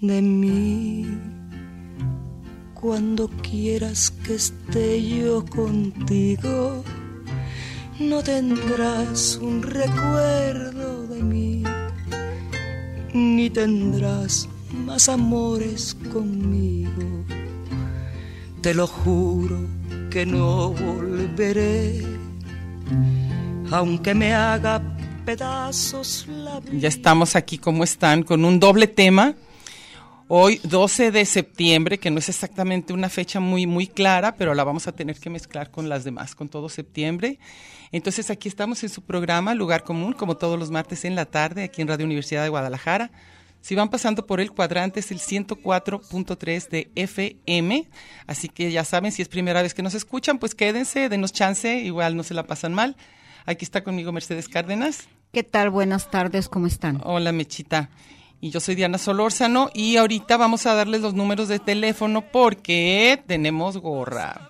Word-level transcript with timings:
De 0.00 0.22
mí, 0.22 1.06
cuando 2.74 3.28
quieras 3.42 4.10
que 4.24 4.34
esté 4.34 5.02
yo 5.02 5.44
contigo, 5.44 6.84
no 8.00 8.22
tendrás 8.22 9.36
un 9.42 9.62
recuerdo 9.62 11.06
de 11.08 11.22
mí, 11.22 11.62
ni 13.12 13.50
tendrás 13.50 14.48
más 14.72 15.08
amores 15.08 15.96
conmigo. 16.12 17.24
Te 18.62 18.74
lo 18.74 18.86
juro 18.86 19.58
que 20.10 20.24
no 20.24 20.70
volveré 20.70 22.16
aunque 23.70 24.14
me 24.14 24.34
haga 24.34 24.80
pedazos 25.26 26.24
la 26.28 26.60
vida. 26.60 26.78
Ya 26.78 26.88
estamos 26.88 27.34
aquí, 27.34 27.58
¿cómo 27.58 27.82
están? 27.82 28.22
Con 28.22 28.44
un 28.44 28.60
doble 28.60 28.86
tema. 28.86 29.34
Hoy, 30.28 30.60
12 30.62 31.10
de 31.10 31.24
septiembre, 31.24 31.98
que 31.98 32.10
no 32.10 32.18
es 32.20 32.28
exactamente 32.28 32.92
una 32.92 33.08
fecha 33.08 33.40
muy, 33.40 33.66
muy 33.66 33.88
clara, 33.88 34.36
pero 34.36 34.54
la 34.54 34.62
vamos 34.62 34.86
a 34.86 34.92
tener 34.92 35.18
que 35.18 35.28
mezclar 35.28 35.70
con 35.72 35.88
las 35.88 36.04
demás, 36.04 36.36
con 36.36 36.48
todo 36.48 36.68
septiembre. 36.68 37.40
Entonces, 37.90 38.30
aquí 38.30 38.48
estamos 38.48 38.82
en 38.84 38.88
su 38.88 39.02
programa 39.02 39.54
Lugar 39.54 39.82
Común, 39.82 40.12
como 40.12 40.36
todos 40.36 40.58
los 40.58 40.70
martes 40.70 41.04
en 41.04 41.16
la 41.16 41.26
tarde, 41.26 41.64
aquí 41.64 41.82
en 41.82 41.88
Radio 41.88 42.06
Universidad 42.06 42.44
de 42.44 42.48
Guadalajara. 42.48 43.10
Si 43.60 43.74
van 43.74 43.90
pasando 43.90 44.26
por 44.26 44.40
el 44.40 44.52
cuadrante 44.52 45.00
es 45.00 45.10
el 45.10 45.18
104.3 45.18 46.68
de 46.68 46.90
FM, 46.94 47.88
así 48.28 48.48
que 48.48 48.70
ya 48.70 48.84
saben, 48.84 49.10
si 49.10 49.22
es 49.22 49.28
primera 49.28 49.60
vez 49.60 49.74
que 49.74 49.82
nos 49.82 49.94
escuchan, 49.94 50.38
pues 50.38 50.54
quédense, 50.54 51.08
denos 51.08 51.32
chance, 51.32 51.78
igual 51.78 52.16
no 52.16 52.22
se 52.22 52.34
la 52.34 52.46
pasan 52.46 52.74
mal. 52.74 52.96
Aquí 53.44 53.64
está 53.64 53.82
conmigo 53.84 54.12
Mercedes 54.12 54.48
Cárdenas. 54.48 55.08
¿Qué 55.36 55.42
tal? 55.42 55.68
Buenas 55.68 56.10
tardes, 56.10 56.48
¿cómo 56.48 56.66
están? 56.66 56.98
Hola, 57.04 57.30
Mechita. 57.30 57.90
Y 58.40 58.48
yo 58.48 58.58
soy 58.58 58.74
Diana 58.74 58.96
Solórzano 58.96 59.68
y 59.74 59.98
ahorita 59.98 60.38
vamos 60.38 60.64
a 60.64 60.72
darles 60.72 61.02
los 61.02 61.12
números 61.12 61.48
de 61.48 61.58
teléfono 61.58 62.22
porque 62.22 63.22
tenemos 63.26 63.76
gorra. 63.76 64.48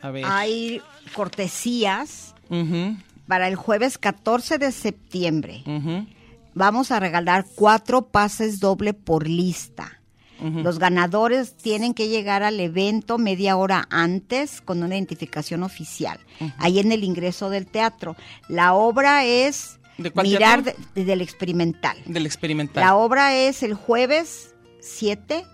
A 0.00 0.12
ver. 0.12 0.24
Hay 0.28 0.80
cortesías 1.12 2.36
Ujú, 2.50 2.94
para 3.26 3.48
el 3.48 3.56
jueves 3.56 3.98
14 3.98 4.58
de 4.58 4.70
septiembre. 4.70 5.64
ujú. 5.66 6.06
Vamos 6.54 6.92
a 6.92 7.00
regalar 7.00 7.44
cuatro 7.56 8.02
pases 8.02 8.60
doble 8.60 8.94
por 8.94 9.26
lista. 9.26 10.00
Los 10.40 10.78
ganadores 10.78 11.56
tienen 11.56 11.94
que 11.94 12.06
llegar 12.06 12.44
al 12.44 12.60
evento 12.60 13.18
media 13.18 13.56
hora 13.56 13.88
antes 13.90 14.60
con 14.60 14.84
una 14.84 14.94
identificación 14.94 15.64
oficial, 15.64 16.20
ahí 16.58 16.78
en 16.78 16.92
el 16.92 17.02
ingreso 17.02 17.50
del 17.50 17.66
teatro. 17.66 18.14
La 18.46 18.74
obra 18.74 19.24
es 19.24 19.77
¿De 19.98 20.10
cuál 20.10 20.26
Mirar 20.26 20.62
de- 20.62 21.04
del 21.04 21.20
experimental. 21.20 21.96
Del 22.06 22.24
experimental. 22.26 22.82
La 22.84 22.94
obra 22.96 23.34
es 23.34 23.62
el 23.62 23.74
jueves 23.74 24.54
7. 24.80 25.44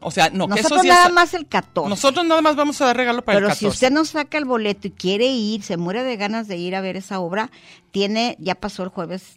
o 0.00 0.10
sea, 0.10 0.30
no, 0.30 0.46
que 0.46 0.50
Nosotros 0.56 0.72
eso 0.72 0.80
sí 0.82 0.88
es- 0.88 0.94
nada 0.94 1.08
más 1.10 1.32
el 1.34 1.46
14. 1.46 1.88
Nosotros 1.88 2.26
nada 2.26 2.40
más 2.42 2.56
vamos 2.56 2.80
a 2.80 2.86
dar 2.86 2.96
regalo 2.96 3.24
para 3.24 3.38
Pero 3.38 3.48
el 3.48 3.54
si 3.54 3.64
14. 3.66 3.74
usted 3.76 3.90
no 3.92 4.04
saca 4.04 4.36
el 4.36 4.44
boleto 4.44 4.88
y 4.88 4.90
quiere 4.90 5.26
ir, 5.26 5.62
se 5.62 5.76
muere 5.76 6.02
de 6.02 6.16
ganas 6.16 6.48
de 6.48 6.56
ir 6.56 6.74
a 6.74 6.80
ver 6.80 6.96
esa 6.96 7.20
obra, 7.20 7.50
tiene, 7.92 8.36
ya 8.40 8.56
pasó 8.56 8.82
el 8.82 8.88
jueves, 8.88 9.36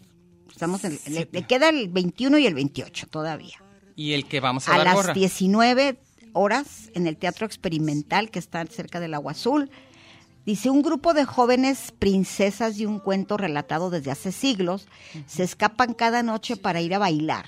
estamos 0.51 0.83
en, 0.83 0.99
le, 1.07 1.27
le 1.31 1.43
queda 1.47 1.69
el 1.69 1.87
21 1.89 2.37
y 2.39 2.47
el 2.47 2.55
28 2.55 3.07
todavía. 3.07 3.61
Y 3.95 4.13
el 4.13 4.25
que 4.27 4.39
vamos 4.39 4.67
a, 4.67 4.73
A 4.73 4.77
dar 4.77 4.85
las 4.87 4.95
gorra. 4.95 5.13
19 5.13 5.99
horas 6.33 6.89
en 6.95 7.05
el 7.07 7.17
Teatro 7.17 7.45
Experimental 7.45 8.31
que 8.31 8.39
está 8.39 8.65
cerca 8.65 8.99
del 8.99 9.13
Agua 9.13 9.33
Azul. 9.33 9.69
Dice, 10.45 10.71
un 10.71 10.81
grupo 10.81 11.13
de 11.13 11.23
jóvenes 11.23 11.93
princesas 11.97 12.77
de 12.77 12.87
un 12.87 12.99
cuento 12.99 13.37
relatado 13.37 13.91
desde 13.91 14.09
hace 14.09 14.31
siglos 14.31 14.87
se 15.27 15.43
escapan 15.43 15.93
cada 15.93 16.23
noche 16.23 16.57
para 16.57 16.81
ir 16.81 16.95
a 16.95 16.99
bailar, 16.99 17.45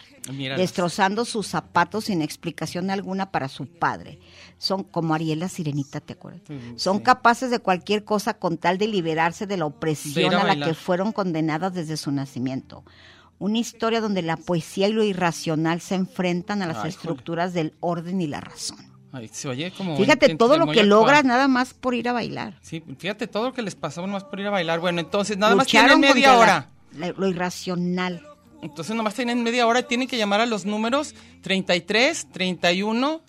destrozando 0.57 1.25
sus 1.25 1.47
zapatos 1.47 2.05
sin 2.05 2.21
explicación 2.21 2.91
alguna 2.91 3.31
para 3.31 3.47
su 3.47 3.65
padre. 3.65 4.19
Son 4.59 4.83
como 4.83 5.15
Ariel 5.15 5.39
la 5.39 5.49
sirenita, 5.49 6.01
¿te 6.01 6.13
acuerdas? 6.13 6.41
Son 6.75 6.99
capaces 6.99 7.49
de 7.49 7.59
cualquier 7.59 8.03
cosa 8.03 8.35
con 8.35 8.57
tal 8.57 8.77
de 8.77 8.87
liberarse 8.87 9.47
de 9.47 9.57
la 9.57 9.65
De 9.65 9.71
opresión 9.71 10.35
a 10.35 10.41
a 10.41 10.55
la 10.55 10.65
que 10.65 10.75
fueron 10.75 11.11
condenadas 11.11 11.73
desde 11.73 11.97
su 11.97 12.11
nacimiento. 12.11 12.83
Una 13.39 13.57
historia 13.57 14.01
donde 14.01 14.21
la 14.21 14.37
poesía 14.37 14.87
y 14.87 14.93
lo 14.93 15.03
irracional 15.03 15.81
se 15.81 15.95
enfrentan 15.95 16.61
a 16.61 16.67
las 16.67 16.83
Ay, 16.83 16.89
estructuras 16.89 17.53
del 17.53 17.73
orden 17.79 18.21
y 18.21 18.27
la 18.27 18.39
razón. 18.39 18.92
Ay, 19.15 19.29
se 19.31 19.47
oye 19.47 19.71
como 19.71 19.95
Fíjate 19.95 20.35
todo 20.35 20.57
lo 20.57 20.65
que 20.65 20.71
actual. 20.81 20.89
logras 20.89 21.23
nada 21.23 21.47
más 21.47 21.73
por 21.75 21.93
ir 21.95 22.09
a 22.09 22.13
bailar. 22.13 22.57
Sí, 22.61 22.83
fíjate 22.97 23.27
todo 23.27 23.45
lo 23.45 23.53
que 23.53 23.61
les 23.61 23.75
pasó 23.75 24.01
nomás 24.01 24.23
por 24.23 24.39
ir 24.39 24.47
a 24.47 24.49
bailar. 24.49 24.79
Bueno, 24.79 24.99
entonces 24.99 25.37
nada 25.37 25.55
más 25.55 25.67
Lucharon 25.67 26.01
tienen 26.01 26.15
media 26.15 26.37
hora. 26.37 26.67
la- 26.97 27.13
lo 27.15 27.27
irracional. 27.29 28.25
Entonces 28.63 28.95
nomás 28.95 29.13
tienen 29.13 29.43
media 29.43 29.67
hora 29.67 29.81
y 29.81 29.83
tienen 29.83 30.07
que 30.07 30.17
llamar 30.17 30.41
a 30.41 30.45
los 30.45 30.65
números 30.65 31.13
33, 31.41 32.27
31, 32.31 33.21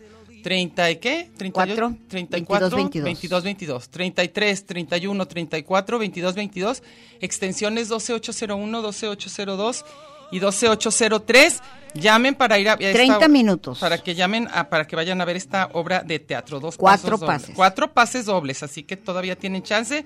30 0.42 0.90
y 0.90 0.96
qué? 0.96 1.30
38, 1.36 1.52
Cuatro, 1.52 1.96
34, 2.08 2.76
22, 2.76 3.04
22, 3.04 3.42
22. 3.44 3.88
33, 3.90 4.66
31, 4.66 5.26
34, 5.26 5.98
22, 5.98 6.34
22. 6.34 6.82
Extensiones 7.20 7.88
12801, 7.88 8.82
12802 8.82 9.84
y 10.34 10.38
12803. 10.40 11.60
Llamen 11.94 12.34
para 12.34 12.58
ir 12.58 12.68
a... 12.68 12.72
a 12.72 12.74
esta- 12.74 12.92
30 12.92 13.28
minutos. 13.28 13.78
Para 13.78 13.98
que 13.98 14.14
llamen, 14.14 14.48
a- 14.52 14.68
para 14.68 14.86
que 14.86 14.96
vayan 14.96 15.20
a 15.20 15.24
ver 15.24 15.36
esta 15.36 15.68
obra 15.72 16.02
de 16.02 16.18
teatro. 16.18 16.58
Dos 16.60 16.76
Cuatro 16.76 17.10
pasos 17.10 17.20
dobles. 17.20 17.40
pases. 17.42 17.54
Cuatro 17.56 17.92
pases 17.92 18.26
dobles, 18.26 18.62
así 18.62 18.82
que 18.82 18.96
todavía 18.96 19.36
tienen 19.36 19.62
chance. 19.62 20.04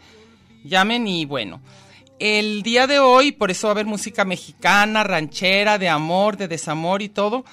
Llamen 0.64 1.06
y 1.08 1.24
bueno. 1.24 1.60
El 2.18 2.62
día 2.62 2.86
de 2.86 2.98
hoy, 2.98 3.32
por 3.32 3.50
eso 3.50 3.68
va 3.68 3.70
a 3.70 3.74
haber 3.74 3.86
música 3.86 4.24
mexicana, 4.24 5.04
ranchera, 5.04 5.78
de 5.78 5.88
amor, 5.88 6.36
de 6.36 6.48
desamor 6.48 7.00
y 7.00 7.08
todo, 7.08 7.44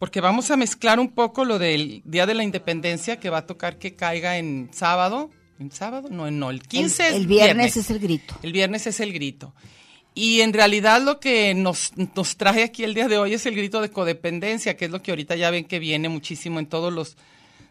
porque 0.00 0.20
vamos 0.20 0.50
a 0.50 0.56
mezclar 0.56 0.98
un 0.98 1.08
poco 1.10 1.44
lo 1.44 1.58
del 1.58 2.02
Día 2.04 2.26
de 2.26 2.34
la 2.34 2.42
Independencia 2.42 3.20
que 3.20 3.30
va 3.30 3.38
a 3.38 3.46
tocar 3.46 3.78
que 3.78 3.94
caiga 3.94 4.36
en 4.36 4.70
sábado. 4.72 5.30
¿En 5.60 5.70
sábado? 5.72 6.08
No, 6.10 6.30
no, 6.30 6.50
el 6.50 6.62
15 6.62 7.02
el, 7.06 7.14
es 7.14 7.16
el 7.20 7.26
viernes, 7.26 7.76
es 7.76 7.90
el 7.90 7.98
grito. 8.00 8.34
el 8.42 8.52
viernes 8.52 8.86
es 8.86 9.00
el 9.00 9.12
grito. 9.12 9.54
Y 10.18 10.40
en 10.40 10.52
realidad 10.52 11.00
lo 11.00 11.20
que 11.20 11.54
nos, 11.54 11.92
nos 12.16 12.36
trae 12.36 12.64
aquí 12.64 12.82
el 12.82 12.92
día 12.92 13.06
de 13.06 13.18
hoy 13.18 13.34
es 13.34 13.46
el 13.46 13.54
grito 13.54 13.80
de 13.80 13.92
codependencia, 13.92 14.76
que 14.76 14.86
es 14.86 14.90
lo 14.90 15.00
que 15.00 15.12
ahorita 15.12 15.36
ya 15.36 15.48
ven 15.52 15.64
que 15.64 15.78
viene 15.78 16.08
muchísimo 16.08 16.58
en 16.58 16.66
todos 16.66 16.92
los, 16.92 17.16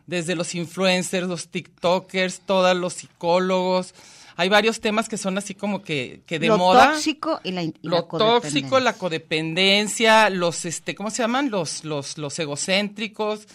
desde 0.06 0.34
los 0.34 0.56
influencers, 0.56 1.28
los 1.28 1.50
TikTokers, 1.50 2.40
todos 2.46 2.74
los 2.78 2.94
psicólogos. 2.94 3.94
Hay 4.38 4.48
varios 4.48 4.80
temas 4.80 5.10
que 5.10 5.18
son 5.18 5.38
así 5.38 5.56
como 5.56 5.82
que, 5.82 6.22
que 6.26 6.40
de 6.40 6.48
lo 6.48 6.58
moda. 6.58 6.94
tóxico 6.94 7.42
y 7.44 7.52
la, 7.52 7.64
y 7.64 7.74
la 7.82 7.98
lo 7.98 8.04
tóxico, 8.06 8.80
la 8.80 8.94
codependencia, 8.94 10.30
los, 10.30 10.64
este, 10.64 10.96
¿cómo 10.96 11.10
se 11.10 11.24
llaman? 11.24 11.50
Los, 11.50 11.84
los, 11.84 12.18
los 12.18 12.40
egocéntricos. 12.40 13.46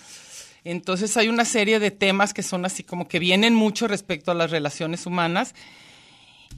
Entonces 0.64 1.16
hay 1.16 1.30
una 1.30 1.46
serie 1.46 1.78
de 1.78 1.92
temas 1.92 2.34
que 2.34 2.42
son 2.42 2.66
así 2.66 2.82
como 2.82 3.08
que 3.08 3.18
vienen 3.18 3.54
mucho 3.54 3.88
respecto 3.88 4.32
a 4.32 4.34
las 4.34 4.50
relaciones 4.50 5.06
humanas. 5.06 5.54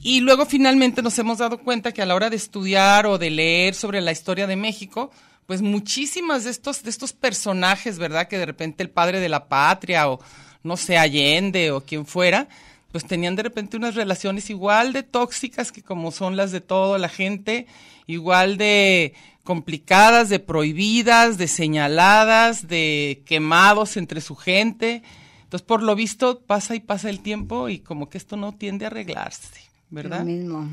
Y 0.01 0.19
luego 0.19 0.45
finalmente 0.45 1.01
nos 1.01 1.17
hemos 1.17 1.39
dado 1.39 1.57
cuenta 1.57 1.91
que 1.91 2.01
a 2.01 2.05
la 2.05 2.15
hora 2.15 2.29
de 2.29 2.35
estudiar 2.35 3.05
o 3.07 3.17
de 3.17 3.29
leer 3.29 3.73
sobre 3.73 4.01
la 4.01 4.11
historia 4.11 4.47
de 4.47 4.55
México, 4.55 5.11
pues 5.45 5.61
muchísimas 5.61 6.43
de 6.43 6.51
estos, 6.51 6.83
de 6.83 6.89
estos 6.89 7.13
personajes, 7.13 7.97
¿verdad? 7.97 8.27
Que 8.27 8.37
de 8.37 8.45
repente 8.45 8.83
el 8.83 8.89
padre 8.89 9.19
de 9.19 9.29
la 9.29 9.47
patria 9.47 10.09
o 10.09 10.19
no 10.63 10.77
sé, 10.77 10.97
Allende 10.97 11.71
o 11.71 11.81
quien 11.81 12.05
fuera, 12.05 12.47
pues 12.91 13.05
tenían 13.05 13.35
de 13.35 13.43
repente 13.43 13.77
unas 13.77 13.95
relaciones 13.95 14.49
igual 14.49 14.93
de 14.93 15.03
tóxicas 15.03 15.71
que 15.71 15.83
como 15.83 16.11
son 16.11 16.35
las 16.35 16.51
de 16.51 16.61
toda 16.61 16.97
la 16.97 17.09
gente, 17.09 17.67
igual 18.07 18.57
de 18.57 19.13
complicadas, 19.43 20.27
de 20.29 20.39
prohibidas, 20.39 21.37
de 21.37 21.47
señaladas, 21.47 22.67
de 22.67 23.21
quemados 23.25 23.95
entre 23.95 24.21
su 24.21 24.35
gente. 24.35 25.03
Entonces, 25.43 25.65
por 25.67 25.83
lo 25.83 25.95
visto, 25.95 26.39
pasa 26.39 26.75
y 26.75 26.79
pasa 26.79 27.09
el 27.09 27.19
tiempo 27.19 27.69
y 27.69 27.79
como 27.79 28.09
que 28.09 28.17
esto 28.17 28.37
no 28.37 28.53
tiende 28.53 28.85
a 28.85 28.87
arreglarse, 28.87 29.64
¿verdad? 29.89 30.19
Lo 30.19 30.25
mismo. 30.25 30.69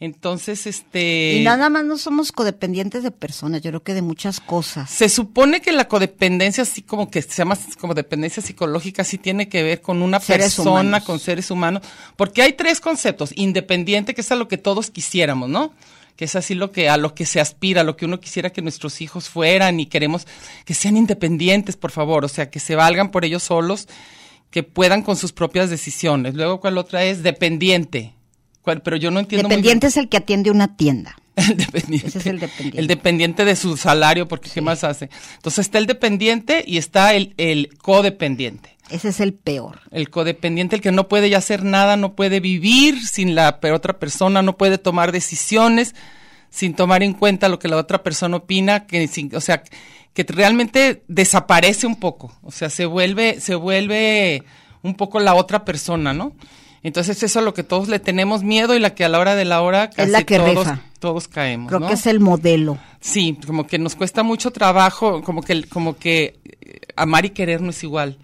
Entonces, 0.00 0.66
este... 0.66 1.34
Y 1.34 1.44
nada 1.44 1.70
más 1.70 1.84
no 1.84 1.96
somos 1.96 2.32
codependientes 2.32 3.04
de 3.04 3.12
personas, 3.12 3.62
yo 3.62 3.70
creo 3.70 3.84
que 3.84 3.94
de 3.94 4.02
muchas 4.02 4.40
cosas. 4.40 4.90
Se 4.90 5.08
supone 5.08 5.60
que 5.60 5.70
la 5.70 5.86
codependencia, 5.86 6.64
así 6.64 6.82
como 6.82 7.08
que 7.08 7.22
se 7.22 7.30
llama 7.30 7.56
como 7.80 7.94
dependencia 7.94 8.42
psicológica, 8.42 9.04
sí 9.04 9.16
tiene 9.16 9.48
que 9.48 9.62
ver 9.62 9.80
con 9.80 10.02
una 10.02 10.18
Seres 10.18 10.56
persona, 10.56 10.70
humanos. 10.72 11.04
con 11.04 11.20
seres 11.20 11.52
humanos, 11.52 11.82
porque 12.16 12.42
hay 12.42 12.54
tres 12.54 12.80
conceptos. 12.80 13.30
Independiente, 13.36 14.12
que 14.12 14.22
es 14.22 14.32
a 14.32 14.34
lo 14.34 14.48
que 14.48 14.58
todos 14.58 14.90
quisiéramos, 14.90 15.48
¿no? 15.48 15.72
Que 16.16 16.24
es 16.24 16.34
así 16.34 16.56
lo 16.56 16.72
que, 16.72 16.88
a 16.88 16.96
lo 16.96 17.14
que 17.14 17.24
se 17.24 17.40
aspira, 17.40 17.82
a 17.82 17.84
lo 17.84 17.96
que 17.96 18.04
uno 18.06 18.18
quisiera 18.18 18.50
que 18.50 18.60
nuestros 18.60 19.00
hijos 19.02 19.28
fueran 19.28 19.78
y 19.78 19.86
queremos 19.86 20.26
que 20.64 20.74
sean 20.74 20.96
independientes, 20.96 21.76
por 21.76 21.92
favor, 21.92 22.24
o 22.24 22.28
sea, 22.28 22.50
que 22.50 22.58
se 22.58 22.74
valgan 22.74 23.12
por 23.12 23.24
ellos 23.24 23.44
solos, 23.44 23.86
que 24.50 24.64
puedan 24.64 25.02
con 25.02 25.14
sus 25.14 25.32
propias 25.32 25.70
decisiones. 25.70 26.34
Luego, 26.34 26.58
¿cuál 26.58 26.76
otra 26.76 27.04
es? 27.04 27.22
Dependiente. 27.22 28.14
Pero 28.64 28.96
yo 28.96 29.10
no 29.10 29.20
entiendo 29.20 29.48
muy 29.48 29.56
bien. 29.56 29.62
Dependiente 29.62 29.86
es 29.88 29.96
el 29.96 30.08
que 30.08 30.16
atiende 30.18 30.50
una 30.50 30.76
tienda. 30.76 31.16
El 31.36 31.56
dependiente. 31.56 32.06
Ese 32.08 32.18
es 32.18 32.26
el 32.26 32.38
dependiente. 32.40 32.78
El 32.80 32.86
dependiente 32.86 33.44
de 33.46 33.56
su 33.56 33.76
salario, 33.78 34.28
porque 34.28 34.50
¿qué 34.50 34.60
más 34.60 34.84
hace? 34.84 35.08
Entonces 35.36 35.64
está 35.66 35.78
el 35.78 35.86
dependiente 35.86 36.62
y 36.66 36.76
está 36.76 37.14
el, 37.14 37.32
el 37.38 37.70
codependiente. 37.78 38.76
Ese 38.90 39.08
es 39.08 39.20
el 39.20 39.32
peor. 39.32 39.80
El 39.90 40.10
codependiente, 40.10 40.76
el 40.76 40.82
que 40.82 40.92
no 40.92 41.08
puede 41.08 41.30
ya 41.30 41.38
hacer 41.38 41.64
nada, 41.64 41.96
no 41.96 42.14
puede 42.14 42.40
vivir 42.40 43.00
sin 43.06 43.34
la 43.34 43.58
otra 43.72 43.98
persona, 43.98 44.42
no 44.42 44.58
puede 44.58 44.76
tomar 44.76 45.10
decisiones 45.10 45.94
sin 46.50 46.74
tomar 46.74 47.02
en 47.02 47.14
cuenta 47.14 47.48
lo 47.48 47.58
que 47.58 47.68
la 47.68 47.78
otra 47.78 48.02
persona 48.02 48.36
opina, 48.36 48.86
que 48.86 49.08
sin- 49.08 49.34
o 49.34 49.40
sea, 49.40 49.62
que 50.12 50.24
realmente 50.24 51.02
desaparece 51.08 51.86
un 51.86 51.96
poco, 51.96 52.36
o 52.42 52.50
sea, 52.50 52.68
se 52.68 52.84
vuelve, 52.84 53.40
se 53.40 53.54
vuelve 53.54 54.42
un 54.82 54.94
poco 54.96 55.18
la 55.18 55.34
otra 55.34 55.64
persona, 55.64 56.12
¿no? 56.12 56.34
Entonces 56.82 57.16
eso 57.16 57.26
es 57.26 57.36
a 57.36 57.40
lo 57.40 57.54
que 57.54 57.62
todos 57.62 57.88
le 57.88 57.98
tenemos 57.98 58.42
miedo 58.42 58.74
y 58.74 58.80
la 58.80 58.94
que 58.94 59.04
a 59.04 59.08
la 59.08 59.20
hora 59.20 59.36
de 59.36 59.44
la 59.44 59.62
hora 59.62 59.90
casi 59.90 60.10
la 60.10 60.24
que 60.24 60.38
todos, 60.38 60.66
todos 60.98 61.28
caemos. 61.28 61.68
Creo 61.68 61.80
¿no? 61.80 61.88
que 61.88 61.94
es 61.94 62.06
el 62.06 62.18
modelo. 62.18 62.78
Sí, 63.00 63.38
como 63.46 63.66
que 63.66 63.78
nos 63.78 63.94
cuesta 63.94 64.22
mucho 64.22 64.50
trabajo, 64.50 65.22
como 65.22 65.42
que, 65.42 65.64
como 65.64 65.96
que 65.96 66.38
eh, 66.44 66.80
amar 66.96 67.24
y 67.24 67.30
querer 67.30 67.60
no 67.60 67.70
es 67.70 67.82
igual. 67.84 68.18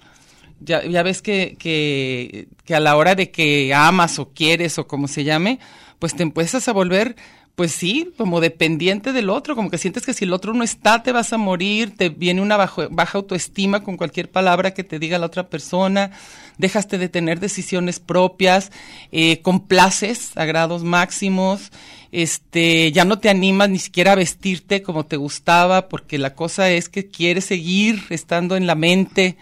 Ya, 0.61 0.85
ya 0.85 1.05
ves 1.05 1.23
que, 1.23 1.57
que, 1.57 2.49
que 2.65 2.75
a 2.75 2.81
la 2.81 2.97
hora 2.97 3.15
de 3.15 3.31
que 3.31 3.73
amas 3.73 4.19
o 4.19 4.31
quieres 4.31 4.77
o 4.79 4.89
como 4.89 5.07
se 5.07 5.23
llame, 5.23 5.61
pues 6.01 6.17
te 6.17 6.25
empiezas 6.25 6.67
a 6.67 6.73
volver, 6.73 7.15
pues 7.59 7.73
sí, 7.73 8.13
como 8.17 8.41
dependiente 8.41 9.13
del 9.13 9.31
otro, 9.31 9.57
como 9.57 9.69
que 9.69 9.79
sientes 9.79 10.07
que 10.07 10.15
si 10.15 10.25
el 10.25 10.33
otro 10.33 10.55
no 10.55 10.63
está 10.63 11.03
te 11.03 11.11
vas 11.11 11.33
a 11.33 11.39
morir, 11.39 11.93
te 11.97 12.09
viene 12.09 12.41
una 12.41 12.57
baja 12.57 13.19
autoestima 13.19 13.83
con 13.83 13.97
cualquier 13.97 14.31
palabra 14.31 14.75
que 14.75 14.85
te 14.85 15.01
diga 15.01 15.19
la 15.19 15.27
otra 15.27 15.49
persona, 15.49 16.13
dejaste 16.57 16.99
de 16.99 17.09
tener 17.09 17.41
decisiones 17.41 17.99
propias, 17.99 18.71
eh, 19.11 19.41
complaces 19.43 20.37
a 20.37 20.45
grados 20.45 20.85
máximos, 20.85 21.73
este, 22.13 22.93
ya 22.93 23.05
no 23.05 23.19
te 23.19 23.29
animas 23.29 23.71
ni 23.71 23.81
siquiera 23.81 24.13
a 24.13 24.15
vestirte 24.15 24.81
como 24.81 25.07
te 25.07 25.17
gustaba, 25.17 25.89
porque 25.89 26.17
la 26.17 26.37
cosa 26.37 26.71
es 26.71 26.89
que 26.89 27.09
quieres 27.09 27.47
seguir 27.47 28.05
estando 28.11 28.55
en 28.55 28.69
la 28.69 28.77
mente 28.77 29.37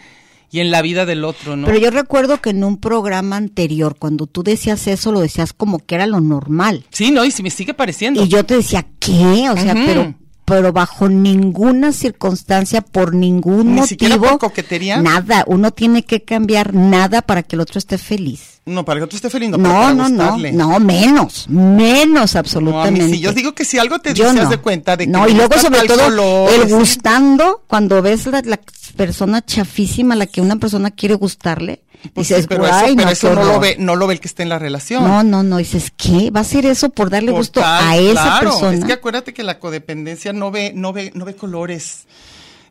y 0.56 0.60
en 0.60 0.70
la 0.70 0.80
vida 0.80 1.04
del 1.04 1.22
otro, 1.24 1.54
¿no? 1.54 1.66
Pero 1.66 1.78
yo 1.78 1.90
recuerdo 1.90 2.40
que 2.40 2.48
en 2.48 2.64
un 2.64 2.78
programa 2.78 3.36
anterior, 3.36 3.96
cuando 3.98 4.26
tú 4.26 4.42
decías 4.42 4.86
eso, 4.86 5.12
lo 5.12 5.20
decías 5.20 5.52
como 5.52 5.78
que 5.80 5.96
era 5.96 6.06
lo 6.06 6.20
normal. 6.20 6.86
Sí, 6.90 7.10
no, 7.10 7.26
y 7.26 7.30
si 7.30 7.42
me 7.42 7.50
sigue 7.50 7.74
pareciendo. 7.74 8.24
Y 8.24 8.28
yo 8.28 8.42
te 8.44 8.56
decía, 8.56 8.86
¿qué? 8.98 9.50
O 9.50 9.56
sea, 9.58 9.74
pero 9.74 10.14
pero 10.46 10.72
bajo 10.72 11.08
ninguna 11.10 11.92
circunstancia, 11.92 12.80
por 12.80 13.14
ningún 13.14 13.74
Ni 13.74 13.80
motivo. 13.82 14.20
por 14.20 14.38
coquetería. 14.38 15.02
Nada, 15.02 15.44
uno 15.48 15.72
tiene 15.72 16.04
que 16.04 16.22
cambiar 16.22 16.72
nada 16.72 17.20
para 17.20 17.42
que 17.42 17.56
el 17.56 17.60
otro 17.60 17.78
esté 17.78 17.98
feliz. 17.98 18.62
No, 18.64 18.84
para 18.84 19.00
que 19.00 19.04
otro 19.04 19.16
esté 19.16 19.28
feliz, 19.28 19.50
no, 19.50 19.58
No, 19.58 19.68
para 19.70 19.92
no, 19.94 20.08
no, 20.08 20.24
gustarle. 20.24 20.52
no, 20.52 20.78
menos, 20.80 21.46
menos 21.48 22.34
No, 22.34 22.38
a 22.38 22.42
mí 22.42 22.46
absolutamente. 22.48 23.08
sí, 23.10 23.20
yo 23.20 23.32
digo 23.32 23.54
que 23.54 23.64
si 23.64 23.78
algo 23.78 23.98
te 23.98 24.14
dices 24.14 24.34
no. 24.34 24.48
de 24.48 24.56
cuenta 24.58 24.96
de 24.96 25.04
que 25.06 25.10
no, 25.12 25.28
y 25.28 25.34
luego 25.34 25.58
sobre 25.58 25.82
todo 25.82 26.04
color, 26.04 26.50
el 26.52 26.74
gustando, 26.74 27.62
cuando 27.66 28.00
ves 28.02 28.26
la, 28.26 28.42
la 28.44 28.58
persona 28.96 29.44
chafísima, 29.44 30.16
la 30.16 30.26
que 30.26 30.40
una 30.40 30.56
persona 30.56 30.90
quiere 30.90 31.14
gustarle, 31.16 31.82
Pues 32.14 32.28
dices, 32.28 32.42
sí, 32.42 32.46
pero 32.48 32.64
"Ay, 32.64 32.94
eso, 32.94 32.96
pero 32.96 33.06
no, 33.06 33.10
eso 33.12 33.28
qué 33.28 33.34
no 33.34 33.42
lo 33.42 33.48
horror". 33.48 33.60
ve, 33.62 33.76
no 33.78 33.96
lo 33.96 34.06
ve 34.06 34.14
el 34.14 34.20
que 34.20 34.28
está 34.28 34.42
en 34.42 34.48
la 34.48 34.58
relación. 34.58 35.02
No, 35.04 35.22
no, 35.22 35.42
no, 35.42 35.56
dices, 35.56 35.92
¿qué? 35.96 36.30
¿Va 36.30 36.40
a 36.40 36.44
ser 36.44 36.66
eso 36.66 36.88
por 36.90 37.10
darle 37.10 37.30
Por 37.32 37.40
gusto 37.40 37.60
tal, 37.60 37.84
a 37.84 37.96
esa 37.96 38.22
claro, 38.22 38.50
persona? 38.50 38.78
Es 38.78 38.84
que 38.84 38.92
acuérdate 38.92 39.34
que 39.34 39.42
la 39.42 39.58
codependencia 39.58 40.32
no 40.32 40.50
ve, 40.50 40.72
no 40.74 40.92
ve, 40.92 41.10
no 41.14 41.24
ve 41.24 41.34
colores, 41.34 42.06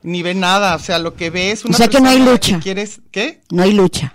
ni 0.04 0.22
ve 0.24 0.33
nada. 0.36 0.75
O 0.75 0.80
sea, 0.80 1.00
lo 1.00 1.16
que 1.16 1.30
ve 1.30 1.51
es 1.51 1.66
una 1.66 1.77
sea 1.77 1.88
que 1.88 2.00
no 2.00 2.10
hay 2.10 2.19
lucha. 2.19 2.56
que 2.57 2.63
quieres, 2.63 3.01
¿qué? 3.12 3.42
No 3.51 3.63
hay 3.63 3.74
lucha. 3.74 4.13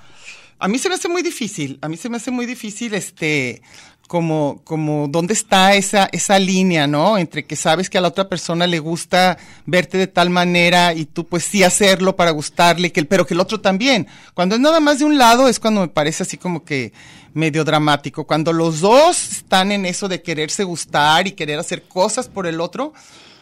A 0.59 0.69
mí 0.69 0.79
se 0.79 0.89
me 0.89 0.95
hace 0.95 1.09
muy 1.09 1.23
difícil, 1.23 1.79
a 1.83 1.89
mí 1.89 1.97
se 1.97 2.09
me 2.11 2.19
hace 2.19 2.31
muy 2.31 2.45
difícil, 2.47 2.93
este, 2.95 3.63
como, 4.11 4.61
como, 4.65 5.07
¿dónde 5.07 5.35
está 5.35 5.75
esa, 5.75 6.09
esa 6.11 6.37
línea, 6.41 6.89
no? 6.89 7.17
Entre 7.17 7.45
que 7.47 7.55
sabes 7.55 7.89
que 7.89 7.97
a 7.97 8.01
la 8.01 8.09
otra 8.09 8.29
persona 8.29 8.67
le 8.67 8.81
gusta 8.81 9.39
verte 9.67 9.99
de 9.99 10.09
tal 10.09 10.31
manera 10.31 10.95
y 10.95 11.05
tú 11.05 11.29
pues 11.29 11.45
sí 11.45 11.63
hacerlo 11.63 12.17
para 12.17 12.33
gustarle, 12.33 12.91
que 12.91 12.99
el, 12.99 13.07
pero 13.07 13.25
que 13.25 13.35
el 13.35 13.41
otro 13.41 13.61
también. 13.61 14.09
Cuando 14.35 14.57
es 14.57 14.61
nada 14.61 14.81
más 14.81 14.99
de 14.99 15.05
un 15.05 15.17
lado 15.17 15.47
es 15.47 15.61
cuando 15.61 15.83
me 15.83 15.87
parece 15.87 16.25
así 16.25 16.37
como 16.39 16.65
que 16.65 16.93
medio 17.35 17.63
dramático. 17.63 18.27
Cuando 18.27 18.53
los 18.53 18.81
dos 18.81 19.31
están 19.31 19.71
en 19.71 19.87
eso 19.87 20.09
de 20.09 20.21
quererse 20.23 20.65
gustar 20.65 21.29
y 21.29 21.33
querer 21.33 21.61
hacer 21.61 21.85
cosas 21.85 22.27
por 22.27 22.49
el 22.49 22.61
otro, 22.61 22.93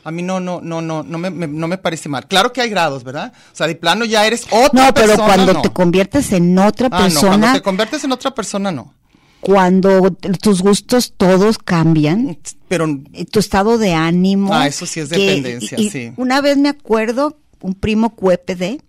a 0.05 0.11
mí 0.11 0.23
no, 0.23 0.39
no, 0.39 0.61
no, 0.61 0.83
no, 0.83 1.03
no 1.03 1.17
me, 1.17 1.31
me- 1.31 1.47
no 1.49 1.67
me 1.67 1.79
parece 1.79 2.11
mal. 2.11 2.27
Claro 2.27 2.53
que 2.53 2.61
hay 2.61 2.69
grados, 2.69 3.05
¿verdad? 3.05 3.33
O 3.51 3.57
sea, 3.57 3.67
de 3.67 3.75
plano 3.75 4.05
ya 4.05 4.27
eres 4.27 4.45
otra 4.51 4.85
No, 4.85 4.93
pero 4.93 5.07
persona. 5.07 5.25
cuando 5.35 5.53
no. 5.55 5.63
te 5.63 5.71
conviertes 5.71 6.31
en 6.33 6.59
otra 6.59 6.89
Ah, 6.93 7.09
no, 7.09 7.21
cuando 7.21 7.21
persona, 7.21 7.53
te 7.55 7.63
conviertes 7.63 8.05
en 8.05 8.13
otra 8.13 8.35
persona, 8.35 8.71
no. 8.71 8.93
Cuando 9.41 10.11
tus 10.43 10.63
gustos 10.63 11.15
todos 11.17 11.59
cambian, 11.59 12.39
Pero 12.69 12.87
eh, 13.13 13.25
tu 13.25 13.39
estado 13.39 13.79
de 13.79 13.95
ánimo. 13.95 14.53
Ah, 14.55 14.67
eso 14.67 14.85
sí 14.87 15.01
es 15.01 15.09
dependencia, 15.09 15.79
y- 15.81 15.87
y 15.87 15.91
sí. 15.91 16.13
Una 16.17 16.41
vez 16.41 16.57
me 16.57 16.69
acuerdo, 16.69 17.39
un 17.61 17.75
primo 17.75 18.15
QPD, 18.15 18.81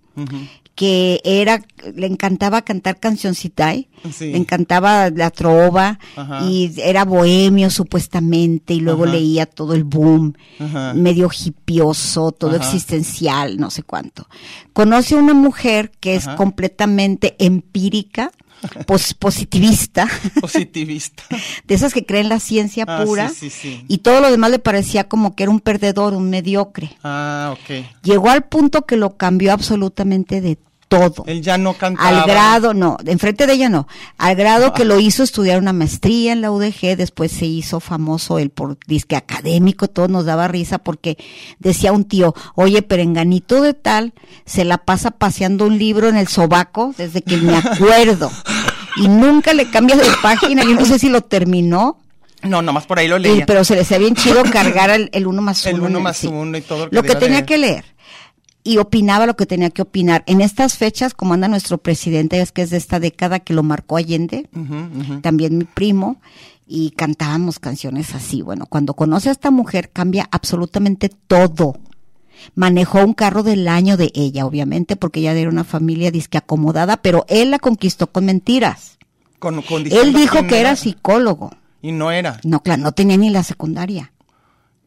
que 0.75 1.19
era, 1.25 1.61
le 1.93 2.07
encantaba 2.07 2.61
cantar 2.61 2.99
cancioncitay, 3.01 3.89
Sí. 4.13 4.31
le 4.31 4.37
encantaba 4.37 5.09
la 5.09 5.29
trova, 5.29 5.99
Ajá. 6.15 6.45
y 6.45 6.71
era 6.77 7.03
bohemio 7.03 7.69
supuestamente, 7.69 8.73
y 8.73 8.79
luego 8.79 9.03
Ajá. 9.03 9.13
leía 9.13 9.45
todo 9.45 9.73
el 9.73 9.83
boom, 9.83 10.35
Ajá. 10.57 10.93
medio 10.93 11.29
hipioso, 11.45 12.31
todo 12.31 12.55
existencial, 12.55 13.57
no 13.57 13.69
sé 13.71 13.83
cuánto. 13.83 14.27
Conoce 14.71 15.15
a 15.15 15.19
una 15.19 15.33
mujer 15.33 15.91
que 15.99 16.15
es 16.15 16.27
completamente 16.29 17.35
empírica, 17.39 18.31
pos- 18.85 19.13
positivista, 19.13 20.07
positivista. 20.41 21.23
de 21.65 21.75
esas 21.75 21.93
que 21.93 22.05
creen 22.05 22.29
la 22.29 22.39
ciencia 22.39 22.85
Ah, 22.87 23.03
pura, 23.05 23.29
sí, 23.29 23.49
sí, 23.49 23.49
sí. 23.49 23.85
y 23.87 23.99
todo 23.99 24.21
lo 24.21 24.31
demás 24.31 24.51
le 24.51 24.59
parecía 24.59 25.05
como 25.07 25.35
que 25.35 25.43
era 25.43 25.51
un 25.51 25.59
perdedor, 25.59 26.13
un 26.13 26.29
mediocre. 26.29 26.97
Ah, 27.03 27.53
ok. 27.53 27.85
Llegó 28.03 28.29
al 28.29 28.43
punto 28.45 28.85
que 28.85 28.97
lo 28.97 29.17
cambió 29.17 29.53
absolutamente 29.53 30.41
de 30.41 30.57
todo. 30.89 31.23
Él 31.27 31.41
ya 31.41 31.57
no 31.57 31.75
cantaba. 31.75 32.09
Al 32.23 32.27
grado, 32.27 32.73
no, 32.73 32.97
enfrente 33.05 33.47
de 33.47 33.53
ella 33.53 33.69
no, 33.69 33.87
al 34.17 34.35
grado 34.35 34.73
que 34.73 34.83
lo 34.83 34.99
hizo 34.99 35.23
estudiar 35.23 35.59
una 35.59 35.71
maestría 35.71 36.33
en 36.33 36.41
la 36.41 36.51
UDG, 36.51 36.97
después 36.97 37.31
se 37.31 37.45
hizo 37.45 37.79
famoso 37.79 38.39
él 38.39 38.49
por 38.49 38.77
disque 38.87 39.15
académico, 39.15 39.87
todo 39.87 40.07
nos 40.09 40.25
daba 40.25 40.47
risa 40.49 40.79
porque 40.79 41.17
decía 41.59 41.93
un 41.93 42.03
tío, 42.05 42.33
oye, 42.55 42.81
perenganito 42.81 43.61
de 43.61 43.73
tal, 43.73 44.13
se 44.45 44.65
la 44.65 44.79
pasa 44.79 45.11
paseando 45.11 45.65
un 45.67 45.77
libro 45.77 46.09
en 46.09 46.17
el 46.17 46.27
sobaco 46.27 46.93
desde 46.97 47.21
que 47.21 47.37
me 47.37 47.55
acuerdo. 47.63 48.29
Y 48.97 49.07
nunca 49.07 49.53
le 49.53 49.69
cambia 49.69 49.95
de 49.95 50.03
página, 50.21 50.63
yo 50.63 50.73
no 50.73 50.83
sé 50.85 50.99
si 50.99 51.07
lo 51.09 51.21
terminó, 51.21 51.99
No, 52.41 52.61
nomás 52.63 52.85
por 52.87 52.97
ahí 52.99 53.07
lo 53.07 53.17
y- 53.17 53.21
leía. 53.21 53.45
pero 53.45 53.63
se 53.63 53.75
le 53.75 53.81
hacía 53.81 53.99
bien 53.99 54.15
chido 54.15 54.41
cargar 54.51 54.89
el, 54.89 55.09
el 55.13 55.27
uno 55.27 55.41
más 55.43 55.63
uno. 55.65 55.75
el 55.75 55.81
uno 55.83 55.99
más 55.99 56.23
uno 56.23 56.57
y 56.57 56.61
todo 56.61 56.87
Lo 56.89 57.03
que 57.03 57.09
debía 57.09 57.19
tenía 57.19 57.35
leer. 57.37 57.45
que 57.45 57.57
leer. 57.59 57.85
Y 58.69 58.77
opinaba 58.77 59.25
lo 59.25 59.35
que 59.35 59.47
tenía 59.47 59.71
que 59.71 59.81
opinar. 59.81 60.23
En 60.27 60.41
estas 60.41 60.77
fechas, 60.77 61.15
como 61.15 61.33
anda 61.33 61.47
nuestro 61.47 61.79
presidente, 61.79 62.39
es 62.39 62.51
que 62.51 62.61
es 62.61 62.69
de 62.69 62.77
esta 62.77 62.99
década 62.99 63.39
que 63.39 63.55
lo 63.55 63.63
marcó 63.63 63.97
Allende, 63.97 64.47
también 65.23 65.57
mi 65.57 65.63
primo, 65.63 66.21
y 66.67 66.91
cantábamos 66.91 67.57
canciones 67.57 68.13
así. 68.13 68.43
Bueno, 68.43 68.67
cuando 68.67 68.93
conoce 68.93 69.29
a 69.29 69.31
esta 69.31 69.49
mujer 69.49 69.89
cambia 69.89 70.29
absolutamente 70.31 71.09
todo. 71.09 71.79
manejó 72.53 73.03
un 73.03 73.15
carro 73.15 73.41
del 73.41 73.67
año 73.67 73.97
de 73.97 74.11
ella, 74.13 74.45
obviamente, 74.45 74.95
porque 74.95 75.21
ella 75.21 75.33
era 75.33 75.49
una 75.49 75.63
familia 75.63 76.11
disque 76.11 76.37
acomodada, 76.37 76.97
pero 76.97 77.25
él 77.27 77.49
la 77.49 77.57
conquistó 77.57 78.11
con 78.11 78.25
mentiras. 78.25 78.99
Con, 79.39 79.63
con 79.63 79.87
Él 79.87 80.13
dijo 80.13 80.45
que 80.45 80.59
era 80.59 80.75
psicólogo. 80.75 81.49
Y 81.81 81.91
no 81.91 82.11
era. 82.11 82.39
No, 82.43 82.61
claro, 82.61 82.83
no 82.83 82.91
tenía 82.91 83.17
ni 83.17 83.31
la 83.31 83.41
secundaria. 83.41 84.11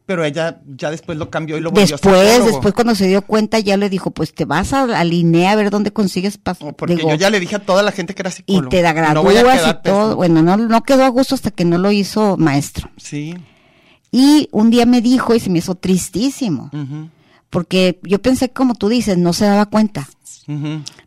Pero 0.05 0.25
ella 0.25 0.59
ya 0.75 0.91
después 0.91 1.17
lo 1.17 1.29
cambió 1.29 1.57
y 1.57 1.61
lo 1.61 1.71
volvió 1.71 1.87
Después, 1.87 2.01
psicólogo. 2.01 2.45
después 2.51 2.73
cuando 2.73 2.93
se 2.93 3.07
dio 3.07 3.21
cuenta, 3.21 3.59
ya 3.59 3.77
le 3.77 3.89
dijo, 3.89 4.11
pues 4.11 4.33
te 4.33 4.43
vas 4.43 4.73
a 4.73 4.85
la 4.85 5.03
línea 5.05 5.51
a 5.51 5.55
ver 5.55 5.69
dónde 5.69 5.93
consigues 5.93 6.37
Oh, 6.59 6.73
Porque 6.73 6.97
digo, 6.97 7.09
yo 7.09 7.15
ya 7.15 7.29
le 7.29 7.39
dije 7.39 7.55
a 7.55 7.59
toda 7.59 7.83
la 7.83 7.91
gente 7.93 8.13
que 8.13 8.21
era 8.21 8.29
y 8.29 8.33
psicólogo. 8.33 8.69
te 8.69 8.81
da 8.81 8.91
No 9.13 9.23
voy 9.23 9.37
a 9.37 9.43
gradúas 9.43 9.61
quedar 9.61 9.79
y 9.79 9.83
todo. 9.83 10.15
Bueno, 10.17 10.41
no, 10.41 10.57
no 10.57 10.83
quedó 10.83 11.05
a 11.05 11.07
gusto 11.09 11.35
hasta 11.35 11.51
que 11.51 11.63
no 11.63 11.77
lo 11.77 11.91
hizo 11.93 12.35
maestro. 12.37 12.89
Sí. 12.97 13.33
Y 14.11 14.49
un 14.51 14.69
día 14.69 14.85
me 14.85 15.01
dijo 15.01 15.33
y 15.35 15.39
se 15.39 15.49
me 15.49 15.59
hizo 15.59 15.75
tristísimo, 15.75 16.69
porque 17.49 17.99
yo 18.03 18.21
pensé, 18.21 18.49
como 18.49 18.75
tú 18.75 18.89
dices, 18.89 19.17
no 19.17 19.31
se 19.33 19.45
daba 19.45 19.65
cuenta, 19.67 20.07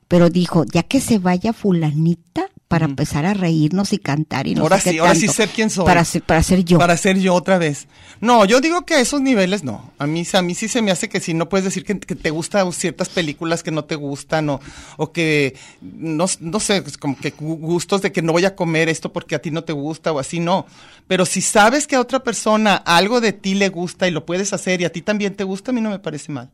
pero 0.09 0.31
dijo, 0.31 0.65
ya 0.65 0.83
que 0.85 1.01
se 1.01 1.19
vaya 1.19 1.53
fulanita 1.53 2.47
para 2.69 2.85
empezar 2.85 3.25
a 3.27 3.33
reírnos 3.35 3.93
y 3.93 3.99
cantar 3.99 4.47
y 4.49 4.55
no 4.57 4.63
Ahora 4.63 4.79
sé 4.79 4.85
qué 4.85 4.91
sí, 4.91 4.99
ahora 4.99 5.15
sí 5.15 5.21
tanto, 5.27 5.33
ser 5.35 5.49
quién 5.51 5.71
soy. 5.71 5.85
Para 5.87 6.05
ser, 6.05 6.23
para 6.23 6.43
ser 6.43 6.65
yo. 6.65 6.79
Para 6.79 6.97
ser 6.97 7.19
yo 7.19 7.33
otra 7.35 7.59
vez. 7.59 7.87
No, 8.21 8.45
yo 8.45 8.61
digo 8.61 8.85
que 8.85 8.95
a 8.95 9.01
esos 9.01 9.21
niveles 9.21 9.63
no. 9.63 9.93
A 9.99 10.07
mí, 10.07 10.25
a 10.33 10.43
mí 10.43 10.55
sí 10.55 10.67
se 10.69 10.83
me 10.83 10.91
hace 10.91 11.09
que 11.09 11.21
sí, 11.21 11.33
no 11.33 11.49
puedes 11.49 11.65
decir 11.65 11.85
que, 11.85 11.99
que 12.01 12.17
te 12.17 12.31
gustan 12.31 12.73
ciertas 12.73 13.09
películas 13.09 13.63
que 13.63 13.71
no 13.71 13.85
te 13.85 13.95
gustan 13.95 14.49
o, 14.51 14.61
o 14.97 15.13
que, 15.13 15.55
no, 15.81 16.27
no 16.41 16.61
sé, 16.61 16.83
como 16.99 17.17
que 17.17 17.33
gu- 17.37 17.59
gustos 17.61 18.03
de 18.03 18.11
que 18.11 18.23
no 18.23 18.33
voy 18.33 18.45
a 18.45 18.57
comer 18.57 18.89
esto 18.89 19.13
porque 19.13 19.35
a 19.37 19.41
ti 19.41 19.51
no 19.53 19.63
te 19.63 19.73
gusta 19.73 20.11
o 20.13 20.19
así, 20.19 20.41
no. 20.41 20.67
Pero 21.07 21.25
si 21.25 21.41
sabes 21.43 21.87
que 21.87 21.95
a 21.97 22.01
otra 22.01 22.25
persona 22.25 22.75
algo 22.77 23.21
de 23.21 23.33
ti 23.33 23.55
le 23.55 23.69
gusta 23.69 24.09
y 24.09 24.11
lo 24.11 24.27
puedes 24.27 24.53
hacer 24.53 24.81
y 24.81 24.85
a 24.85 24.93
ti 24.93 25.03
también 25.03 25.37
te 25.37 25.45
gusta, 25.45 25.71
a 25.71 25.75
mí 25.75 25.81
no 25.81 25.91
me 25.91 25.99
parece 26.01 26.33
mal. 26.33 26.51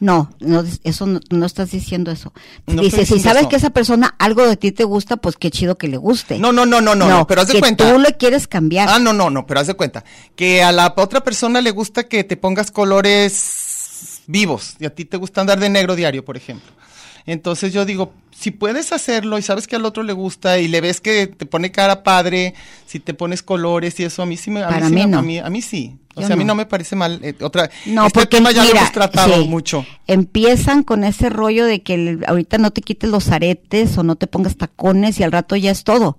No, 0.00 0.30
no, 0.40 0.64
eso 0.84 1.06
no, 1.06 1.20
no 1.30 1.46
estás 1.46 1.70
diciendo 1.70 2.10
eso. 2.10 2.32
No 2.66 2.82
Dice, 2.82 3.06
si 3.06 3.20
sabes 3.20 3.42
eso. 3.42 3.48
que 3.48 3.56
esa 3.56 3.70
persona 3.70 4.14
algo 4.18 4.46
de 4.46 4.56
ti 4.56 4.72
te 4.72 4.84
gusta, 4.84 5.16
pues 5.16 5.36
qué 5.36 5.50
chido 5.50 5.78
que 5.78 5.88
le 5.88 5.96
guste. 5.96 6.38
No, 6.38 6.52
no, 6.52 6.66
no, 6.66 6.80
no, 6.80 6.94
no, 6.94 7.08
no, 7.08 7.26
pero 7.26 7.42
haz 7.42 7.48
de 7.48 7.54
que 7.54 7.60
cuenta. 7.60 7.90
tú 7.92 7.98
le 7.98 8.14
quieres 8.16 8.46
cambiar. 8.46 8.88
Ah, 8.88 8.98
no, 8.98 9.12
no, 9.12 9.30
no, 9.30 9.46
pero 9.46 9.60
haz 9.60 9.66
de 9.66 9.74
cuenta 9.74 10.04
que 10.34 10.62
a 10.62 10.72
la 10.72 10.92
otra 10.96 11.22
persona 11.22 11.60
le 11.60 11.70
gusta 11.70 12.04
que 12.04 12.24
te 12.24 12.36
pongas 12.36 12.70
colores 12.70 14.22
vivos 14.26 14.74
y 14.78 14.86
a 14.86 14.94
ti 14.94 15.04
te 15.04 15.16
gusta 15.16 15.40
andar 15.40 15.60
de 15.60 15.68
negro 15.70 15.94
diario, 15.94 16.24
por 16.24 16.36
ejemplo. 16.36 16.72
Entonces 17.26 17.72
yo 17.72 17.84
digo, 17.84 18.12
si 18.30 18.50
puedes 18.52 18.92
hacerlo 18.92 19.36
y 19.38 19.42
sabes 19.42 19.66
que 19.66 19.76
al 19.76 19.84
otro 19.84 20.02
le 20.02 20.12
gusta 20.12 20.58
y 20.58 20.68
le 20.68 20.80
ves 20.80 21.00
que 21.00 21.26
te 21.26 21.44
pone 21.46 21.72
cara 21.72 22.02
padre, 22.04 22.54
si 22.86 23.00
te 23.00 23.14
pones 23.14 23.42
colores 23.42 23.98
y 23.98 24.04
eso, 24.04 24.22
a 24.22 24.26
mí 24.26 24.36
sí 24.36 24.50
me, 24.50 24.62
a 24.62 24.68
Para 24.68 24.88
mí, 24.88 25.04
no. 25.06 25.18
a 25.18 25.22
mí, 25.22 25.38
a 25.38 25.50
mí 25.50 25.60
sí. 25.62 25.96
O 26.14 26.20
Yo 26.22 26.28
sea, 26.28 26.34
a 26.34 26.36
mí 26.38 26.44
no. 26.44 26.54
me 26.54 26.64
parece 26.64 26.96
mal. 26.96 27.20
eh, 27.22 27.34
otra, 27.42 27.68
No, 27.84 28.06
este 28.06 28.20
porque 28.20 28.36
tema 28.36 28.50
ya 28.52 28.64
lo 28.64 28.70
hemos 28.70 28.92
tratado 28.92 29.34
sí, 29.42 29.48
mucho. 29.48 29.84
Empiezan 30.06 30.82
con 30.82 31.04
ese 31.04 31.28
rollo 31.28 31.66
de 31.66 31.82
que 31.82 31.94
el- 31.94 32.24
ahorita 32.26 32.56
no 32.58 32.70
te 32.70 32.80
quites 32.80 33.10
los 33.10 33.28
aretes 33.28 33.98
o 33.98 34.02
no 34.02 34.16
te 34.16 34.26
pongas 34.26 34.56
tacones 34.56 35.18
y 35.20 35.24
al 35.24 35.32
rato 35.32 35.56
ya 35.56 35.70
es 35.72 35.84
todo. 35.84 36.18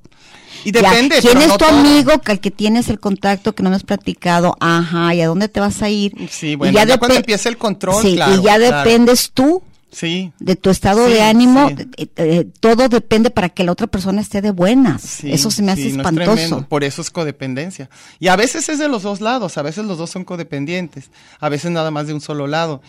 Y 0.65 0.71
Ya, 0.71 0.81
depende. 0.81 1.19
¿Quién 1.21 1.33
pero 1.33 1.39
es 1.41 1.47
no 1.47 1.57
tu 1.57 1.65
todo. 1.65 1.79
amigo 1.79 2.19
que 2.21 2.31
al 2.31 2.39
que 2.39 2.51
tienes 2.51 2.89
el 2.89 2.99
contacto 2.99 3.55
que 3.55 3.63
no 3.63 3.69
me 3.69 3.75
has 3.75 3.83
platicado? 3.83 4.55
Ajá, 4.59 5.15
¿y 5.15 5.21
a 5.21 5.27
dónde 5.27 5.47
te 5.47 5.59
vas 5.61 5.81
a 5.81 5.89
ir? 5.89 6.13
Sí, 6.29 6.49
Y 6.49 6.55
bueno, 6.55 6.73
ya, 6.77 6.85
depe- 6.85 6.99
cuando 6.99 7.15
empieza 7.15 7.47
el 7.49 7.57
control, 7.57 8.01
Sí, 8.01 8.15
claro, 8.15 8.33
y 8.33 8.43
ya 8.43 8.57
claro. 8.57 8.77
dependes 8.77 9.31
tú 9.33 9.63
Sí. 9.91 10.31
de 10.39 10.55
tu 10.55 10.69
estado 10.69 11.07
Sí, 11.07 11.13
de 11.13 11.21
ánimo, 11.21 11.69
sí. 11.69 11.75
eh, 11.97 12.07
eh, 12.17 12.47
todo 12.59 12.89
depende 12.89 13.29
para 13.31 13.49
que 13.49 13.63
la 13.63 13.71
otra 13.71 13.87
persona 13.87 14.21
esté 14.21 14.41
de 14.41 14.51
buenas. 14.51 15.01
Sí, 15.01 15.31
Eso 15.31 15.49
se 15.49 15.63
me 15.63 15.71
hace 15.71 15.83
sí, 15.89 15.97
no 15.97 16.03
es 16.03 16.07
espantoso. 16.09 16.65
Por 16.67 16.83
eso 16.83 17.01
es 17.01 17.09
codependencia. 17.09 17.89
Y 18.19 18.27
a 18.27 18.35
veces 18.35 18.67
es 18.69 18.79
de 18.79 18.89
los 18.89 19.03
dos 19.03 19.21
lados, 19.21 19.57
a 19.57 19.61
veces 19.61 19.85
los 19.85 19.97
dos 19.97 20.09
son 20.09 20.25
codependientes, 20.25 21.09
a 21.39 21.49
veces 21.49 21.71
nada 21.71 21.89
más 21.91 22.05
de 22.07 22.13
un 22.13 22.21
solo 22.21 22.47
lado. 22.47 22.81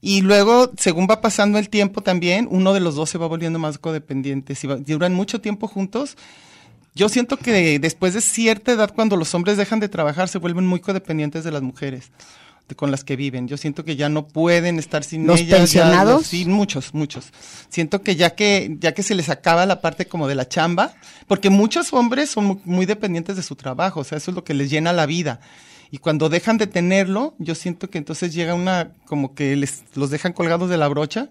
Y 0.00 0.20
luego, 0.20 0.70
según 0.78 1.06
va 1.10 1.20
pasando 1.20 1.58
el 1.58 1.68
tiempo 1.70 2.02
también, 2.02 2.46
uno 2.50 2.72
de 2.74 2.80
los 2.80 2.94
dos 2.94 3.10
se 3.10 3.18
va 3.18 3.26
volviendo 3.26 3.58
más 3.58 3.78
codependiente. 3.78 4.54
Si 4.54 4.66
va- 4.66 4.76
duran 4.76 5.14
mucho 5.14 5.40
tiempo 5.40 5.66
juntos, 5.66 6.16
yo 6.94 7.08
siento 7.08 7.36
que 7.36 7.78
después 7.80 8.14
de 8.14 8.20
cierta 8.20 8.72
edad, 8.72 8.92
cuando 8.94 9.16
los 9.16 9.34
hombres 9.34 9.56
dejan 9.56 9.80
de 9.80 9.88
trabajar, 9.88 10.28
se 10.28 10.38
vuelven 10.38 10.66
muy 10.66 10.78
codependientes 10.80 11.42
de 11.42 11.50
las 11.50 11.62
mujeres 11.62 12.12
con 12.76 12.90
las 12.90 13.04
que 13.04 13.14
viven. 13.16 13.46
Yo 13.46 13.56
siento 13.56 13.84
que 13.84 13.94
ya 13.96 14.08
no 14.08 14.26
pueden 14.26 14.78
estar 14.78 15.04
sin 15.04 15.26
¿Los 15.26 15.40
ellas. 15.40 15.50
ya 15.50 15.56
pensionados? 15.58 16.14
los- 16.22 16.26
sí, 16.26 16.46
muchos, 16.46 16.94
muchos. 16.94 17.26
Siento 17.68 18.02
que 18.02 18.16
ya 18.16 18.30
que 18.34 18.76
ya 18.80 18.92
que 18.94 19.02
se 19.02 19.14
les 19.14 19.28
acaba 19.28 19.66
la 19.66 19.80
parte 19.82 20.06
como 20.06 20.26
de 20.28 20.34
la 20.34 20.48
chamba, 20.48 20.94
porque 21.26 21.50
muchos 21.50 21.92
hombres 21.92 22.30
son 22.30 22.44
mu- 22.46 22.60
muy 22.64 22.86
dependientes 22.86 23.36
de 23.36 23.42
su 23.42 23.54
trabajo, 23.54 24.00
o 24.00 24.04
sea, 24.04 24.16
eso 24.18 24.30
es 24.30 24.34
lo 24.34 24.44
que 24.44 24.54
les 24.54 24.70
llena 24.70 24.92
la 24.94 25.04
vida. 25.06 25.40
Y 25.90 25.98
cuando 25.98 26.28
dejan 26.30 26.56
de 26.58 26.66
tenerlo, 26.66 27.34
yo 27.38 27.54
siento 27.54 27.90
que 27.90 27.98
entonces 27.98 28.32
llega 28.34 28.54
una 28.54 28.92
como 29.06 29.34
que 29.34 29.54
les 29.56 29.84
los 29.94 30.10
dejan 30.10 30.32
colgados 30.32 30.68
de 30.70 30.78
la 30.78 30.88
brocha 30.88 31.28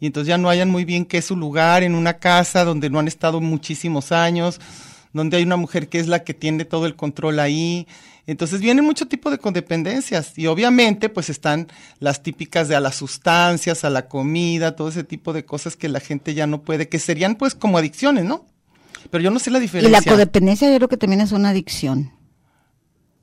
y 0.00 0.06
entonces 0.06 0.28
ya 0.28 0.38
no 0.38 0.48
hayan 0.48 0.70
muy 0.70 0.84
bien 0.84 1.04
qué 1.04 1.18
es 1.18 1.24
su 1.26 1.36
lugar 1.36 1.82
en 1.82 1.94
una 1.96 2.14
casa 2.18 2.64
donde 2.64 2.88
no 2.88 3.00
han 3.00 3.08
estado 3.08 3.40
muchísimos 3.40 4.12
años, 4.12 4.60
donde 5.12 5.38
hay 5.38 5.42
una 5.42 5.56
mujer 5.56 5.88
que 5.88 5.98
es 5.98 6.06
la 6.06 6.22
que 6.22 6.32
tiene 6.34 6.64
todo 6.64 6.86
el 6.86 6.94
control 6.94 7.40
ahí. 7.40 7.86
Entonces 8.28 8.60
vienen 8.60 8.84
mucho 8.84 9.06
tipo 9.08 9.30
de 9.30 9.38
codependencias 9.38 10.38
y 10.38 10.46
obviamente 10.48 11.08
pues 11.08 11.30
están 11.30 11.66
las 11.98 12.22
típicas 12.22 12.68
de 12.68 12.76
a 12.76 12.80
las 12.80 12.94
sustancias, 12.94 13.84
a 13.84 13.90
la 13.90 14.06
comida, 14.06 14.76
todo 14.76 14.90
ese 14.90 15.02
tipo 15.02 15.32
de 15.32 15.46
cosas 15.46 15.76
que 15.76 15.88
la 15.88 15.98
gente 15.98 16.34
ya 16.34 16.46
no 16.46 16.60
puede, 16.60 16.88
que 16.90 16.98
serían 16.98 17.36
pues 17.36 17.54
como 17.54 17.78
adicciones, 17.78 18.26
¿no? 18.26 18.44
Pero 19.10 19.24
yo 19.24 19.30
no 19.30 19.38
sé 19.38 19.50
la 19.50 19.58
Y 19.58 19.62
diferencia. 19.62 19.98
la 19.98 20.04
codependencia 20.12 20.70
yo 20.70 20.76
creo 20.76 20.88
que 20.88 20.98
también 20.98 21.22
es 21.22 21.32
una 21.32 21.48
adicción. 21.48 22.12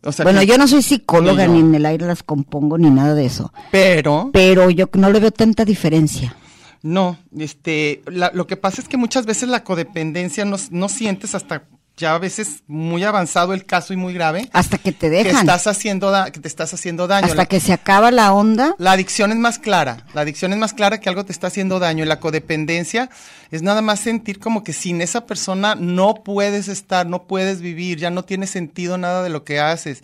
O 0.04 0.12
sea, 0.12 0.24
bueno, 0.24 0.40
que- 0.40 0.48
yo 0.48 0.58
no 0.58 0.68
soy 0.68 0.82
psicóloga 0.82 1.46
Ni 1.48 1.60
yo. 1.60 1.64
ni 1.64 1.70
en 1.70 1.76
el 1.76 1.86
aire 1.86 2.08
las 2.08 2.24
compongo 2.24 2.78
ni 2.80 2.90
nada 2.90 3.14
de 3.14 3.26
eso, 3.28 3.54
Pero 3.72 4.32
pero 4.34 4.72
yo 4.72 4.90
no 4.94 5.12
le 5.12 5.20
veo 5.20 5.32
tanta 5.32 5.66
diferencia. 5.66 6.36
No, 6.82 7.18
este, 7.38 8.02
la- 8.08 8.32
lo 8.34 8.48
que 8.48 8.58
pasa 8.58 8.82
es 8.82 8.88
que 8.88 8.98
muchas 8.98 9.28
veces 9.28 9.50
la 9.50 9.64
codependencia 9.64 10.46
no, 10.46 10.58
no 10.72 10.90
sientes 10.90 11.36
hasta 11.36 11.68
ya 11.98 12.14
a 12.16 12.18
veces 12.20 12.64
muy 12.68 13.04
avanzado 13.04 13.54
el 13.54 13.66
caso 13.66 13.94
y 13.94 13.98
muy 13.98 14.14
grave 14.14 14.50
Hasta 14.54 14.78
que 14.78 14.92
te 14.92 15.10
que 15.10 15.10
dejan, 15.10 15.38
estás 15.42 15.66
haciendo 15.68 16.12
da- 16.12 16.30
que 16.32 16.40
te 16.42 16.48
estás 16.48 16.74
haciendo 16.74 17.08
daño. 17.08 17.26
hasta 17.28 17.38
La- 17.38 17.46
que 17.46 17.60
se 17.62 17.72
acaba 17.72 18.12
la 18.12 18.34
onda. 18.34 18.76
La 18.78 18.92
adicción 18.92 19.32
es 19.32 19.38
más 19.38 19.60
clara, 19.60 20.06
la 20.14 20.22
adicción 20.22 20.52
es 20.52 20.60
más 20.60 20.74
clara 20.74 21.00
que 21.00 21.08
algo 21.08 21.24
te 21.26 21.32
está 21.32 21.48
haciendo 21.48 21.80
daño 21.80 22.04
y 22.04 22.08
la 22.08 22.20
codependencia 22.20 23.10
es 23.52 23.62
nada 23.62 23.82
más 23.82 24.00
sentir 24.02 24.40
como 24.40 24.64
que 24.64 24.74
sin 24.74 25.00
esa 25.02 25.26
persona 25.26 25.76
no 25.76 26.16
puedes 26.16 26.68
estar, 26.68 27.06
no 27.08 27.28
puedes 27.28 27.62
vivir, 27.62 27.98
ya 27.98 28.10
no 28.10 28.24
tiene 28.26 28.48
sentido 28.48 28.98
nada 28.98 29.24
de 29.24 29.30
lo 29.30 29.44
que 29.46 29.60
haces. 29.62 30.04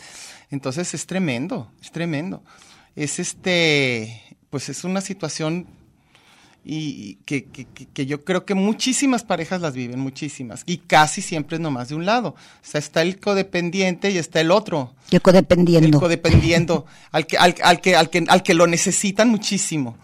Entonces 0.49 0.93
es 0.93 1.05
tremendo, 1.05 1.69
es 1.81 1.91
tremendo. 1.91 2.43
Es 2.95 3.19
este, 3.19 4.21
pues 4.49 4.69
es 4.69 4.83
una 4.83 5.01
situación 5.01 5.67
y 6.63 7.15
que, 7.25 7.45
que, 7.45 7.65
que- 7.65 8.05
yo 8.05 8.23
creo 8.23 8.45
que 8.45 8.53
muchísimas 8.53 9.23
parejas 9.23 9.61
las 9.61 9.73
viven, 9.73 9.99
muchísimas, 9.99 10.61
y 10.67 10.77
casi 10.77 11.21
siempre 11.21 11.55
es 11.55 11.61
nomás 11.61 11.89
de 11.89 11.95
un 11.95 12.05
lado. 12.05 12.29
O 12.29 12.35
sea, 12.61 12.77
está 12.79 13.01
el 13.01 13.19
codependiente 13.19 14.11
y 14.11 14.17
está 14.17 14.41
el 14.41 14.51
otro 14.51 14.93
Yo 15.09 15.21
codependiendo. 15.21 15.87
el 15.87 15.95
codependiendo 16.01 16.85
al 17.11 17.25
que 17.25 17.37
al, 17.37 17.55
al 17.63 17.81
que 17.81 17.95
al 17.95 18.09
que 18.11 18.23
al 18.27 18.43
que 18.43 18.53
lo 18.53 18.67
necesitan 18.67 19.29
muchísimo 19.29 19.97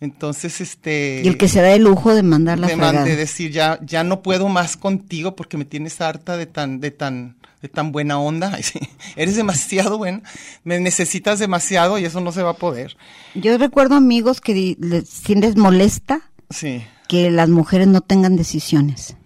entonces 0.00 0.60
este 0.60 1.22
y 1.24 1.28
el 1.28 1.38
que 1.38 1.46
se 1.48 1.60
da 1.60 1.72
el 1.72 1.84
lujo 1.84 2.12
de 2.14 2.22
mandar 2.24 2.58
la 2.58 2.66
de, 2.66 3.10
de 3.10 3.16
decir 3.16 3.52
ya 3.52 3.78
ya 3.86 4.02
no 4.02 4.20
puedo 4.20 4.48
más 4.48 4.76
contigo 4.76 5.36
porque 5.36 5.56
me 5.56 5.64
tienes 5.64 6.00
harta 6.00 6.36
de 6.36 6.46
tan 6.46 6.80
de 6.80 6.90
tan 6.90 7.36
de 7.62 7.68
tan 7.68 7.92
buena 7.92 8.18
onda 8.18 8.58
eres 9.16 9.36
demasiado 9.36 9.96
buena 9.96 10.22
me 10.64 10.78
necesitas 10.80 11.38
demasiado 11.38 11.98
y 11.98 12.04
eso 12.04 12.20
no 12.20 12.32
se 12.32 12.42
va 12.42 12.50
a 12.50 12.56
poder 12.56 12.96
Yo 13.34 13.56
recuerdo 13.56 13.94
amigos 13.94 14.40
que 14.40 14.76
les, 14.78 15.28
les 15.28 15.56
molesta 15.56 16.20
sí 16.50 16.84
que 17.08 17.30
las 17.30 17.48
mujeres 17.48 17.88
no 17.88 18.00
tengan 18.00 18.36
decisiones. 18.36 19.16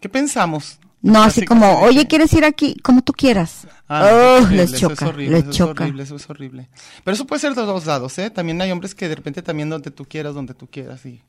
qué 0.00 0.08
pensamos 0.08 0.78
No, 1.02 1.22
así 1.22 1.44
como, 1.44 1.80
oye, 1.80 2.00
que- 2.02 2.08
¿quieres 2.08 2.32
ir 2.32 2.44
aquí? 2.44 2.76
Como 2.82 3.02
tú 3.02 3.12
quieras. 3.12 3.66
Ah, 3.88 4.08
oh, 4.10 4.42
horrible, 4.42 4.56
les 4.56 4.72
eso 4.72 4.74
es 4.74 4.80
choca, 4.98 5.08
horrible, 5.08 5.30
les 5.36 5.42
eso 5.42 5.50
es 5.50 5.56
choca. 5.56 5.84
horrible, 5.84 6.02
eso 6.02 6.16
es 6.16 6.30
horrible. 6.30 6.68
Pero 7.04 7.14
eso 7.14 7.26
puede 7.26 7.40
ser 7.40 7.54
de 7.54 7.62
dos 7.62 7.84
lados, 7.86 8.18
¿eh? 8.18 8.30
También 8.30 8.60
hay 8.62 8.72
hombres 8.72 8.94
que 8.94 9.08
de 9.08 9.14
repente 9.14 9.42
también 9.42 9.68
donde 9.70 9.90
tú 9.92 10.04
quieras, 10.06 10.34
donde 10.34 10.54
tú 10.54 10.66
quieras 10.66 11.04
y 11.06 11.20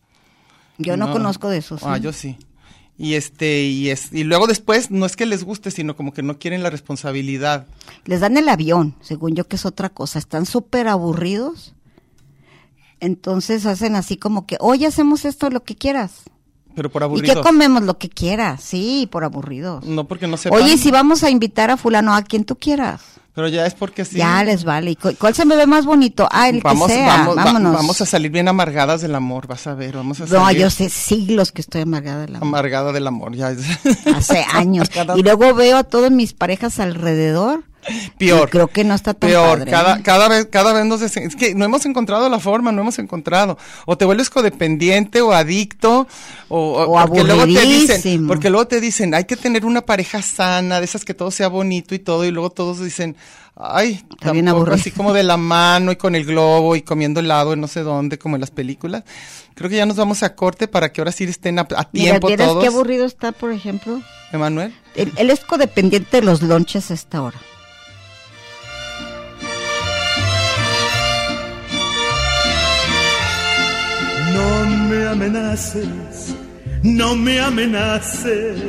Yo 0.80 0.96
no, 0.98 1.12
conozco 1.12 1.50
de 1.50 1.58
esos. 1.58 1.84
Ah, 1.84 1.98
yo 1.98 2.12
sí. 2.14 2.38
Y 3.00 3.14
este, 3.14 3.64
y 3.64 3.90
es, 3.90 4.12
y 4.12 4.24
luego 4.24 4.48
después 4.48 4.90
no 4.90 5.06
es 5.06 5.16
que 5.16 5.28
les 5.28 5.44
guste, 5.44 5.70
sino 5.70 5.96
como 5.96 6.14
que 6.14 6.24
no 6.24 6.40
quieren 6.40 6.64
la 6.64 6.72
responsabilidad. 6.72 7.68
Les 8.06 8.22
dan 8.22 8.38
el 8.38 8.50
avión, 8.50 8.96
según 9.02 9.36
yo 9.36 9.48
que 9.48 9.56
es 9.56 9.66
otra 9.66 9.90
cosa. 9.90 10.18
Están 10.18 10.46
súper 10.48 10.88
aburridos. 10.88 11.76
Entonces 13.00 13.68
hacen 13.68 13.96
así 13.96 14.18
como 14.18 14.48
que, 14.48 14.58
oye, 14.60 14.88
hacemos 14.88 15.26
esto, 15.26 15.50
lo 15.52 15.64
que 15.64 15.76
quieras. 15.76 16.24
Pero 16.74 16.92
por 16.92 17.02
¿Y 17.02 17.06
aburridos. 17.06 17.36
qué 17.38 17.42
comemos? 17.42 17.84
Lo 17.84 17.98
que 17.98 18.10
quieras. 18.10 18.64
Sí, 18.64 19.08
por 19.12 19.24
aburridos. 19.24 19.86
No 19.86 20.08
porque 20.08 20.28
no 20.28 20.38
sepan. 20.38 20.62
Oye, 20.62 20.78
si 20.78 20.92
vamos 20.92 21.24
a 21.24 21.30
invitar 21.30 21.70
a 21.70 21.78
fulano, 21.78 22.16
a 22.16 22.24
quien 22.24 22.46
tú 22.46 22.56
quieras. 22.56 23.02
Pero 23.38 23.50
ya 23.50 23.68
es 23.68 23.76
porque 23.76 24.04
sí. 24.04 24.18
Ya 24.18 24.44
les 24.44 24.64
vale. 24.64 24.90
¿Y 24.90 24.96
cu- 24.96 25.14
cuál 25.20 25.36
se 25.36 25.46
me 25.46 25.56
ve 25.56 25.68
más 25.68 25.86
bonito? 25.86 26.28
Ah, 26.32 26.50
el 26.50 26.60
vamos, 26.62 26.88
que 26.88 26.96
sea. 26.96 27.06
vamos, 27.18 27.38
va- 27.38 27.44
Vámonos. 27.44 27.72
vamos 27.72 28.02
a 28.02 28.08
salir 28.08 28.32
bien 28.32 28.48
amargadas 28.48 29.02
del 29.02 29.14
amor, 29.14 29.46
vas 29.46 29.68
a 29.68 29.76
ver, 29.76 29.96
vamos 29.96 30.20
a 30.20 30.24
no, 30.24 30.30
salir 30.30 30.62
yo 30.62 30.72
sé 30.72 30.90
siglos 30.90 31.52
que 31.52 31.62
estoy 31.62 31.82
amargada 31.82 32.22
de 32.26 32.30
la 32.30 32.40
amargada 32.40 32.92
del 32.94 33.06
amor, 33.06 33.36
ya 33.36 33.54
hace 34.16 34.44
años. 34.52 34.90
Y 35.16 35.22
luego 35.22 35.54
veo 35.54 35.78
a 35.78 35.84
todas 35.84 36.10
mis 36.10 36.34
parejas 36.34 36.80
alrededor 36.80 37.64
Peor. 38.18 38.50
creo 38.50 38.68
que 38.68 38.84
no 38.84 38.94
está 38.96 39.14
tan 39.14 39.30
Peor. 39.30 39.60
padre, 39.60 39.72
Cada, 39.72 39.98
¿eh? 39.98 40.02
cada 40.04 40.28
vez, 40.28 40.48
cada 40.52 40.74
vez 40.74 40.86
nos 40.86 41.02
desen- 41.02 41.28
es 41.28 41.36
que 41.36 41.56
no 41.56 41.66
hemos 41.66 41.86
encontrado 41.86 42.28
la 42.30 42.40
forma, 42.40 42.72
no 42.72 42.82
hemos 42.82 43.00
encontrado. 43.00 43.58
O 43.86 43.98
te 43.98 44.06
vuelves 44.06 44.30
codependiente 44.30 45.22
o 45.22 45.32
adicto, 45.34 46.08
o, 46.50 46.84
O 46.84 47.06
porque 47.08 47.24
luego 47.24 47.44
te 47.46 47.62
dicen, 47.66 48.28
porque 48.28 48.50
luego 48.50 48.68
te 48.68 48.82
dicen, 48.82 49.14
hay 49.14 49.26
que 49.26 49.36
tener 49.38 49.66
una 49.66 49.82
pareja 49.82 50.22
sana, 50.22 50.80
de 50.80 50.86
esas 50.86 51.06
que 51.06 51.14
todo 51.14 51.32
sea 51.32 51.48
bonito 51.48 51.96
y 51.96 52.00
todo, 52.00 52.26
y 52.26 52.32
luego 52.32 52.50
todos 52.50 52.80
dicen, 52.84 53.16
ay, 53.56 54.04
Está 54.12 54.32
bien 54.32 54.46
tampoco, 54.46 54.72
así 54.72 54.92
como 54.92 55.14
de 55.14 55.24
la 55.24 55.38
mano 55.38 55.92
y 55.92 55.96
con 55.96 56.14
el 56.16 56.26
globo 56.26 56.76
y 56.76 56.82
comiendo 56.82 57.20
helado 57.20 57.54
en 57.54 57.62
no 57.62 57.68
sé 57.68 57.82
dónde, 57.82 58.18
como 58.20 58.36
en 58.36 58.42
las 58.42 58.52
películas. 58.52 59.04
Creo 59.56 59.70
que 59.70 59.78
ya 59.78 59.86
nos 59.88 59.96
vamos 59.98 60.22
a 60.22 60.36
corte 60.36 60.68
para 60.68 60.92
que 60.92 61.02
ahora 61.02 61.12
sí 61.12 61.24
estén 61.24 61.58
a, 61.58 61.62
a 61.64 61.90
Mira, 61.92 62.12
tiempo 62.12 62.28
¿vieras 62.28 62.48
todos. 62.50 62.62
qué 62.64 62.68
aburrido 62.68 63.06
está, 63.06 63.32
por 63.32 63.52
ejemplo? 63.52 64.02
Emanuel. 64.32 64.76
Él, 64.96 65.12
él 65.18 65.30
es 65.32 65.40
codependiente 65.40 66.18
de 66.20 66.24
los 66.26 66.42
lonches 66.44 66.92
a 66.92 66.94
esta 66.94 67.22
hora. 67.24 67.40
No 74.38 74.66
me 74.90 75.08
amenaces, 75.08 76.36
no 76.84 77.16
me 77.16 77.40
amenaces. 77.40 78.62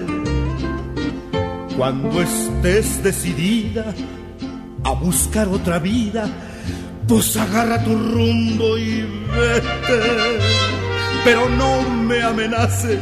Cuando 1.77 2.23
estés 2.23 3.03
decidida 3.03 3.85
a 4.85 4.93
buscar 4.93 5.47
otra 5.49 5.79
vida, 5.79 6.27
pues 7.07 7.37
agarra 7.37 7.85
tu 7.85 7.95
rumbo 7.95 8.79
y 8.79 9.03
vete. 9.37 10.39
Pero 11.25 11.49
no 11.51 11.83
me 11.83 12.23
amenaces, 12.23 13.01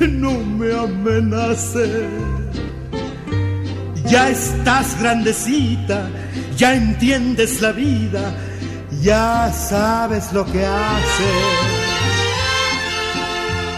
no 0.00 0.32
me 0.32 0.74
amenaces. 0.74 2.10
Ya 4.06 4.30
estás 4.30 4.98
grandecita, 5.00 6.08
ya 6.56 6.74
entiendes 6.74 7.60
la 7.62 7.70
vida, 7.70 8.34
ya 9.00 9.52
sabes 9.52 10.32
lo 10.32 10.44
que 10.44 10.64
haces. 10.64 11.83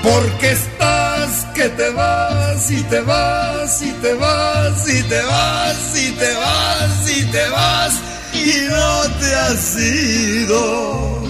Porque 0.07 0.53
estás 0.53 1.47
que 1.53 1.69
te 1.71 1.91
vas 1.91 2.71
y 2.71 2.81
te 2.85 3.01
vas 3.01 3.83
y 3.83 3.91
te 4.03 4.15
vas 4.15 4.89
y 4.89 5.03
te 5.03 5.23
vas 5.23 5.99
y 5.99 6.13
te 6.13 6.33
vas 6.35 7.11
y 7.11 7.25
te 7.25 7.49
vas 7.49 7.93
y 8.33 8.69
no 8.71 9.03
te 9.19 9.35
has 9.35 9.77
ido. 9.77 11.25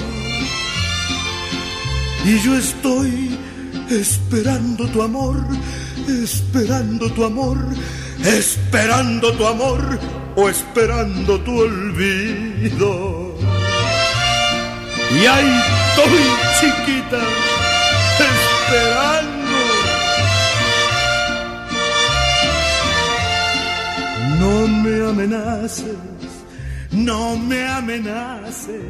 Y 2.26 2.38
yo 2.40 2.54
estoy 2.58 3.38
esperando 3.88 4.86
tu 4.88 5.00
amor, 5.00 5.36
esperando 6.06 7.10
tu 7.12 7.24
amor, 7.24 7.56
esperando 8.24 9.32
tu 9.32 9.46
amor 9.46 9.98
o 10.36 10.50
esperando 10.50 11.40
tu 11.40 11.60
olvido. 11.60 13.34
Y 15.18 15.24
ahí 15.24 15.62
estoy 15.88 16.18
chiquita, 16.60 17.22
No 24.46 24.68
me 24.68 25.00
amenaces, 25.08 25.96
no 26.92 27.36
me 27.36 27.66
amenaces, 27.66 28.80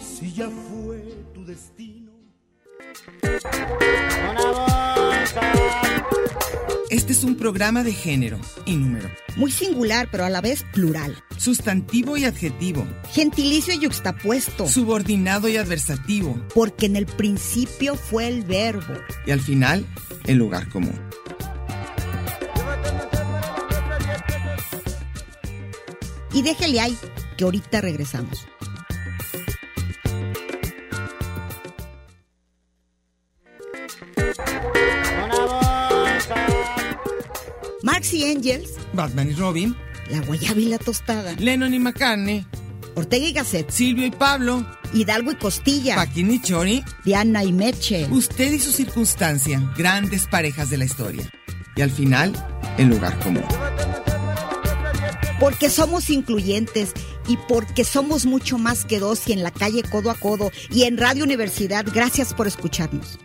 si 0.00 0.32
ya 0.32 0.48
fue 0.48 1.02
tu 1.34 1.44
destino. 1.44 2.12
Este 6.90 7.12
es 7.12 7.24
un 7.24 7.34
programa 7.34 7.82
de 7.82 7.92
género 7.92 8.38
y 8.66 8.76
número, 8.76 9.10
Muy 9.36 9.50
singular, 9.50 10.06
pero 10.12 10.24
a 10.26 10.30
la 10.30 10.40
vez 10.40 10.64
plural. 10.72 11.16
sustantivo 11.36 12.16
y 12.16 12.24
adjetivo, 12.24 12.86
Gentilicio 13.12 13.74
y 13.74 13.80
yuxtapuesto. 13.80 14.68
subordinado 14.68 15.48
y 15.48 15.56
adversativo, 15.56 16.40
Porque 16.54 16.86
en 16.86 16.94
el 16.94 17.06
principio 17.06 17.96
fue 17.96 18.28
el 18.28 18.42
verbo. 18.44 18.94
y 19.26 19.32
al 19.32 19.40
final, 19.40 19.84
el 20.26 20.36
lugar 20.38 20.68
común. 20.68 21.00
Y 26.34 26.42
déjele 26.42 26.80
ahí, 26.80 26.98
que 27.36 27.44
ahorita 27.44 27.80
regresamos. 27.80 28.46
Marx 37.82 38.12
y 38.14 38.24
Engels, 38.24 38.70
Batman 38.94 39.30
y 39.30 39.34
Robin, 39.34 39.76
La 40.10 40.20
Guayaba 40.20 40.58
y 40.58 40.64
la 40.66 40.78
Tostada, 40.78 41.34
Lennon 41.38 41.72
y 41.72 41.78
McCartney, 41.78 42.44
Ortega 42.96 43.26
y 43.26 43.32
Gasset, 43.32 43.70
Silvio 43.70 44.06
y 44.06 44.10
Pablo, 44.10 44.66
Hidalgo 44.92 45.32
y 45.32 45.36
Costilla, 45.36 45.96
Paquín 45.96 46.32
y 46.32 46.40
Chori, 46.40 46.82
Diana 47.04 47.44
y 47.44 47.52
Meche. 47.52 48.08
usted 48.10 48.52
y 48.52 48.58
su 48.58 48.72
circunstancia, 48.72 49.62
grandes 49.76 50.26
parejas 50.26 50.70
de 50.70 50.78
la 50.78 50.84
historia. 50.84 51.30
Y 51.76 51.82
al 51.82 51.90
final, 51.90 52.32
el 52.78 52.88
lugar 52.88 53.18
común. 53.20 53.44
Porque 55.40 55.70
somos 55.70 56.10
incluyentes 56.10 56.92
y 57.26 57.36
porque 57.48 57.84
somos 57.84 58.26
mucho 58.26 58.58
más 58.58 58.84
que 58.84 59.00
dos 59.00 59.28
y 59.28 59.32
en 59.32 59.42
la 59.42 59.50
calle 59.50 59.82
codo 59.82 60.10
a 60.10 60.14
codo 60.14 60.50
y 60.70 60.84
en 60.84 60.96
Radio 60.96 61.24
Universidad. 61.24 61.84
Gracias 61.92 62.34
por 62.34 62.46
escucharnos. 62.46 63.18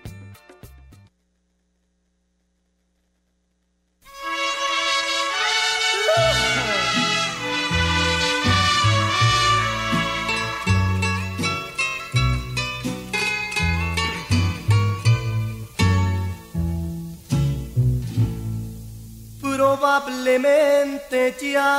Ya 21.41 21.75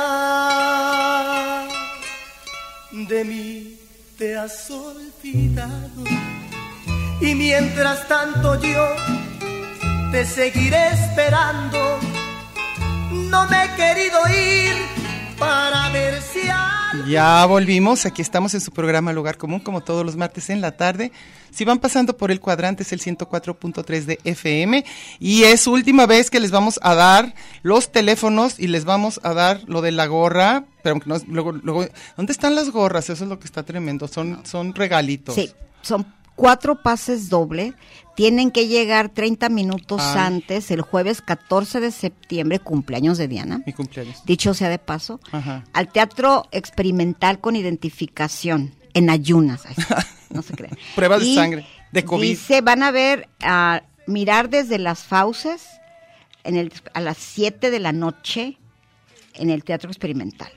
de 2.91 3.23
mí 3.23 3.79
te 4.17 4.37
has 4.37 4.69
olvidado. 4.69 6.03
Y 7.21 7.33
mientras 7.35 8.07
tanto 8.09 8.59
yo 8.61 8.95
te 10.11 10.25
seguiré 10.25 10.89
esperando. 10.89 11.99
No 13.11 13.47
me 13.47 13.63
he 13.63 13.75
querido 13.75 14.19
ir 14.27 14.75
para 15.41 15.89
ver 15.89 16.21
si 16.21 16.47
al 16.47 17.07
Ya 17.07 17.43
volvimos, 17.47 18.05
aquí 18.05 18.21
estamos 18.21 18.53
en 18.53 18.61
su 18.61 18.71
programa 18.71 19.11
Lugar 19.11 19.37
Común, 19.37 19.59
como 19.59 19.81
todos 19.81 20.05
los 20.05 20.15
martes 20.15 20.51
en 20.51 20.61
la 20.61 20.77
tarde. 20.77 21.11
Si 21.49 21.65
van 21.65 21.79
pasando 21.79 22.15
por 22.15 22.29
el 22.29 22.39
cuadrante 22.39 22.83
es 22.83 22.93
el 22.93 23.01
104.3 23.01 24.05
de 24.05 24.19
FM 24.23 24.85
y 25.19 25.43
es 25.43 25.65
última 25.65 26.05
vez 26.05 26.29
que 26.29 26.39
les 26.39 26.51
vamos 26.51 26.79
a 26.83 26.93
dar 26.93 27.33
los 27.63 27.91
teléfonos 27.91 28.59
y 28.59 28.67
les 28.67 28.85
vamos 28.85 29.19
a 29.23 29.33
dar 29.33 29.61
lo 29.65 29.81
de 29.81 29.91
la 29.91 30.05
gorra, 30.05 30.65
pero 30.83 30.93
aunque 30.93 31.09
no, 31.09 31.17
luego, 31.27 31.53
luego, 31.53 31.85
¿dónde 32.15 32.33
están 32.33 32.53
las 32.53 32.69
gorras? 32.69 33.09
Eso 33.09 33.23
es 33.23 33.29
lo 33.29 33.39
que 33.39 33.45
está 33.45 33.63
tremendo, 33.63 34.07
son, 34.07 34.45
son 34.45 34.75
regalitos. 34.75 35.33
Sí, 35.33 35.51
son 35.81 36.05
cuatro 36.35 36.83
pases 36.83 37.29
doble. 37.29 37.73
Tienen 38.21 38.51
que 38.51 38.67
llegar 38.67 39.09
30 39.09 39.49
minutos 39.49 39.99
Ay. 39.99 40.19
antes, 40.19 40.69
el 40.69 40.81
jueves 40.81 41.23
14 41.23 41.79
de 41.79 41.89
septiembre, 41.89 42.59
cumpleaños 42.59 43.17
de 43.17 43.27
Diana. 43.27 43.63
Mi 43.65 43.73
cumpleaños. 43.73 44.23
Dicho 44.25 44.53
sea 44.53 44.69
de 44.69 44.77
paso, 44.77 45.19
Ajá. 45.31 45.63
al 45.73 45.87
Teatro 45.87 46.45
Experimental 46.51 47.39
con 47.39 47.55
Identificación, 47.55 48.75
en 48.93 49.09
ayunas. 49.09 49.63
Ay, 49.65 49.73
no 50.29 50.43
se 50.43 50.53
crean. 50.53 50.77
Prueba 50.93 51.17
de 51.17 51.33
sangre, 51.33 51.65
de 51.91 52.05
COVID. 52.05 52.21
Dice, 52.21 52.61
van 52.61 52.83
a 52.83 52.91
ver, 52.91 53.27
a 53.41 53.81
mirar 54.05 54.51
desde 54.51 54.77
las 54.77 54.99
fauces 54.99 55.63
en 56.43 56.57
el, 56.57 56.71
a 56.93 57.01
las 57.01 57.17
7 57.17 57.71
de 57.71 57.79
la 57.79 57.91
noche 57.91 58.59
en 59.33 59.49
el 59.49 59.63
Teatro 59.63 59.89
Experimental. 59.89 60.51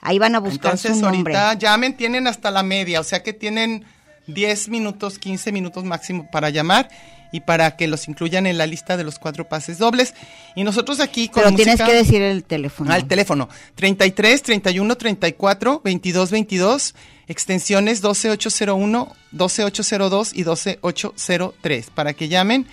Ahí 0.00 0.18
van 0.18 0.34
a 0.34 0.40
buscar 0.40 0.72
Entonces 0.72 0.96
su 0.98 1.02
nombre. 1.04 1.36
ahorita 1.36 1.60
llamen, 1.60 1.96
tienen 1.96 2.26
hasta 2.26 2.50
la 2.50 2.64
media, 2.64 2.98
o 2.98 3.04
sea 3.04 3.22
que 3.22 3.32
tienen 3.32 3.84
10 4.26 4.68
minutos, 4.68 5.18
15 5.18 5.52
minutos 5.52 5.84
máximo 5.84 6.28
para 6.30 6.50
llamar 6.50 6.88
y 7.34 7.40
para 7.40 7.76
que 7.76 7.86
los 7.88 8.08
incluyan 8.08 8.46
en 8.46 8.58
la 8.58 8.66
lista 8.66 8.96
de 8.98 9.04
los 9.04 9.18
cuatro 9.18 9.48
pases 9.48 9.78
dobles. 9.78 10.14
Y 10.54 10.64
nosotros 10.64 11.00
aquí 11.00 11.28
con 11.28 11.42
Pero 11.44 11.56
tienes 11.56 11.74
música- 11.80 11.86
que 11.86 11.94
decir 11.96 12.20
el 12.22 12.44
teléfono. 12.44 12.92
al 12.92 13.08
teléfono 13.08 13.48
33 13.74 14.42
31 14.42 14.96
34 14.96 15.80
22 15.82 16.30
22 16.30 16.94
extensiones 17.28 18.02
12801, 18.02 19.14
12802 19.32 20.34
y 20.34 20.42
12803 20.42 21.90
para 21.90 22.12
que 22.12 22.28
llamen 22.28 22.66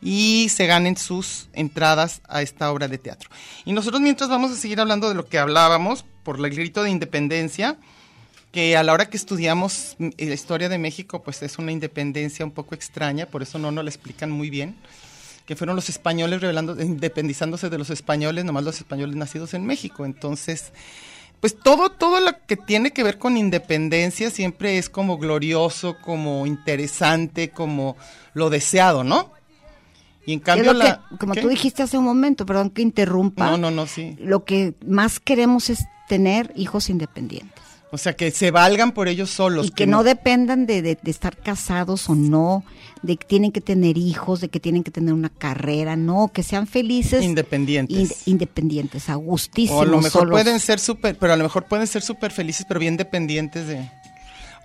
y 0.00 0.48
se 0.50 0.66
ganen 0.66 0.96
sus 0.96 1.48
entradas 1.54 2.20
a 2.28 2.42
esta 2.42 2.70
obra 2.70 2.88
de 2.88 2.98
teatro. 2.98 3.30
Y 3.64 3.72
nosotros 3.72 4.00
mientras 4.00 4.28
vamos 4.28 4.50
a 4.52 4.56
seguir 4.56 4.80
hablando 4.80 5.08
de 5.08 5.14
lo 5.14 5.26
que 5.26 5.38
hablábamos 5.38 6.04
por 6.22 6.36
el 6.44 6.54
grito 6.54 6.82
de 6.82 6.90
independencia, 6.90 7.76
que 8.54 8.76
a 8.76 8.84
la 8.84 8.92
hora 8.92 9.06
que 9.06 9.16
estudiamos 9.16 9.96
mm, 9.98 10.10
la 10.16 10.32
historia 10.32 10.68
de 10.68 10.78
México, 10.78 11.24
pues 11.24 11.42
es 11.42 11.58
una 11.58 11.72
independencia 11.72 12.44
un 12.44 12.52
poco 12.52 12.76
extraña, 12.76 13.26
por 13.26 13.42
eso 13.42 13.58
no 13.58 13.72
nos 13.72 13.82
la 13.82 13.90
explican 13.90 14.30
muy 14.30 14.48
bien. 14.48 14.76
que 15.44 15.56
fueron 15.56 15.74
los 15.74 15.88
españoles 15.88 16.40
revelando, 16.40 16.80
independizándose 16.80 17.68
de 17.68 17.76
los 17.78 17.90
españoles, 17.90 18.44
nomás 18.44 18.62
los 18.62 18.78
españoles 18.78 19.16
nacidos 19.16 19.54
en 19.54 19.66
México. 19.66 20.06
Entonces, 20.06 20.72
pues 21.40 21.58
todo, 21.58 21.90
todo 21.90 22.20
lo 22.20 22.30
que 22.46 22.56
tiene 22.56 22.92
que 22.92 23.02
ver 23.02 23.18
con 23.18 23.36
independencia 23.36 24.30
siempre 24.30 24.78
es 24.78 24.88
como 24.88 25.18
glorioso, 25.18 25.96
como 26.00 26.46
interesante, 26.46 27.50
como 27.50 27.96
lo 28.34 28.50
deseado, 28.50 29.02
¿no? 29.02 29.32
Y 30.26 30.32
en 30.32 30.40
cambio, 30.40 30.72
la, 30.72 31.02
como 31.18 31.34
¿qué? 31.34 31.42
tú 31.42 31.48
dijiste 31.48 31.82
hace 31.82 31.98
un 31.98 32.04
momento, 32.04 32.46
perdón 32.46 32.70
que 32.70 32.82
interrumpa. 32.82 33.50
No, 33.50 33.58
no, 33.58 33.70
no, 33.72 33.86
sí. 33.86 34.16
Lo 34.20 34.44
que 34.44 34.74
más 34.86 35.18
queremos 35.18 35.70
es 35.70 35.80
tener 36.08 36.52
hijos 36.54 36.88
independientes. 36.88 37.63
O 37.94 37.98
sea, 37.98 38.14
que 38.14 38.30
se 38.32 38.50
valgan 38.50 38.90
por 38.92 39.06
ellos 39.08 39.30
solos. 39.30 39.66
y 39.66 39.70
que 39.70 39.86
no 39.86 40.02
dependan 40.02 40.66
de, 40.66 40.82
de- 40.82 40.98
de 41.00 41.10
estar 41.10 41.36
casados 41.36 42.10
o 42.10 42.14
no, 42.16 42.64
de 43.02 43.16
que 43.16 43.24
tienen 43.26 43.52
que 43.52 43.60
tener 43.60 43.96
hijos, 43.96 44.40
de 44.40 44.48
que 44.48 44.58
tienen 44.58 44.82
que 44.82 44.90
tener 44.90 45.14
una 45.14 45.28
carrera, 45.28 45.94
no, 45.94 46.30
que 46.34 46.42
sean 46.42 46.66
felices. 46.66 47.22
Independientes. 47.22 47.96
ind- 47.96 48.16
independientes, 48.26 49.08
a 49.08 49.14
gustísimos. 49.14 49.78
O 49.80 49.82
a 49.82 49.86
lo 49.86 49.98
mejor 49.98 50.22
solos. 50.22 50.32
pueden 50.42 50.58
ser 50.58 50.80
súper, 50.80 51.16
pero 51.16 51.32
a 51.34 51.36
lo 51.36 51.44
mejor 51.44 51.66
pueden 51.66 51.86
ser 51.86 52.02
súper 52.02 52.32
felices, 52.32 52.64
pero 52.66 52.80
bien 52.80 52.96
dependientes 52.96 53.68
de... 53.68 53.88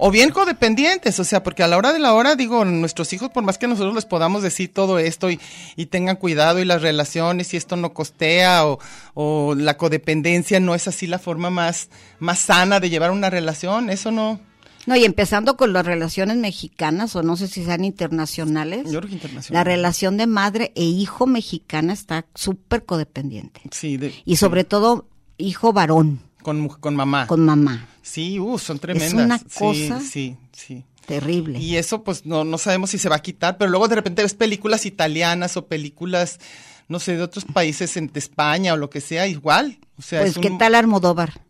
O 0.02 0.12
bien 0.12 0.30
codependientes, 0.32 1.20
o 1.20 1.26
sea, 1.26 1.44
porque 1.44 1.62
a 1.62 1.68
la 1.68 1.76
hora 1.78 1.92
de 1.92 2.00
la 2.00 2.14
hora, 2.14 2.36
digo, 2.36 2.64
nuestros 2.64 3.12
hijos, 3.12 3.30
por 3.32 3.44
más 3.44 3.58
que 3.58 3.68
nosotros 3.68 3.94
les 3.94 4.06
podamos 4.06 4.42
decir 4.42 4.72
todo 4.74 4.98
esto 4.98 5.30
y, 5.30 5.40
y 5.76 5.88
tengan 5.88 6.16
cuidado 6.16 6.60
y 6.60 6.66
las 6.66 6.82
relaciones 6.82 7.54
y 7.54 7.58
esto 7.58 7.76
no 7.76 7.94
costea 7.94 8.66
o, 8.66 8.80
o 9.14 9.56
la 9.56 9.76
codependencia 9.76 10.62
no 10.62 10.74
es 10.74 10.88
así 10.88 11.06
la 11.06 11.20
forma 11.20 11.50
más, 11.50 11.90
más 12.20 12.40
sana 12.40 12.80
de 12.80 12.90
llevar 12.90 13.12
una 13.12 13.30
relación, 13.30 13.90
eso 13.90 14.10
no, 14.12 14.40
No, 14.86 14.96
y 14.96 15.04
empezando 15.04 15.58
con 15.58 15.74
las 15.74 15.86
relaciones 15.86 16.38
mexicanas, 16.38 17.14
o 17.18 17.22
no 17.22 17.36
sé 17.36 17.48
si 17.50 17.66
sean 17.66 17.84
internacionales. 17.84 18.86
yo 18.90 19.00
creo 19.00 19.10
que 19.10 19.16
internacional. 19.16 19.60
La 19.60 19.64
relación 19.70 20.16
de 20.16 20.28
madre 20.28 20.72
e 20.76 20.84
hijo 20.86 21.28
mexicana 21.28 21.92
está 21.92 22.26
súper 22.36 22.86
codependiente. 22.86 23.62
Sí, 23.72 23.98
de- 23.98 24.14
Y 24.24 24.38
sobre 24.38 24.64
todo, 24.64 25.10
hijo 25.38 25.74
varón, 25.74 26.22
con, 26.42 26.68
con 26.68 26.96
mamá. 26.96 27.28
con 27.28 27.46
mamá. 27.46 27.88
Sí, 28.02 28.40
uh, 28.40 28.58
son 28.58 28.80
tremendas. 28.80 29.14
una 29.14 29.38
Sí, 29.40 29.46
cosa- 29.58 30.00
Sí, 30.02 30.38
sí. 30.52 30.84
Terrible. 31.06 31.60
Y 31.60 31.76
eso 31.78 32.04
pues 32.04 32.26
no, 32.28 32.44
no 32.44 32.58
sabemos 32.60 32.92
si 32.92 33.00
se 33.00 33.10
va 33.10 33.16
a 33.16 33.22
quitar, 33.22 33.58
pero 33.58 33.72
luego 33.72 33.88
de 33.88 33.96
repente 33.96 34.22
ves 34.22 34.36
películas 34.36 34.86
italianas 34.86 35.58
o 35.58 35.66
películas, 35.68 36.40
no 36.88 37.00
sé, 37.00 37.16
de 37.18 37.24
otros 37.24 37.46
países, 37.46 37.98
en, 37.98 38.08
de 38.14 38.20
España 38.20 38.74
o 38.74 38.78
lo 38.78 38.92
que 38.92 39.02
sea, 39.02 39.26
igual. 39.28 39.80
O 39.98 40.04
sea, 40.04 40.20
pues, 40.22 40.34
es 40.36 40.38
¿qué 40.38 40.50
un- 40.50 40.58
tal 40.60 40.76
Almodóvar? 40.76 41.42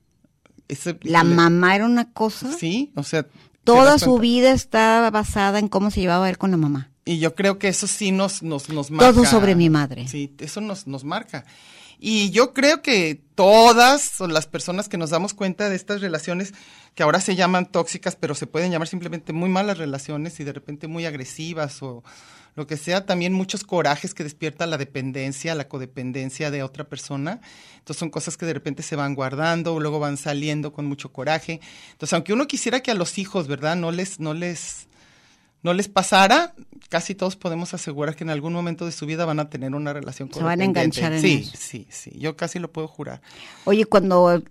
ese- 0.69 0.97
La 1.01 1.23
mamá 1.25 1.75
era 1.75 1.85
una 1.85 2.11
cosa. 2.11 2.51
Sí, 2.57 2.91
o 2.95 3.03
sea. 3.03 3.25
Toda 3.65 3.99
su 3.99 4.17
vida 4.17 4.51
está 4.51 5.09
basada 5.11 5.59
en 5.59 5.67
cómo 5.67 5.91
se 5.91 5.99
llevaba 6.01 6.29
él 6.29 6.37
con 6.37 6.51
la 6.51 6.57
mamá. 6.57 6.89
Y 7.05 7.19
yo 7.19 7.35
creo 7.35 7.59
que 7.59 7.67
eso 7.67 7.85
sí 7.85 8.11
nos, 8.11 8.41
nos, 8.41 8.69
nos 8.69 8.89
marca. 8.91 9.11
Todo 9.11 9.25
sobre 9.25 9.55
mi 9.55 9.69
madre. 9.69 10.07
Sí, 10.07 10.33
eso 10.39 10.61
nos, 10.61 10.87
nos 10.87 11.03
marca. 11.03 11.45
Y 11.99 12.31
yo 12.31 12.53
creo 12.53 12.81
que 12.81 13.21
todas 13.35 14.21
o 14.21 14.27
las 14.27 14.47
personas 14.47 14.87
que 14.87 14.97
nos 14.97 15.09
damos 15.09 15.33
cuenta 15.33 15.69
de 15.69 15.75
estas 15.75 15.99
relaciones 15.99 16.53
que 16.95 17.03
ahora 17.03 17.19
se 17.19 17.35
llaman 17.35 17.65
tóxicas, 17.65 18.15
pero 18.15 18.35
se 18.35 18.47
pueden 18.47 18.71
llamar 18.71 18.87
simplemente 18.87 19.33
muy 19.33 19.49
malas 19.49 19.77
relaciones 19.77 20.39
y 20.39 20.45
de 20.45 20.53
repente 20.53 20.87
muy 20.87 21.05
agresivas 21.05 21.83
o 21.83 22.03
lo 22.55 22.67
que 22.67 22.77
sea, 22.77 23.05
también 23.05 23.33
muchos 23.33 23.63
corajes 23.63 24.13
que 24.13 24.23
despierta 24.23 24.65
la 24.65 24.77
dependencia, 24.77 25.55
la 25.55 25.67
codependencia 25.67 26.51
de 26.51 26.63
otra 26.63 26.83
persona. 26.83 27.39
Entonces 27.77 27.99
son 27.99 28.09
cosas 28.09 28.37
que 28.37 28.45
de 28.45 28.53
repente 28.53 28.83
se 28.83 28.95
van 28.95 29.15
guardando, 29.15 29.75
o 29.75 29.79
luego 29.79 29.99
van 29.99 30.17
saliendo 30.17 30.73
con 30.73 30.85
mucho 30.85 31.13
coraje. 31.13 31.61
Entonces, 31.91 32.13
aunque 32.13 32.33
uno 32.33 32.47
quisiera 32.47 32.81
que 32.81 32.91
a 32.91 32.95
los 32.95 33.17
hijos, 33.17 33.47
¿verdad? 33.47 33.75
No 33.75 33.91
les, 33.91 34.19
no 34.19 34.33
les, 34.33 34.87
no 35.61 35.73
les 35.73 35.87
pasara, 35.89 36.53
casi 36.89 37.15
todos 37.15 37.35
podemos 37.35 37.73
asegurar 37.73 38.15
que 38.15 38.23
en 38.23 38.29
algún 38.29 38.53
momento 38.53 38.85
de 38.85 38.91
su 38.91 39.05
vida 39.05 39.25
van 39.25 39.39
a 39.39 39.49
tener 39.49 39.75
una 39.75 39.93
relación 39.93 40.31
Se 40.33 40.41
van 40.41 40.61
a 40.61 40.63
enganchar 40.65 41.13
en 41.13 41.21
Sí, 41.21 41.33
eso. 41.43 41.51
sí, 41.57 41.87
sí, 41.89 42.11
yo 42.17 42.35
casi 42.37 42.59
lo 42.59 42.71
puedo 42.71 42.87
jurar. 42.87 43.21
Oye, 43.65 43.85
cuando 43.85 44.33
eh, 44.35 44.41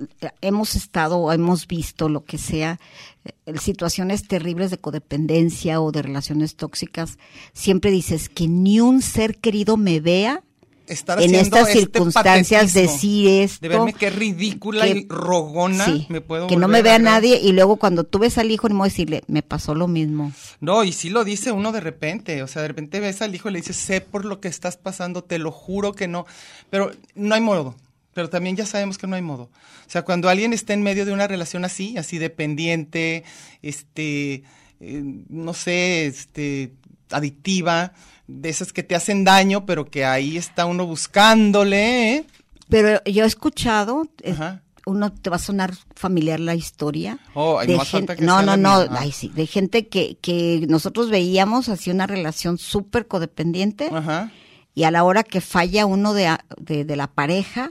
hemos 0.43 0.77
estado 0.77 1.19
o 1.19 1.33
hemos 1.33 1.67
visto 1.67 2.09
lo 2.09 2.25
que 2.25 2.37
sea, 2.39 2.79
eh, 3.25 3.59
situaciones 3.59 4.29
terribles 4.29 4.71
de 4.71 4.79
codependencia 4.79 5.81
o 5.81 5.91
de 5.93 6.03
relaciones 6.03 6.57
tóxicas, 6.57 7.19
siempre 7.53 7.91
dices 7.91 8.29
que 8.29 8.47
ni 8.47 8.81
un 8.81 9.01
ser 9.03 9.39
querido 9.39 9.77
me 9.77 10.01
vea 10.01 10.43
Estar 10.89 11.19
en 11.23 11.27
haciendo 11.31 11.57
estas 11.59 11.69
este 11.69 11.81
circunstancias 11.81 12.73
decir 12.73 13.29
esto. 13.43 13.59
De 13.61 13.69
verme 13.69 13.93
qué 13.93 14.11
ridícula 14.11 14.85
que- 14.85 14.91
y 15.01 15.07
rogona 15.09 15.85
sí, 15.85 16.07
me 16.09 16.21
puedo 16.21 16.47
que 16.47 16.57
no 16.57 16.67
me 16.69 16.83
vea 16.83 16.99
nadie 16.99 17.39
y 17.43 17.53
luego 17.53 17.77
cuando 17.77 18.05
tú 18.05 18.19
ves 18.19 18.39
al 18.39 18.51
hijo, 18.51 18.69
no 18.69 18.85
decirle, 18.85 19.23
me 19.27 19.43
pasó 19.43 19.75
lo 19.75 19.87
mismo. 19.89 20.33
No, 20.61 20.85
y 20.85 20.93
sí 20.93 21.11
lo 21.11 21.25
dice 21.25 21.53
uno 21.53 21.73
de 21.73 21.81
repente, 21.81 22.43
o 22.43 22.47
sea, 22.49 22.63
de 22.63 22.69
repente 22.69 23.01
ves 23.01 23.21
al 23.23 23.35
hijo 23.35 23.49
y 23.49 23.53
le 23.53 23.59
dices, 23.61 23.77
sé 23.77 24.01
por 24.01 24.25
lo 24.25 24.41
que 24.41 24.49
estás 24.49 24.77
pasando, 24.77 25.23
te 25.23 25.39
lo 25.39 25.53
juro 25.53 25.93
que 25.93 26.09
no, 26.09 26.27
pero 26.71 26.91
no 27.15 27.35
hay 27.35 27.41
modo, 27.41 27.75
pero 28.15 28.31
también 28.31 28.57
ya 28.57 28.67
sabemos 28.67 28.99
que 28.99 29.07
no 29.07 29.15
hay 29.17 29.23
modo. 29.23 29.45
O 29.45 29.91
sea, 29.91 30.03
cuando 30.03 30.29
alguien 30.29 30.53
está 30.53 30.73
en 30.75 30.83
medio 30.83 31.05
de 31.07 31.13
una 31.13 31.27
relación 31.29 31.65
así, 31.65 31.97
así 31.99 32.19
dependiente, 32.19 33.25
este, 33.63 34.43
eh, 34.81 35.03
no 35.29 35.55
sé, 35.55 36.07
este, 36.07 36.73
adictiva, 37.11 37.93
de 38.29 38.49
esas 38.51 38.73
que 38.73 38.83
te 38.85 38.95
hacen 38.95 39.25
daño, 39.25 39.67
pero 39.67 39.91
que 39.91 40.05
ahí 40.05 40.37
está 40.37 40.67
uno 40.67 40.87
buscándole, 40.87 42.15
¿eh? 42.15 42.27
Pero 42.69 43.03
yo 43.05 43.25
he 43.25 43.27
escuchado, 43.27 44.07
eh, 44.23 44.37
uno 44.85 45.11
te 45.13 45.31
va 45.31 45.37
a 45.37 45.41
sonar 45.41 45.75
familiar 45.95 46.39
la 46.39 46.55
historia. 46.55 47.19
Oh, 47.35 47.59
ay, 47.59 47.67
de 47.67 47.73
no 47.73 47.79
más 47.79 47.89
gente, 47.89 48.17
que 48.17 48.25
no, 48.25 48.43
no, 48.43 48.57
no, 48.57 48.83
misma. 48.83 49.01
ay, 49.01 49.13
sí, 49.13 49.33
de 49.35 49.47
gente 49.47 49.89
que, 49.89 50.19
que 50.21 50.67
nosotros 50.69 51.09
veíamos 51.11 51.69
así 51.71 51.91
una 51.91 52.07
relación 52.07 52.59
súper 52.59 53.07
codependiente 53.09 53.89
Ajá. 53.91 54.31
y 54.75 54.85
a 54.85 54.91
la 54.91 55.05
hora 55.05 55.23
que 55.25 55.41
falla 55.41 55.87
uno 55.87 56.13
de, 56.13 56.37
de, 56.59 56.85
de 56.85 56.97
la 56.97 57.07
pareja, 57.07 57.71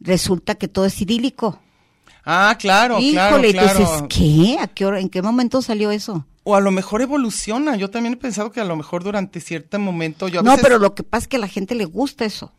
resulta 0.00 0.54
que 0.54 0.68
todo 0.68 0.86
es 0.86 1.00
idílico. 1.02 1.60
Ah, 2.30 2.54
claro, 2.58 2.98
claro, 2.98 3.36
Híjole, 3.38 3.48
y 3.48 3.52
tú 3.54 3.58
claro. 3.58 3.78
dices, 3.78 4.02
¿qué? 4.10 4.58
¿A 4.60 4.66
qué 4.66 4.84
hora, 4.84 5.00
¿En 5.00 5.08
qué 5.08 5.22
momento 5.22 5.62
salió 5.62 5.90
eso? 5.90 6.26
O 6.44 6.54
a 6.54 6.60
lo 6.60 6.70
mejor 6.70 7.00
evoluciona. 7.00 7.74
Yo 7.76 7.88
también 7.88 8.12
he 8.14 8.16
pensado 8.18 8.52
que 8.52 8.60
a 8.60 8.64
lo 8.64 8.76
mejor 8.76 9.02
durante 9.02 9.40
cierto 9.40 9.78
momento 9.78 10.28
yo 10.28 10.40
a 10.40 10.42
No, 10.42 10.50
veces- 10.50 10.62
pero 10.62 10.78
lo 10.78 10.94
que 10.94 11.02
pasa 11.04 11.22
es 11.24 11.28
que 11.28 11.36
a 11.36 11.40
la 11.40 11.48
gente 11.48 11.74
le 11.74 11.86
gusta 11.86 12.26
eso. 12.26 12.52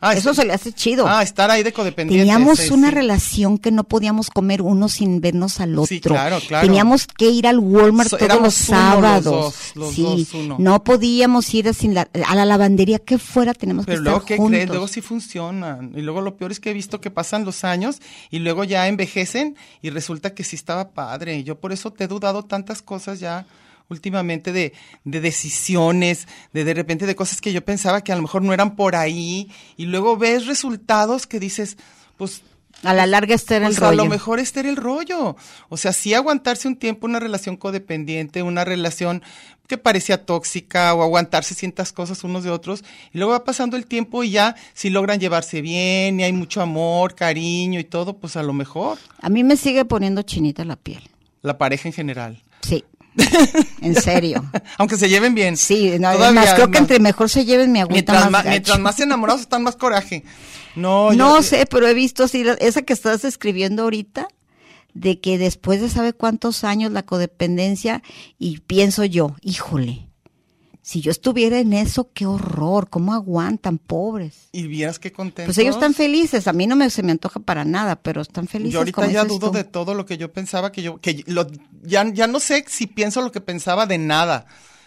Ah, 0.00 0.14
eso 0.14 0.30
es- 0.30 0.36
se 0.36 0.44
le 0.44 0.52
hace 0.52 0.72
chido. 0.72 1.06
Ah, 1.08 1.22
estar 1.22 1.50
ahí 1.50 1.62
de 1.62 1.72
codependiente. 1.72 2.22
Teníamos 2.24 2.58
sí, 2.58 2.72
una 2.72 2.88
sí. 2.90 2.94
relación 2.94 3.58
que 3.58 3.70
no 3.72 3.84
podíamos 3.84 4.30
comer 4.30 4.62
uno 4.62 4.88
sin 4.88 5.20
vernos 5.20 5.60
al 5.60 5.72
otro. 5.74 5.86
Sí, 5.86 6.00
claro, 6.00 6.38
claro. 6.46 6.66
Teníamos 6.66 7.06
que 7.06 7.30
ir 7.30 7.46
al 7.48 7.58
Walmart 7.58 8.10
So- 8.10 8.16
todos 8.16 8.28
los 8.30 8.38
uno 8.38 8.44
los 8.46 8.54
sábados. 8.54 9.24
dos, 9.24 9.54
los 9.74 9.94
sí, 9.94 10.02
dos, 10.02 10.34
uno. 10.34 10.56
no 10.58 10.84
podíamos 10.84 11.52
ir 11.54 11.68
a, 11.68 11.72
sin 11.72 11.94
la- 11.94 12.08
a 12.26 12.34
la 12.36 12.44
lavandería 12.44 12.98
que 13.00 13.18
fuera, 13.18 13.54
tenemos 13.54 13.86
Pero 13.86 13.98
que 13.98 14.02
luego, 14.04 14.18
estar 14.18 14.28
¿qué 14.28 14.36
juntos. 14.36 14.50
crees? 14.56 14.68
Luego 14.68 14.88
sí 14.88 15.00
funcionan. 15.00 15.92
Y 15.96 16.00
luego 16.02 16.20
lo 16.20 16.36
peor 16.36 16.52
es 16.52 16.60
que 16.60 16.70
he 16.70 16.74
visto 16.74 17.00
que 17.00 17.10
pasan 17.10 17.44
los 17.44 17.64
años 17.64 18.00
y 18.30 18.38
luego 18.38 18.64
ya 18.64 18.86
envejecen 18.88 19.56
y 19.82 19.90
resulta 19.90 20.34
que 20.34 20.44
sí 20.44 20.56
estaba 20.56 20.90
padre. 20.90 21.42
Yo 21.44 21.58
por 21.58 21.72
eso 21.72 21.92
te 21.92 22.04
he 22.04 22.08
dudado 22.08 22.44
tantas 22.44 22.82
cosas 22.82 23.20
ya 23.20 23.46
últimamente 23.90 24.52
de, 24.52 24.72
de 25.04 25.20
decisiones, 25.20 26.28
de 26.52 26.64
de 26.64 26.74
repente 26.74 27.06
de 27.06 27.16
cosas 27.16 27.40
que 27.40 27.52
yo 27.52 27.64
pensaba 27.64 28.02
que 28.02 28.12
a 28.12 28.16
lo 28.16 28.22
mejor 28.22 28.42
no 28.42 28.52
eran 28.52 28.76
por 28.76 28.94
ahí 28.96 29.50
y 29.76 29.86
luego 29.86 30.16
ves 30.16 30.46
resultados 30.46 31.26
que 31.26 31.40
dices, 31.40 31.76
pues 32.16 32.42
A 32.84 32.92
la 32.94 33.06
larga 33.06 33.34
este 33.34 33.56
era 33.56 33.66
el 33.66 33.72
Pues 33.72 33.82
a 33.82 33.90
rollo. 33.90 34.04
lo 34.04 34.10
mejor 34.10 34.38
este 34.40 34.60
era 34.60 34.68
el 34.68 34.76
rollo. 34.76 35.36
O 35.68 35.76
sea, 35.76 35.92
sí 35.92 36.14
aguantarse 36.14 36.68
un 36.68 36.76
tiempo 36.76 37.06
una 37.06 37.18
relación 37.18 37.56
codependiente, 37.56 38.42
una 38.42 38.64
relación 38.64 39.22
que 39.66 39.76
parecía 39.78 40.24
tóxica 40.24 40.94
o 40.94 41.02
aguantarse 41.02 41.54
ciertas 41.54 41.92
cosas 41.92 42.24
unos 42.24 42.42
de 42.44 42.50
otros. 42.50 42.84
Y 43.12 43.18
luego 43.18 43.32
va 43.32 43.44
pasando 43.44 43.76
el 43.76 43.86
tiempo 43.86 44.22
y 44.24 44.30
ya 44.30 44.54
si 44.74 44.88
logran 44.90 45.18
llevarse 45.20 45.60
bien 45.60 46.20
y 46.20 46.24
hay 46.24 46.32
mucho 46.32 46.60
amor, 46.62 47.14
cariño 47.14 47.78
y 47.80 47.84
todo, 47.84 48.16
pues 48.18 48.36
a 48.36 48.42
lo 48.42 48.52
mejor 48.52 48.98
A 49.20 49.28
mí 49.28 49.44
me 49.44 49.56
sigue 49.56 49.84
poniendo 49.84 50.22
chinita 50.22 50.64
la 50.64 50.76
piel. 50.76 51.02
la 51.42 51.58
pareja 51.58 51.88
en 51.88 51.92
general. 51.94 52.42
Sí. 52.62 52.84
en 53.80 53.94
serio. 53.94 54.44
Aunque 54.78 54.96
se 54.96 55.08
lleven 55.08 55.34
bien. 55.34 55.56
Sí, 55.56 55.90
no, 55.98 56.12
Todavía 56.12 56.26
además, 56.26 56.54
creo 56.54 56.70
que 56.70 56.78
entre 56.78 56.98
mejor 57.00 57.28
se 57.30 57.44
lleven 57.44 57.72
mi 57.72 57.80
agüita 57.80 58.12
mientras, 58.12 58.30
más 58.30 58.44
mientras 58.46 59.00
enamorados 59.00 59.40
están 59.42 59.62
más 59.62 59.76
coraje. 59.76 60.24
No, 60.76 61.12
No 61.12 61.36
yo- 61.36 61.42
sé, 61.42 61.66
pero 61.66 61.86
he 61.88 61.94
visto 61.94 62.24
así, 62.24 62.44
la- 62.44 62.54
esa 62.54 62.82
que 62.82 62.92
estás 62.92 63.24
escribiendo 63.24 63.82
ahorita, 63.84 64.28
de 64.94 65.20
que 65.20 65.38
después 65.38 65.80
de 65.80 65.88
sabe 65.88 66.12
cuántos 66.12 66.64
años 66.64 66.92
la 66.92 67.02
codependencia, 67.04 68.02
y 68.38 68.60
pienso 68.60 69.04
yo, 69.04 69.36
híjole, 69.42 70.07
si 70.88 71.02
yo 71.02 71.10
estuviera 71.10 71.58
en 71.58 71.74
eso, 71.74 72.08
qué 72.14 72.24
horror, 72.24 72.88
cómo 72.88 73.12
aguantan, 73.12 73.76
pobres. 73.76 74.48
Y 74.52 74.68
vieras 74.68 74.98
qué 74.98 75.12
contentos. 75.12 75.54
Pues 75.54 75.58
ellos 75.58 75.74
están 75.74 75.92
felices, 75.92 76.48
a 76.48 76.54
mí 76.54 76.66
no 76.66 76.76
me, 76.76 76.88
se 76.88 77.02
me 77.02 77.12
antoja 77.12 77.40
para 77.40 77.66
nada, 77.66 77.96
pero 77.96 78.22
están 78.22 78.48
felices. 78.48 78.72
Yo 78.72 78.78
ahorita 78.78 79.06
ya 79.08 79.24
dudo 79.26 79.50
tú. 79.50 79.58
de 79.58 79.64
todo 79.64 79.92
lo 79.92 80.06
que 80.06 80.16
yo 80.16 80.32
pensaba 80.32 80.72
que 80.72 80.80
yo, 80.80 80.98
que 80.98 81.24
lo, 81.26 81.46
ya, 81.82 82.10
ya 82.10 82.26
no 82.26 82.40
sé 82.40 82.64
si 82.68 82.86
pienso 82.86 83.20
lo 83.20 83.30
que 83.32 83.42
pensaba 83.42 83.84
de 83.84 83.98
nada, 83.98 84.46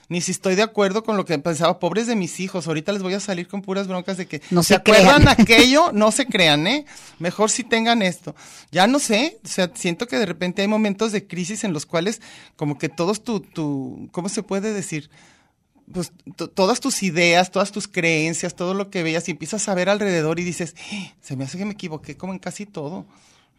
ni 0.10 0.22
si 0.22 0.32
estoy 0.32 0.56
de 0.56 0.64
acuerdo 0.64 1.04
con 1.04 1.18
lo 1.18 1.26
que 1.26 1.38
pensaba. 1.38 1.78
Pobres 1.78 2.08
de 2.08 2.16
mis 2.16 2.40
hijos, 2.40 2.66
ahorita 2.66 2.94
les 2.94 3.04
voy 3.04 3.14
a 3.14 3.20
salir 3.20 3.48
con 3.48 3.62
puras 3.62 3.88
broncas 3.88 4.18
de 4.18 4.26
que 4.26 4.42
No 4.50 4.64
se 4.64 4.70
se 4.70 4.76
acuerdan 4.78 5.28
aquello, 5.28 5.92
no 5.94 6.12
se 6.12 6.26
crean, 6.26 6.66
¿eh? 6.66 6.88
Mejor 7.20 7.52
si 7.52 7.64
tengan 7.64 8.02
esto. 8.02 8.34
Ya 8.72 8.88
no 8.88 8.98
sé, 8.98 9.38
o 9.46 9.48
sea, 9.48 9.70
siento 9.76 10.08
que 10.08 10.18
de 10.18 10.26
repente 10.26 10.64
hay 10.64 10.68
momentos 10.68 11.12
de 11.12 11.28
crisis 11.28 11.64
en 11.64 11.74
los 11.74 11.86
cuales 11.86 12.22
como 12.56 12.80
que 12.80 12.90
todos 12.90 13.24
tu, 13.24 13.42
tu, 13.42 14.10
¿cómo 14.12 14.30
se 14.30 14.42
puede 14.42 14.74
decir? 14.74 15.12
Pues 15.94 16.12
to- 16.36 16.50
todas 16.50 16.80
tus 16.80 17.04
ideas, 17.04 17.52
todas 17.52 17.72
tus 17.72 17.88
creencias, 17.88 18.56
todo 18.56 18.74
lo 18.74 18.90
que 18.90 19.04
veías 19.04 19.28
y 19.28 19.32
empiezas 19.32 19.68
a 19.70 19.76
ver 19.76 19.90
alrededor 19.90 20.40
y 20.40 20.44
dices, 20.44 20.76
"Eh, 20.92 21.14
se 21.22 21.36
me 21.36 21.44
hace 21.46 21.58
que 21.58 21.66
me 21.66 21.74
equivoqué 21.74 22.18
como 22.18 22.34
en 22.34 22.40
casi 22.40 22.66
todo. 22.66 23.06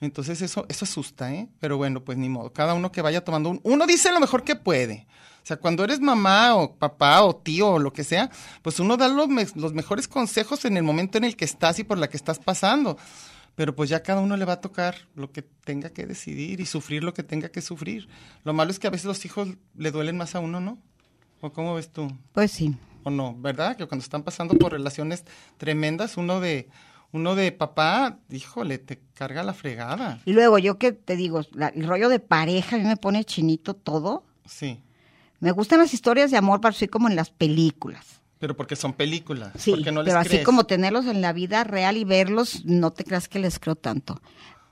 Entonces 0.00 0.42
eso, 0.42 0.66
eso 0.68 0.84
asusta, 0.84 1.32
¿eh? 1.32 1.48
Pero 1.60 1.76
bueno, 1.76 2.02
pues 2.02 2.18
ni 2.18 2.28
modo. 2.28 2.52
Cada 2.52 2.74
uno 2.74 2.90
que 2.90 3.02
vaya 3.02 3.22
tomando 3.24 3.50
un... 3.50 3.60
Uno 3.62 3.86
dice 3.86 4.10
lo 4.10 4.18
mejor 4.18 4.42
que 4.42 4.56
puede. 4.56 5.06
O 5.42 5.46
sea, 5.46 5.56
cuando 5.58 5.84
eres 5.84 6.00
mamá 6.00 6.56
o 6.56 6.74
papá 6.74 7.22
o 7.22 7.36
tío 7.36 7.68
o 7.70 7.78
lo 7.78 7.92
que 7.92 8.02
sea, 8.04 8.28
pues 8.62 8.80
uno 8.80 8.96
da 8.96 9.06
los, 9.08 9.28
los 9.56 9.72
mejores 9.72 10.08
consejos 10.08 10.64
en 10.64 10.76
el 10.76 10.82
momento 10.82 11.18
en 11.18 11.24
el 11.24 11.36
que 11.36 11.44
estás 11.44 11.78
y 11.78 11.84
por 11.84 11.98
la 11.98 12.08
que 12.08 12.16
estás 12.16 12.40
pasando. 12.40 12.96
Pero 13.54 13.76
pues 13.76 13.90
ya 13.90 14.02
cada 14.02 14.20
uno 14.22 14.36
le 14.36 14.44
va 14.44 14.54
a 14.54 14.60
tocar 14.60 14.96
lo 15.14 15.30
que 15.30 15.42
tenga 15.42 15.90
que 15.90 16.06
decidir 16.06 16.58
y 16.60 16.66
sufrir 16.66 17.04
lo 17.04 17.12
que 17.14 17.22
tenga 17.22 17.50
que 17.50 17.60
sufrir. 17.60 18.08
Lo 18.44 18.52
malo 18.54 18.70
es 18.72 18.78
que 18.80 18.86
a 18.88 18.90
veces 18.90 19.04
los 19.06 19.24
hijos 19.24 19.48
le 19.76 19.90
duelen 19.92 20.16
más 20.16 20.34
a 20.34 20.40
uno, 20.40 20.60
¿no? 20.60 20.78
¿O 21.42 21.52
cómo 21.52 21.74
ves 21.74 21.90
tú? 21.92 22.08
Pues 22.32 22.50
sí. 22.52 22.74
¿O 23.04 23.10
no? 23.10 23.34
¿Verdad? 23.38 23.76
Que 23.76 23.86
cuando 23.86 24.02
están 24.02 24.22
pasando 24.22 24.54
por 24.54 24.72
relaciones 24.72 25.24
tremendas, 25.58 26.16
uno 26.16 26.40
de, 26.40 26.68
uno 27.10 27.34
de 27.34 27.50
papá, 27.52 28.18
híjole, 28.30 28.78
te 28.78 29.00
carga 29.14 29.42
la 29.42 29.52
fregada. 29.52 30.20
Y 30.24 30.32
luego 30.32 30.58
yo 30.58 30.78
que 30.78 30.92
te 30.92 31.16
digo, 31.16 31.42
la- 31.52 31.68
el 31.68 31.86
rollo 31.86 32.08
de 32.08 32.20
pareja, 32.20 32.76
a 32.76 32.78
mí 32.78 32.84
me 32.86 32.96
pone 32.96 33.24
chinito 33.24 33.74
todo. 33.74 34.24
Sí. 34.46 34.80
Me 35.40 35.50
gustan 35.50 35.80
las 35.80 35.92
historias 35.92 36.30
de 36.30 36.36
amor, 36.36 36.60
pero 36.60 36.70
así 36.70 36.86
como 36.86 37.08
en 37.08 37.16
las 37.16 37.30
películas. 37.30 38.06
Pero 38.38 38.56
porque 38.56 38.76
son 38.76 38.92
películas. 38.92 39.52
Sí, 39.58 39.72
porque 39.72 39.90
no 39.92 40.02
les 40.02 40.10
pero 40.10 40.20
así 40.20 40.28
crees. 40.30 40.44
como 40.44 40.64
tenerlos 40.64 41.06
en 41.06 41.20
la 41.20 41.32
vida 41.32 41.64
real 41.64 41.96
y 41.96 42.04
verlos, 42.04 42.64
no 42.64 42.92
te 42.92 43.02
creas 43.04 43.28
que 43.28 43.40
les 43.40 43.58
creo 43.58 43.74
tanto. 43.74 44.20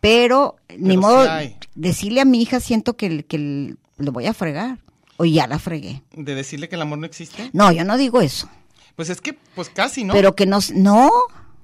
Pero, 0.01 0.57
ni 0.79 0.97
modo, 0.97 1.25
sí 1.41 1.57
decirle 1.75 2.21
a 2.21 2.25
mi 2.25 2.41
hija, 2.41 2.61
siento 2.61 2.97
que, 2.97 3.25
que 3.27 3.39
le 3.39 4.11
voy 4.11 4.27
a 4.27 4.35
fregar. 4.35 4.79
O 5.21 5.27
ya 5.27 5.47
la 5.47 5.59
fregué. 5.59 6.03
De 6.15 6.35
decirle 6.35 6.71
que 6.71 6.77
el 6.77 6.81
amor 6.81 6.97
no 6.99 7.05
existe. 7.05 7.51
No, 7.53 7.71
yo 7.73 7.85
no 7.85 7.99
digo 7.99 8.23
eso. 8.23 8.49
Pues 8.97 9.11
es 9.11 9.21
que, 9.21 9.35
pues 9.55 9.69
casi, 9.69 10.03
¿no? 10.03 10.15
Pero 10.15 10.35
que 10.35 10.47
no, 10.47 10.61
no, 10.73 11.11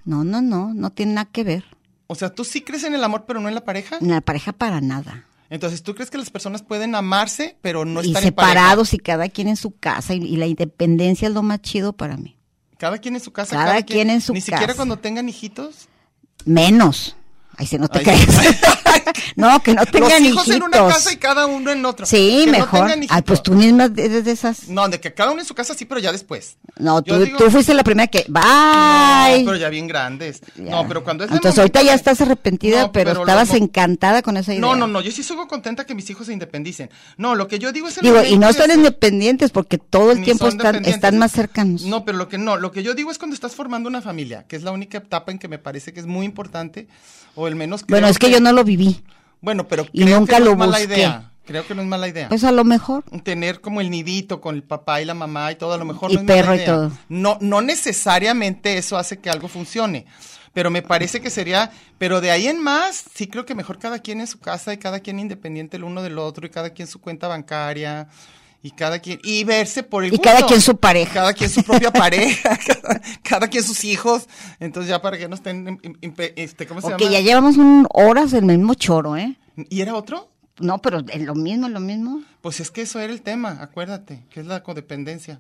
no, 0.05 0.25
no, 0.25 0.43
no, 0.43 0.75
no 0.75 0.91
tiene 0.91 1.15
nada 1.15 1.25
que 1.33 1.43
ver. 1.43 1.65
O 2.07 2.15
sea, 2.15 2.29
tú 2.35 2.45
sí 2.45 2.61
crees 2.61 2.85
en 2.85 2.95
el 2.95 3.03
amor, 3.03 3.25
pero 3.27 3.41
no 3.41 3.49
en 3.49 3.55
la 3.55 3.65
pareja. 3.65 3.97
En 3.99 4.11
la 4.11 4.21
pareja 4.21 4.53
para 4.53 4.83
nada. 4.83 5.25
Entonces, 5.49 5.83
¿tú 5.83 5.95
crees 5.95 6.11
que 6.11 6.19
las 6.19 6.29
personas 6.29 6.63
pueden 6.63 6.95
amarse, 6.95 7.57
pero 7.63 7.87
no 7.87 8.03
y 8.03 8.09
estar 8.09 8.23
en 8.25 8.35
pareja? 8.35 8.53
separados 8.53 8.93
y 8.93 8.99
cada 8.99 9.29
quien 9.31 9.49
en 9.49 9.57
su 9.57 9.75
casa 9.75 10.13
y, 10.13 10.19
y 10.19 10.37
la 10.37 10.47
independencia 10.47 11.27
es 11.29 11.33
lo 11.33 11.43
más 11.43 11.63
chido 11.63 11.95
para 11.95 12.19
mí. 12.19 12.37
Cada 12.77 12.99
quien 12.99 13.15
en 13.15 13.23
su 13.23 13.33
casa. 13.33 13.57
Cada 13.57 13.83
quien 13.85 14.11
en 14.11 14.21
su 14.21 14.35
Ni 14.35 14.43
siquiera 14.43 14.67
casa. 14.67 14.77
cuando 14.77 14.99
tengan 14.99 15.31
hijitos. 15.31 15.89
Menos. 16.45 17.17
Ahí 17.59 17.67
se 17.67 17.79
no 17.79 17.89
te 17.89 17.99
Ay, 18.01 18.05
crees. 18.05 18.27
no, 19.37 19.63
que 19.63 19.75
no 19.75 19.87
tengan 19.87 20.11
Los 20.23 20.33
hijos 20.33 20.49
en 20.51 20.63
una 20.63 20.77
hijitos. 20.77 20.95
casa 20.95 21.13
y 21.13 21.17
cada 21.17 21.47
uno 21.47 21.71
en 21.71 21.85
otra. 21.85 22.07
Sí, 22.07 22.43
Que 22.45 22.51
mejor. 22.51 22.85
Ay, 22.91 22.99
hijitos. 22.99 23.23
pues 23.23 23.43
tú 23.43 23.53
misma 23.55 23.85
eres 23.97 24.25
de 24.25 24.31
esas. 24.33 24.69
No, 24.69 24.89
de 24.89 25.01
que 25.01 25.15
cada 25.15 25.31
uno 25.31 25.41
en 25.41 25.47
su 25.47 25.55
casa 25.55 25.75
sí, 25.75 25.85
pero 25.85 26.01
ya 26.01 26.13
después. 26.13 26.57
No, 26.79 27.03
tú, 27.03 27.15
digo- 27.19 27.39
tú 27.39 27.51
fuiste 27.51 27.73
la 27.75 27.85
primera 27.85 28.09
que. 28.09 28.25
No, 28.29 28.41
¡Bye! 28.41 29.45
pero 29.45 29.57
ya 29.57 29.69
bien 29.69 29.87
grandes. 29.87 30.41
Ya. 30.57 30.71
No, 30.71 30.89
pero 30.89 31.05
cuando 31.05 31.25
es 31.25 31.31
Entonces 31.31 31.57
momento 31.59 31.79
ahorita 31.79 31.83
ya 31.91 31.95
estás 31.95 32.21
arrepentida, 32.21 32.83
No, 32.83 32.93
pero, 32.93 33.13
estabas 33.13 33.53
encantada 33.55 34.23
con 34.23 34.37
esa 34.37 34.53
idea. 34.53 34.61
No, 34.61 34.75
no, 34.77 34.87
no, 34.87 35.01
yo 35.01 35.11
sí 35.11 35.23
sigo 35.23 35.47
contenta 35.49 35.85
que 35.87 35.95
mis 35.95 36.09
hijos 36.11 36.27
se 36.27 36.33
independicen. 36.33 36.91
No, 37.17 37.35
lo 37.35 37.49
que 37.49 37.59
yo 37.59 37.73
digo 37.73 37.89
es 37.89 37.97
el 37.99 38.03
Digo, 38.05 38.23
y 38.25 38.37
no 38.39 38.49
están 38.49 38.71
independientes 38.71 39.51
porque 39.51 39.79
todo 39.79 40.13
el 40.13 40.19
ni 40.21 40.25
tiempo 40.25 40.49
están, 40.49 40.85
están 40.85 41.19
más 41.19 41.33
cercanos. 41.33 41.83
No, 41.83 42.05
pero 42.05 42.19
lo 42.19 42.29
que 42.29 42.39
no, 42.39 42.57
lo 42.57 42.71
que 42.73 42.83
yo 42.83 42.95
digo 42.95 43.11
es 43.11 43.19
cuando 43.19 43.35
estás 43.35 43.55
formando 43.55 43.89
una 43.89 44.03
familia, 44.03 44.45
que 44.49 44.57
es 44.57 44.63
la 44.63 44.73
única 44.73 44.99
etapa 44.99 45.33
en 45.33 45.39
que 45.39 45.49
me 45.49 45.59
parece 45.59 45.93
que 45.93 46.01
es 46.01 46.07
muy 46.07 46.27
importante, 46.27 46.89
o 47.37 47.47
el 47.47 47.55
menos 47.55 47.85
bueno, 47.87 48.09
es 48.09 48.19
que 48.19 48.31
yo 48.31 48.41
no 48.41 48.53
lo 48.53 48.65
viví. 48.65 49.03
Bueno, 49.41 49.69
pero 49.69 49.87
y 49.93 50.03
creo 50.03 50.19
nunca 50.19 50.35
que 50.35 50.41
no 50.41 50.47
lo 50.47 50.51
es 50.53 50.57
mala 50.59 50.79
busqué. 50.79 50.95
idea. 50.95 51.31
Creo 51.45 51.65
que 51.65 51.77
no 51.77 51.83
es 51.83 51.87
mala 51.89 52.09
idea. 52.09 52.29
Pues 52.29 52.43
a 52.43 52.51
lo 52.51 52.65
mejor. 52.65 53.05
tener 53.23 53.61
como 53.61 53.81
el 53.81 53.89
nidito 53.91 54.41
con 54.41 54.57
el 54.57 54.65
papá 54.65 55.01
y 55.01 55.05
la 55.05 55.15
mamá 55.15 55.53
y 55.53 55.55
todo, 55.55 55.75
a 55.75 55.79
lo 55.79 55.85
mejor 55.85 56.11
Y 56.11 56.15
no 56.15 56.21
es 56.23 56.27
mala 56.27 56.43
perro 56.43 56.55
y 56.55 56.57
idea. 56.57 56.67
todo. 56.67 56.93
No, 57.09 57.39
no 57.41 57.61
necesariamente 57.63 58.79
eso 58.79 58.99
hace 58.99 59.19
que 59.21 59.31
algo 59.31 59.47
funcione, 59.47 60.07
pero 60.53 60.71
me 60.71 60.83
parece 60.83 61.21
que 61.21 61.31
sería, 61.31 61.71
pero 61.99 62.21
de 62.21 62.33
ahí 62.33 62.49
en 62.49 62.61
más, 62.61 63.05
sí 63.15 63.29
creo 63.29 63.45
que 63.47 63.55
mejor 63.55 63.79
cada 63.79 64.01
quien 64.01 64.21
en 64.21 64.27
su 64.27 64.41
casa 64.41 64.73
y 64.73 64.79
cada 64.79 64.99
quien 64.99 65.21
independiente 65.21 65.77
el 65.77 65.85
uno 65.85 66.03
del 66.03 66.19
otro 66.19 66.47
y 66.47 66.51
cada 66.51 66.71
quien 66.71 66.89
su 66.89 67.01
cuenta 67.01 67.29
bancaria 67.29 68.09
y 68.67 68.73
cada 68.73 68.99
quien, 68.99 69.21
y 69.23 69.45
verse 69.45 69.85
por 69.85 70.03
el 70.05 70.13
Y 70.13 70.19
cada 70.19 70.45
quien 70.45 70.61
su 70.61 70.77
pareja. 70.77 71.13
Cada 71.15 71.33
quien 71.35 71.49
su 71.49 71.63
propia 71.63 71.93
pareja, 71.93 72.59
cada, 72.59 73.01
cada 73.23 73.49
quien 73.49 73.63
sus 73.63 73.85
hijos, 73.85 74.27
entonces 74.59 74.91
ya 74.91 75.01
para 75.01 75.17
que 75.17 75.29
no 75.29 75.37
estén, 75.37 75.79
este, 76.35 76.67
¿cómo 76.67 76.81
se 76.81 76.89
Ok, 76.89 76.99
llama? 76.99 77.13
ya 77.13 77.21
llevamos 77.21 77.59
un, 77.59 77.87
horas 77.93 78.33
del 78.33 78.45
mismo 78.45 78.75
choro, 78.75 79.17
¿eh? 79.17 79.37
¿Y 79.71 79.83
era 79.83 79.95
otro? 79.95 80.33
No, 80.59 80.79
pero 80.79 80.99
es 81.13 81.23
lo 81.23 81.37
mismo, 81.37 81.69
es 81.69 81.73
lo 81.75 81.79
mismo. 81.81 82.23
Pues 82.41 82.59
es 82.59 82.73
que 82.73 82.83
eso 82.83 82.99
era 82.99 83.13
el 83.13 83.23
tema, 83.23 83.59
acuérdate, 83.61 84.25
que 84.31 84.41
es 84.41 84.47
la 84.47 84.65
codependencia. 84.65 85.39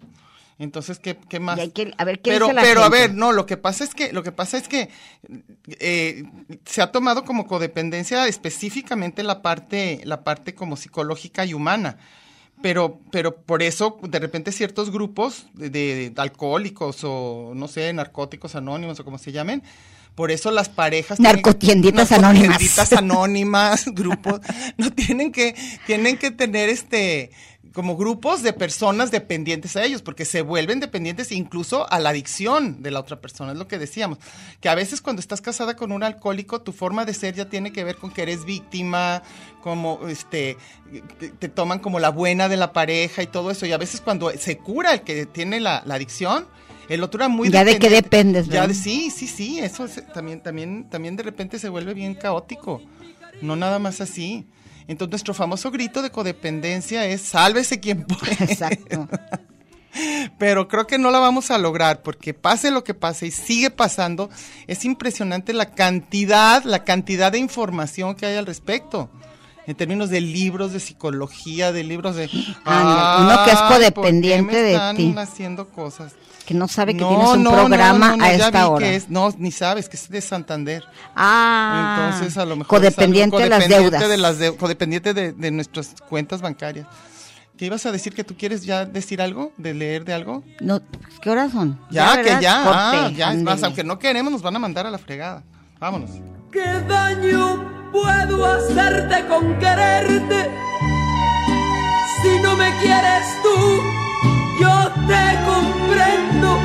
Entonces, 0.60 1.00
¿qué, 1.00 1.16
qué 1.28 1.40
más? 1.40 1.58
Y 1.58 1.62
hay 1.62 1.70
que- 1.70 1.92
a 1.98 2.04
ver, 2.04 2.20
¿qué 2.22 2.30
pero, 2.30 2.46
dice 2.46 2.54
la 2.54 2.62
pero 2.62 2.84
a 2.84 2.88
ver, 2.88 3.12
no, 3.12 3.32
lo 3.32 3.44
que 3.44 3.56
pasa 3.56 3.82
es 3.82 3.92
que, 3.92 4.12
lo 4.12 4.22
que 4.22 4.30
pasa 4.30 4.56
es 4.56 4.68
que 4.68 4.88
eh, 5.80 6.22
se 6.64 6.80
ha 6.80 6.92
tomado 6.92 7.24
como 7.24 7.46
codependencia 7.48 8.28
específicamente 8.28 9.24
la 9.24 9.42
parte, 9.42 10.00
la 10.04 10.22
parte 10.22 10.54
como 10.54 10.76
psicológica 10.76 11.44
y 11.44 11.54
humana. 11.54 11.98
Pero, 12.62 13.00
pero 13.10 13.36
por 13.36 13.62
eso, 13.62 13.98
de 14.02 14.18
repente, 14.18 14.50
ciertos 14.50 14.90
grupos 14.90 15.46
de, 15.54 15.68
de 15.70 16.12
alcohólicos 16.16 16.98
o, 17.04 17.52
no 17.54 17.68
sé, 17.68 17.92
narcóticos 17.92 18.54
anónimos 18.56 18.98
o 18.98 19.04
como 19.04 19.18
se 19.18 19.30
llamen, 19.32 19.62
por 20.14 20.30
eso 20.30 20.50
las 20.50 20.70
parejas... 20.70 21.18
tienen- 21.18 21.34
Narcotienditas 21.36 22.10
anónimas. 22.12 22.48
narcotienditas 22.48 22.92
anónimas, 22.94 23.84
grupos, 23.94 24.40
no 24.78 24.90
tienen 24.90 25.30
que, 25.32 25.54
tienen 25.86 26.16
que 26.16 26.30
tener 26.30 26.70
este 26.70 27.30
como 27.76 27.94
grupos 27.94 28.42
de 28.42 28.54
personas 28.54 29.10
dependientes 29.10 29.76
a 29.76 29.84
ellos, 29.84 30.00
porque 30.00 30.24
se 30.24 30.40
vuelven 30.40 30.80
dependientes 30.80 31.30
incluso 31.30 31.86
a 31.92 31.98
la 31.98 32.08
adicción 32.08 32.82
de 32.82 32.90
la 32.90 33.00
otra 33.00 33.20
persona, 33.20 33.52
es 33.52 33.58
lo 33.58 33.68
que 33.68 33.78
decíamos, 33.78 34.16
que 34.62 34.70
a 34.70 34.74
veces 34.74 35.02
cuando 35.02 35.20
estás 35.20 35.42
casada 35.42 35.76
con 35.76 35.92
un 35.92 36.02
alcohólico, 36.02 36.62
tu 36.62 36.72
forma 36.72 37.04
de 37.04 37.12
ser 37.12 37.34
ya 37.34 37.50
tiene 37.50 37.72
que 37.74 37.84
ver 37.84 37.96
con 37.96 38.10
que 38.10 38.22
eres 38.22 38.46
víctima, 38.46 39.22
como 39.62 40.08
este, 40.08 40.56
te, 41.38 41.50
toman 41.50 41.78
como 41.80 41.98
la 42.00 42.08
buena 42.08 42.48
de 42.48 42.56
la 42.56 42.72
pareja 42.72 43.22
y 43.22 43.26
todo 43.26 43.50
eso, 43.50 43.66
y 43.66 43.72
a 43.72 43.76
veces 43.76 44.00
cuando 44.00 44.30
se 44.30 44.56
cura 44.56 44.94
el 44.94 45.02
que 45.02 45.26
tiene 45.26 45.60
la, 45.60 45.82
la 45.84 45.96
adicción, 45.96 46.46
el 46.88 47.02
otro 47.02 47.18
era 47.20 47.28
muy 47.28 47.50
Ya 47.50 47.62
de 47.62 47.78
qué 47.78 47.90
dependes, 47.90 48.46
Ya 48.46 48.60
¿verdad? 48.62 48.68
de- 48.68 48.74
sí, 48.74 49.10
sí, 49.10 49.26
sí, 49.26 49.58
eso 49.58 49.84
es- 49.84 50.02
también, 50.14 50.40
también, 50.40 50.88
también 50.88 51.14
de 51.14 51.24
repente 51.24 51.58
se 51.58 51.68
vuelve 51.68 51.92
bien 51.92 52.14
caótico. 52.14 52.80
No 53.42 53.54
nada 53.54 53.78
más 53.78 54.00
así. 54.00 54.46
Entonces 54.88 55.10
nuestro 55.12 55.34
famoso 55.34 55.70
grito 55.70 56.02
de 56.02 56.10
codependencia 56.10 57.06
es 57.06 57.22
sálvese 57.22 57.80
quien 57.80 58.04
pueda. 58.04 58.32
Exacto. 58.40 59.08
Pero 60.38 60.68
creo 60.68 60.86
que 60.86 60.98
no 60.98 61.10
la 61.10 61.18
vamos 61.18 61.50
a 61.50 61.58
lograr 61.58 62.02
porque 62.02 62.34
pase 62.34 62.70
lo 62.70 62.84
que 62.84 62.94
pase 62.94 63.26
y 63.28 63.30
sigue 63.30 63.70
pasando, 63.70 64.28
es 64.66 64.84
impresionante 64.84 65.52
la 65.54 65.70
cantidad, 65.70 66.62
la 66.64 66.84
cantidad 66.84 67.32
de 67.32 67.38
información 67.38 68.14
que 68.14 68.26
hay 68.26 68.36
al 68.36 68.46
respecto. 68.46 69.10
En 69.66 69.74
términos 69.74 70.10
de 70.10 70.20
libros 70.20 70.72
de 70.72 70.78
psicología, 70.78 71.72
de 71.72 71.82
libros 71.82 72.14
de... 72.14 72.30
Ah, 72.64 73.18
uno 73.20 73.44
que 73.44 73.50
es 73.50 73.56
"Ay, 73.56 73.62
¿por 73.62 73.78
qué 73.78 73.90
codependiente 73.90 74.52
me 74.52 74.62
de 74.62 74.72
están 74.72 74.96
ti?" 74.96 75.14
haciendo 75.16 75.68
cosas. 75.70 76.12
Que 76.46 76.54
no 76.54 76.68
sabe 76.68 76.94
que 76.94 77.00
No, 77.00 77.08
tienes 77.08 77.28
un 77.30 77.42
no, 77.42 77.50
programa 77.50 78.10
no, 78.10 78.16
no, 78.18 78.24
a 78.24 78.28
ya 78.28 78.46
esta 78.46 78.62
vi 78.64 78.70
hora. 78.70 78.86
que 78.86 78.96
es- 78.96 79.10
no, 79.10 79.30
ni 79.36 79.50
sabes 79.50 79.88
que 79.88 79.96
es 79.96 80.08
de 80.08 80.20
Santander. 80.20 80.84
Ah, 81.16 82.10
Entonces, 82.12 82.38
a 82.38 82.44
lo 82.44 82.54
mejor. 82.56 82.68
codependiente 82.78 83.36
es 83.36 83.48
de 83.48 83.54
algo 83.54 83.56
las 83.56 83.64
codependiente 83.66 83.96
deudas. 83.98 84.10
De 84.10 84.16
las 84.16 84.38
de- 84.38 84.56
codependiente 84.56 85.12
de, 85.14 85.32
de 85.32 85.50
nuestras 85.50 85.94
cuentas 86.08 86.40
bancarias. 86.40 86.86
¿Qué 87.58 87.64
ibas 87.66 87.84
a 87.86 87.90
decir? 87.90 88.14
¿Que 88.14 88.22
tú 88.22 88.36
quieres 88.36 88.64
ya 88.64 88.84
decir 88.84 89.20
algo? 89.22 89.50
¿De 89.56 89.74
leer 89.74 90.04
de 90.04 90.12
algo? 90.12 90.44
No, 90.60 90.80
¿Qué 91.22 91.30
horas 91.30 91.50
son? 91.52 91.80
Ya, 91.90 92.14
¿verdad? 92.14 92.38
que 92.38 92.42
ya. 92.44 92.62
Corte, 92.64 92.78
ah, 92.78 93.10
ya, 93.16 93.32
es 93.32 93.42
más, 93.42 93.62
aunque 93.62 93.82
no 93.82 93.98
queremos, 93.98 94.30
nos 94.30 94.42
van 94.42 94.54
a 94.54 94.58
mandar 94.58 94.86
a 94.86 94.90
la 94.90 94.98
fregada. 94.98 95.42
Vámonos. 95.80 96.10
¿Qué 96.52 96.60
daño 96.86 97.90
puedo 97.92 98.44
hacerte 98.46 99.26
con 99.26 99.58
quererte? 99.58 100.50
Si 102.22 102.40
no 102.42 102.56
me 102.56 102.70
quieres 102.80 103.24
tú, 103.42 103.80
te 105.06 105.24
comprendo. 105.44 106.58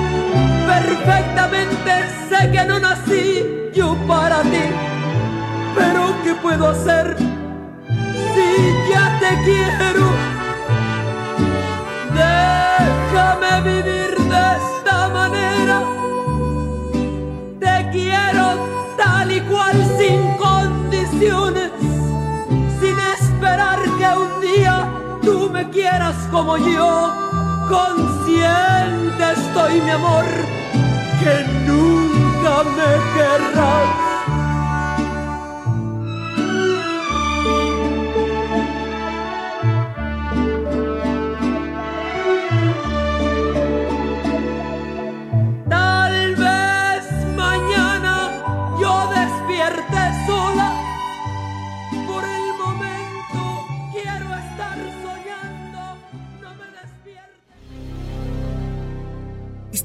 Perfectamente 0.66 1.92
sé 2.30 2.52
que 2.52 2.66
no 2.66 2.80
nací 2.80 3.46
yo 3.74 3.96
para 4.08 4.42
ti. 4.42 4.66
Pero 5.76 6.14
¿qué 6.24 6.36
puedo 6.36 6.70
hacer 6.70 7.16
si 8.34 8.50
ya 8.92 9.20
te 9.20 9.32
quiero? 9.44 10.06
Déjame 12.14 13.62
vivir 13.70 14.18
de 14.18 14.44
esta 14.62 15.10
manera. 15.10 15.84
Te 17.60 17.90
quiero 17.92 18.68
tal 18.98 19.32
y 19.32 19.42
cual 19.42 19.78
sin 19.98 20.22
condiciones, 20.38 21.72
sin 22.80 23.00
esperar 23.16 23.80
que 23.98 24.08
un 24.26 24.42
día 24.42 24.88
tú 25.22 25.50
me 25.52 25.70
quieras 25.70 26.16
como 26.32 26.58
yo. 26.58 27.31
Consciente 27.72 29.32
estoy, 29.32 29.80
mi 29.80 29.92
amor, 29.92 30.26
que 31.22 31.46
nunca 31.66 32.64
me 32.64 32.92
querrás. 33.16 34.21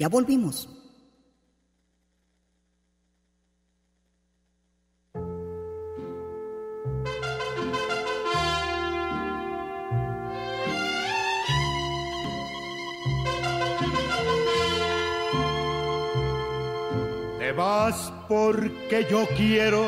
Ya 0.00 0.08
volvimos. 0.08 0.66
Te 17.38 17.52
vas 17.52 18.10
porque 18.26 19.06
yo 19.10 19.28
quiero 19.36 19.84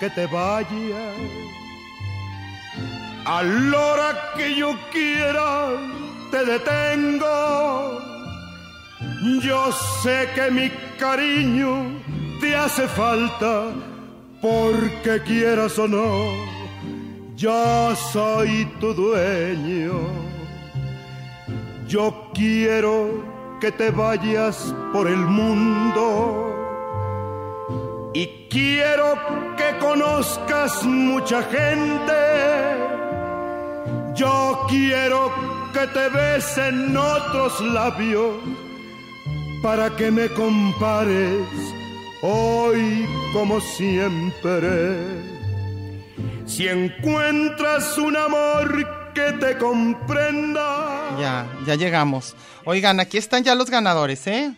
que 0.00 0.10
te 0.10 0.26
vayas. 0.26 1.14
A 3.24 3.44
la 3.44 3.78
hora 3.78 4.32
que 4.36 4.56
yo 4.56 4.76
quiera 4.90 5.78
te 6.32 6.44
detengo. 6.44 8.13
Yo 9.42 9.72
sé 10.02 10.28
que 10.34 10.50
mi 10.50 10.70
cariño 10.98 12.00
te 12.40 12.54
hace 12.54 12.86
falta 12.88 13.72
porque 14.40 15.22
quieras 15.24 15.78
o 15.78 15.88
no, 15.88 16.34
yo 17.36 17.94
soy 18.12 18.66
tu 18.80 18.92
dueño. 18.92 20.00
Yo 21.88 22.30
quiero 22.34 23.24
que 23.60 23.72
te 23.72 23.90
vayas 23.90 24.74
por 24.92 25.08
el 25.08 25.18
mundo 25.18 26.54
y 28.14 28.26
quiero 28.50 29.14
que 29.56 29.78
conozcas 29.78 30.84
mucha 30.84 31.42
gente. 31.44 32.12
Yo 34.14 34.66
quiero 34.68 35.32
que 35.72 35.86
te 35.88 36.08
besen 36.08 36.96
otros 36.96 37.60
labios 37.60 38.34
para 39.64 39.96
que 39.96 40.10
me 40.10 40.28
compares 40.28 41.48
hoy 42.20 43.08
como 43.32 43.62
siempre. 43.62 44.98
Si 46.44 46.68
encuentras 46.68 47.96
un 47.96 48.14
amor 48.14 49.12
que 49.14 49.32
te 49.32 49.56
comprenda. 49.56 51.16
Ya, 51.18 51.50
ya 51.66 51.76
llegamos. 51.76 52.36
Oigan, 52.66 53.00
aquí 53.00 53.16
están 53.16 53.42
ya 53.42 53.54
los 53.54 53.70
ganadores, 53.70 54.26
¿eh? 54.26 54.54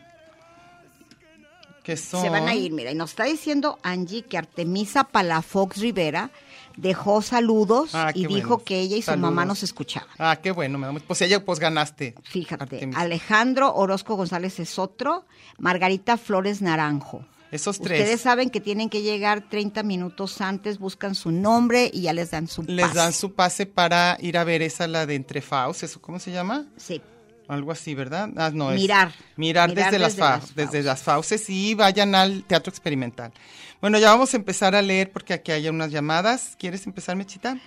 Que 1.85 1.97
son... 1.97 2.23
Se 2.23 2.29
van 2.29 2.49
a 2.49 2.57
ir, 2.57 2.73
mira, 2.73 2.91
y 2.91 2.97
nos 2.97 3.11
está 3.11 3.25
diciendo 3.27 3.79
Angie 3.85 4.25
que 4.25 4.39
Artemisa 4.39 5.05
Palafox 5.05 5.77
Rivera 5.77 6.31
dejó 6.77 7.23
saludos 7.23 7.91
Ah, 7.95 8.11
y 8.15 8.27
dijo 8.27 8.49
bueno. 8.49 8.65
que 8.65 8.81
ella 8.81 8.97
y 8.97 9.03
su 9.03 9.17
mamá 9.17 9.45
nos 9.45 9.63
escuchaban. 9.63 10.09
Ah, 10.19 10.37
qué 10.43 10.51
bueno, 10.51 10.79
me 10.79 10.87
da 10.87 10.93
Pues 11.07 11.23
ella, 11.23 11.45
pues 11.45 11.59
ganaste. 11.59 12.15
Fíjate. 12.23 12.91
Alejandro 12.95 13.75
Orozco 13.75 14.15
González 14.17 14.59
es 14.61 14.79
otro, 14.79 15.25
Margarita 15.59 16.17
Flores 16.17 16.63
Naranjo. 16.63 17.25
Esos 17.53 17.79
tres. 17.81 18.01
Ustedes 18.01 18.21
saben 18.21 18.51
que 18.51 18.61
tienen 18.61 18.91
que 18.91 19.03
llegar 19.03 19.49
30 19.49 19.85
minutos 19.85 20.41
antes, 20.41 20.79
buscan 20.79 21.15
su 21.15 21.31
nombre 21.31 21.89
y 21.95 22.03
ya 22.03 22.13
les 22.13 22.33
dan 22.33 22.49
su 22.49 22.65
Les 22.65 22.85
pase. 22.87 22.99
dan 22.99 23.13
su 23.13 23.35
pase 23.35 23.67
para 23.67 24.17
ir 24.21 24.37
a 24.37 24.43
ver 24.45 24.63
esa, 24.63 24.89
la 24.89 25.07
de 25.07 25.15
Entre 25.15 25.41
Faust, 25.41 25.85
¿eso 25.85 26.03
cómo 26.03 26.19
se 26.19 26.33
llama? 26.33 26.67
Sí. 26.77 27.01
Algo 27.49 27.71
así, 27.73 27.95
¿verdad? 27.95 28.31
Ah, 28.37 28.51
no, 28.53 28.73
es 28.73 28.81
Mirar. 28.81 29.13
Mirar, 29.37 29.69
Mirar 29.71 29.75
desde, 29.75 29.99
las, 29.99 30.17
desde 30.17 30.23
las 30.29 30.55
desde 30.55 30.83
las 30.83 31.03
fauces 31.03 31.49
y 31.49 31.75
vayan 31.75 32.15
al 32.15 32.43
teatro 32.45 32.71
experimental. 32.71 33.33
Bueno, 33.81 33.99
ya 33.99 34.11
vamos 34.11 34.35
a 34.35 34.37
empezar 34.37 34.75
a 34.75 34.83
leer 34.83 35.13
porque 35.13 35.35
aquí 35.35 35.53
hay 35.53 35.69
unas 35.69 35.91
llamadas. 35.93 36.57
¿Quieres 36.59 36.87
empezar, 36.87 37.15
Mechita? 37.15 37.53
¿A 37.53 37.59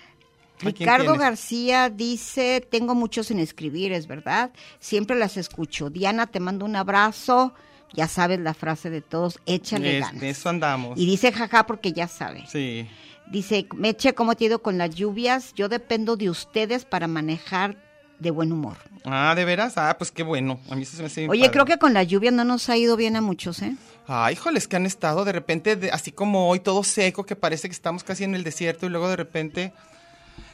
quién 0.60 0.76
Ricardo? 0.76 1.16
García 1.16 1.90
dice, 1.90 2.66
tengo 2.70 2.94
muchos 2.94 3.32
en 3.32 3.40
escribir, 3.40 3.94
es 3.94 4.08
verdad. 4.08 4.52
Siempre 4.80 5.16
las 5.16 5.38
escucho. 5.38 5.90
Diana, 5.90 6.28
te 6.28 6.42
mando 6.42 6.66
un 6.66 6.76
abrazo. 6.76 7.54
Ya 7.94 8.08
sabes 8.08 8.40
la 8.40 8.54
frase 8.54 8.90
de 8.90 9.02
todos, 9.02 9.40
échale 9.46 9.98
Es- 9.98 10.04
ganas. 10.06 10.22
de 10.22 10.30
eso 10.30 10.50
andamos. 10.50 11.00
Y 11.00 11.06
dice 11.06 11.32
jaja 11.32 11.66
porque 11.66 11.92
ya 11.94 12.08
sabe. 12.08 12.44
Sí. 12.48 12.88
Dice, 13.32 13.68
Meche, 13.76 14.14
¿cómo 14.14 14.36
te 14.36 14.44
ha 14.44 14.48
ido 14.48 14.62
con 14.62 14.78
las 14.78 14.94
lluvias? 14.94 15.54
Yo 15.56 15.70
dependo 15.70 16.16
de 16.18 16.30
ustedes 16.30 16.84
para 16.86 17.08
manejar 17.08 17.78
de 18.20 18.32
buen 18.32 18.52
humor. 18.52 18.78
Ah, 19.06 19.34
¿de 19.36 19.46
veras? 19.46 19.74
Ah, 19.78 19.96
pues 19.98 20.12
qué 20.12 20.24
bueno. 20.24 20.60
A 20.70 20.76
mí 20.76 20.84
eso 20.84 20.96
se 20.98 21.02
me 21.02 21.08
hace 21.08 21.28
Oye, 21.30 21.42
padre. 21.42 21.52
creo 21.52 21.66
que 21.66 21.78
con 21.78 21.94
la 21.94 22.04
lluvia 22.04 22.32
no 22.32 22.44
nos 22.44 22.70
ha 22.70 22.78
ido 22.78 22.96
bien 22.98 23.16
a 23.16 23.22
muchos, 23.22 23.62
¿eh? 23.62 23.76
Ay, 24.08 24.34
híjoles, 24.34 24.68
que 24.68 24.76
han 24.76 24.86
estado 24.86 25.24
de 25.26 25.32
repente, 25.32 25.76
de- 25.76 25.92
así 25.92 26.12
como 26.12 26.50
hoy, 26.50 26.60
todo 26.60 26.84
seco, 26.84 27.26
que 27.26 27.36
parece 27.36 27.70
que 27.70 27.74
estamos 27.74 28.04
casi 28.04 28.24
en 28.24 28.36
el 28.36 28.44
desierto 28.44 28.86
y 28.86 28.90
luego 28.90 29.08
de 29.10 29.16
repente... 29.16 29.74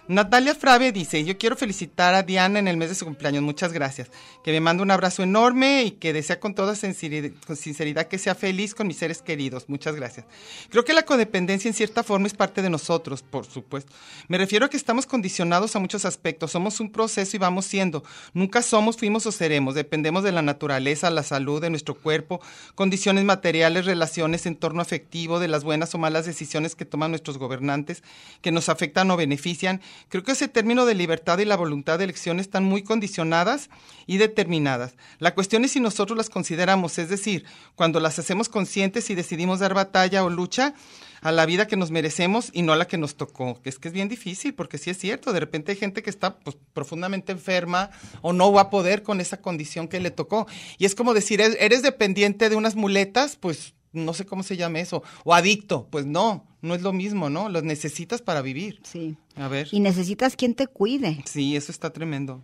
Natalia 0.08 0.54
Frave 0.54 0.92
dice, 0.92 1.24
yo 1.24 1.36
quiero 1.36 1.56
felicitar 1.56 2.14
a 2.14 2.22
Diana 2.22 2.60
en 2.60 2.68
el 2.68 2.78
mes 2.78 2.90
de 2.90 2.96
su 2.96 3.06
cumpleaños, 3.06 3.42
muchas 3.42 3.74
gracias. 3.74 4.12
Que 4.44 4.52
me 4.52 4.60
manda 4.60 4.84
un 4.84 4.92
abrazo 4.92 5.24
enorme 5.24 5.84
y 5.84 5.92
que 5.92 6.14
desea 6.14 6.40
con 6.40 6.54
toda 6.54 6.76
sinceridad, 6.76 7.32
sinceridad 7.56 8.08
que 8.08 8.20
sea 8.20 8.36
feliz 8.36 8.76
con 8.76 8.86
mis 8.86 8.98
seres 8.98 9.24
queridos, 9.24 9.68
muchas 9.68 9.96
gracias. 9.96 10.28
Creo 10.70 10.86
que 10.86 10.94
la 10.94 11.04
codependencia 11.04 11.68
en 11.68 11.74
cierta 11.74 12.04
forma 12.04 12.28
es 12.28 12.36
parte 12.36 12.62
de 12.62 12.70
nosotros, 12.70 13.24
por 13.24 13.46
supuesto. 13.46 13.92
Me 14.28 14.38
refiero 14.38 14.68
a 14.68 14.70
que 14.70 14.78
estamos 14.78 15.08
condicionados 15.08 15.76
a 15.76 15.80
muchos 15.80 16.06
aspectos, 16.06 16.52
somos 16.52 16.80
un 16.80 16.92
proceso 16.92 17.36
y 17.36 17.40
vamos 17.40 17.66
siendo. 17.66 18.04
Nunca 18.36 18.62
somos, 18.62 18.98
fuimos 18.98 19.26
o 19.26 19.32
seremos, 19.32 19.74
dependemos 19.74 20.24
de 20.24 20.32
la 20.32 20.44
naturaleza, 20.44 21.10
la 21.10 21.24
salud 21.24 21.60
de 21.60 21.72
nuestro 21.72 21.96
cuerpo, 21.96 22.42
condiciones 22.76 23.24
materiales, 23.24 23.86
relaciones, 23.86 24.46
entorno 24.46 24.84
afectivo, 24.84 25.40
de 25.40 25.48
las 25.48 25.64
buenas 25.64 25.96
o 25.96 25.98
malas 25.98 26.28
decisiones 26.28 26.76
que 26.76 26.86
toman 26.86 27.10
nuestros 27.10 27.40
gobernantes, 27.40 28.04
que 28.42 28.52
nos 28.52 28.70
afectan 28.70 29.10
o 29.10 29.18
benefician. 29.18 29.82
Creo 30.10 30.24
que 30.24 30.34
ese 30.34 30.48
término 30.48 30.86
de 30.86 30.96
libertad 30.96 31.40
y 31.40 31.46
la 31.46 31.56
voluntad 31.56 31.98
de 31.98 32.06
elección 32.06 32.40
están 32.40 32.64
muy 32.64 32.84
condicionadas 32.84 33.70
y 34.08 34.18
determinadas. 34.18 34.96
La 35.20 35.34
cuestión 35.36 35.66
es 35.66 35.72
si 35.72 35.80
nosotros 35.80 36.18
las 36.18 36.30
consideramos, 36.30 36.98
es 36.98 37.10
decir, 37.10 37.46
cuando 37.76 38.00
las 38.00 38.18
hacemos 38.20 38.50
conscientes 38.50 39.10
y 39.10 39.16
decidimos 39.16 39.60
dar 39.60 39.74
batalla 39.74 40.24
o 40.24 40.30
lucha 40.30 40.74
a 41.22 41.32
la 41.32 41.46
vida 41.48 41.66
que 41.68 41.76
nos 41.78 41.90
merecemos 41.92 42.50
y 42.54 42.62
no 42.62 42.74
a 42.74 42.76
la 42.76 42.88
que 42.88 42.98
nos 42.98 43.16
tocó. 43.16 43.60
Es 43.64 43.80
que 43.80 43.88
es 43.88 43.94
bien 43.94 44.10
difícil, 44.10 44.54
porque 44.54 44.78
sí 44.78 44.90
es 44.92 44.98
cierto, 45.00 45.34
de 45.34 45.40
repente 45.40 45.72
hay 45.72 45.78
gente 45.78 46.04
que 46.04 46.10
está 46.10 46.38
pues, 46.40 46.56
profundamente 46.74 47.32
enferma 47.32 47.90
o 48.22 48.32
no 48.34 48.52
va 48.52 48.62
a 48.62 48.70
poder 48.70 49.02
con 49.02 49.20
esa 49.22 49.42
condición 49.42 49.88
que 49.88 50.00
le 50.00 50.12
tocó. 50.12 50.46
Y 50.78 50.86
es 50.86 50.94
como 50.94 51.14
decir, 51.14 51.42
"¿Eres- 51.42 51.58
eres 51.60 51.82
dependiente 51.82 52.50
de 52.50 52.56
unas 52.56 52.76
muletas, 52.76 53.38
pues 53.38 53.74
no 53.96 54.14
sé 54.14 54.26
cómo 54.26 54.44
se 54.44 54.58
llama 54.58 54.80
eso, 54.80 55.04
o 55.24 55.34
adicto, 55.34 55.88
pues 55.90 56.06
no, 56.06 56.46
no 56.62 56.76
es 56.76 56.82
lo 56.82 56.94
mismo, 56.94 57.30
¿no? 57.30 57.50
Los 57.50 57.64
necesitas 57.64 58.22
para 58.22 58.42
vivir. 58.42 58.80
Sí. 58.84 59.18
A 59.36 59.48
ver. 59.48 59.68
Y 59.72 59.80
necesitas 59.80 60.36
quien 60.36 60.54
te 60.54 60.68
cuide. 60.68 61.24
Sí, 61.26 61.56
eso 61.56 61.72
está 61.72 61.92
tremendo. 61.92 62.44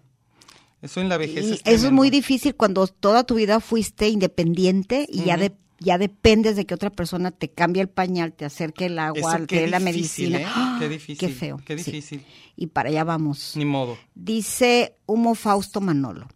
Eso 0.81 0.99
en 0.99 1.09
la 1.09 1.17
vejez 1.17 1.45
Y 1.45 1.53
es 1.53 1.61
eso 1.63 1.87
es 1.87 1.93
muy 1.93 2.09
difícil 2.09 2.55
cuando 2.55 2.87
toda 2.87 3.23
tu 3.23 3.35
vida 3.35 3.59
fuiste 3.59 4.09
independiente 4.09 5.05
y 5.07 5.25
ya 5.25 5.37
de 5.37 5.53
ya 5.81 5.97
dependes 5.97 6.55
de 6.55 6.65
que 6.65 6.75
otra 6.75 6.91
persona 6.91 7.31
te 7.31 7.49
cambie 7.49 7.81
el 7.81 7.89
pañal, 7.89 8.33
te 8.33 8.45
acerque 8.45 8.85
el 8.85 8.99
agua, 8.99 9.39
te 9.47 9.61
dé 9.61 9.67
la 9.67 9.79
medicina. 9.79 10.39
¿eh? 10.39 10.45
¡Ah! 10.47 10.77
Qué 10.79 10.87
difícil, 10.87 11.17
Qué 11.17 11.29
feo. 11.29 11.59
qué 11.65 11.77
sí. 11.77 11.91
difícil. 11.91 12.25
Y 12.55 12.67
para 12.67 12.89
allá 12.89 13.03
vamos. 13.03 13.53
Ni 13.55 13.65
modo. 13.65 13.97
Dice 14.13 14.95
Humo 15.07 15.33
Fausto 15.33 15.81
Manolo. 15.81 16.27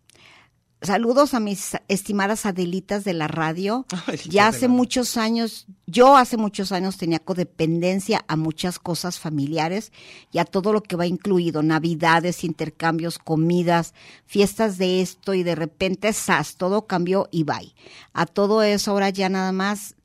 Saludos 0.86 1.34
a 1.34 1.40
mis 1.40 1.78
estimadas 1.88 2.46
Adelitas 2.46 3.04
de 3.04 3.14
la 3.14 3.28
radio. 3.28 3.86
Ya 4.30 4.48
hace 4.48 4.68
muchos 4.68 5.18
años, 5.18 5.68
yo 5.86 6.18
hace 6.18 6.38
muchos 6.38 6.72
años 6.72 6.98
tenía 6.98 7.20
codependencia 7.20 8.24
a 8.28 8.36
muchas 8.36 8.80
cosas 8.80 9.20
familiares 9.20 9.92
y 10.32 10.40
a 10.40 10.46
todo 10.46 10.74
lo 10.74 10.82
que 10.82 10.96
va 10.96 11.06
incluido, 11.06 11.64
navidades, 11.64 12.44
intercambios, 12.44 13.20
comidas, 13.20 13.94
fiestas 14.26 14.78
de 14.78 15.02
esto 15.02 15.34
y 15.34 15.44
de 15.44 15.56
repente, 15.56 16.12
¡zas! 16.14 16.56
Todo 16.56 16.88
cambió 16.88 17.28
y 17.32 17.44
bye. 17.44 17.74
A 18.14 18.26
todo 18.26 18.64
eso 18.64 18.92
ahora 18.92 19.10
ya 19.10 19.30
nada 19.30 19.52
más 19.52 19.96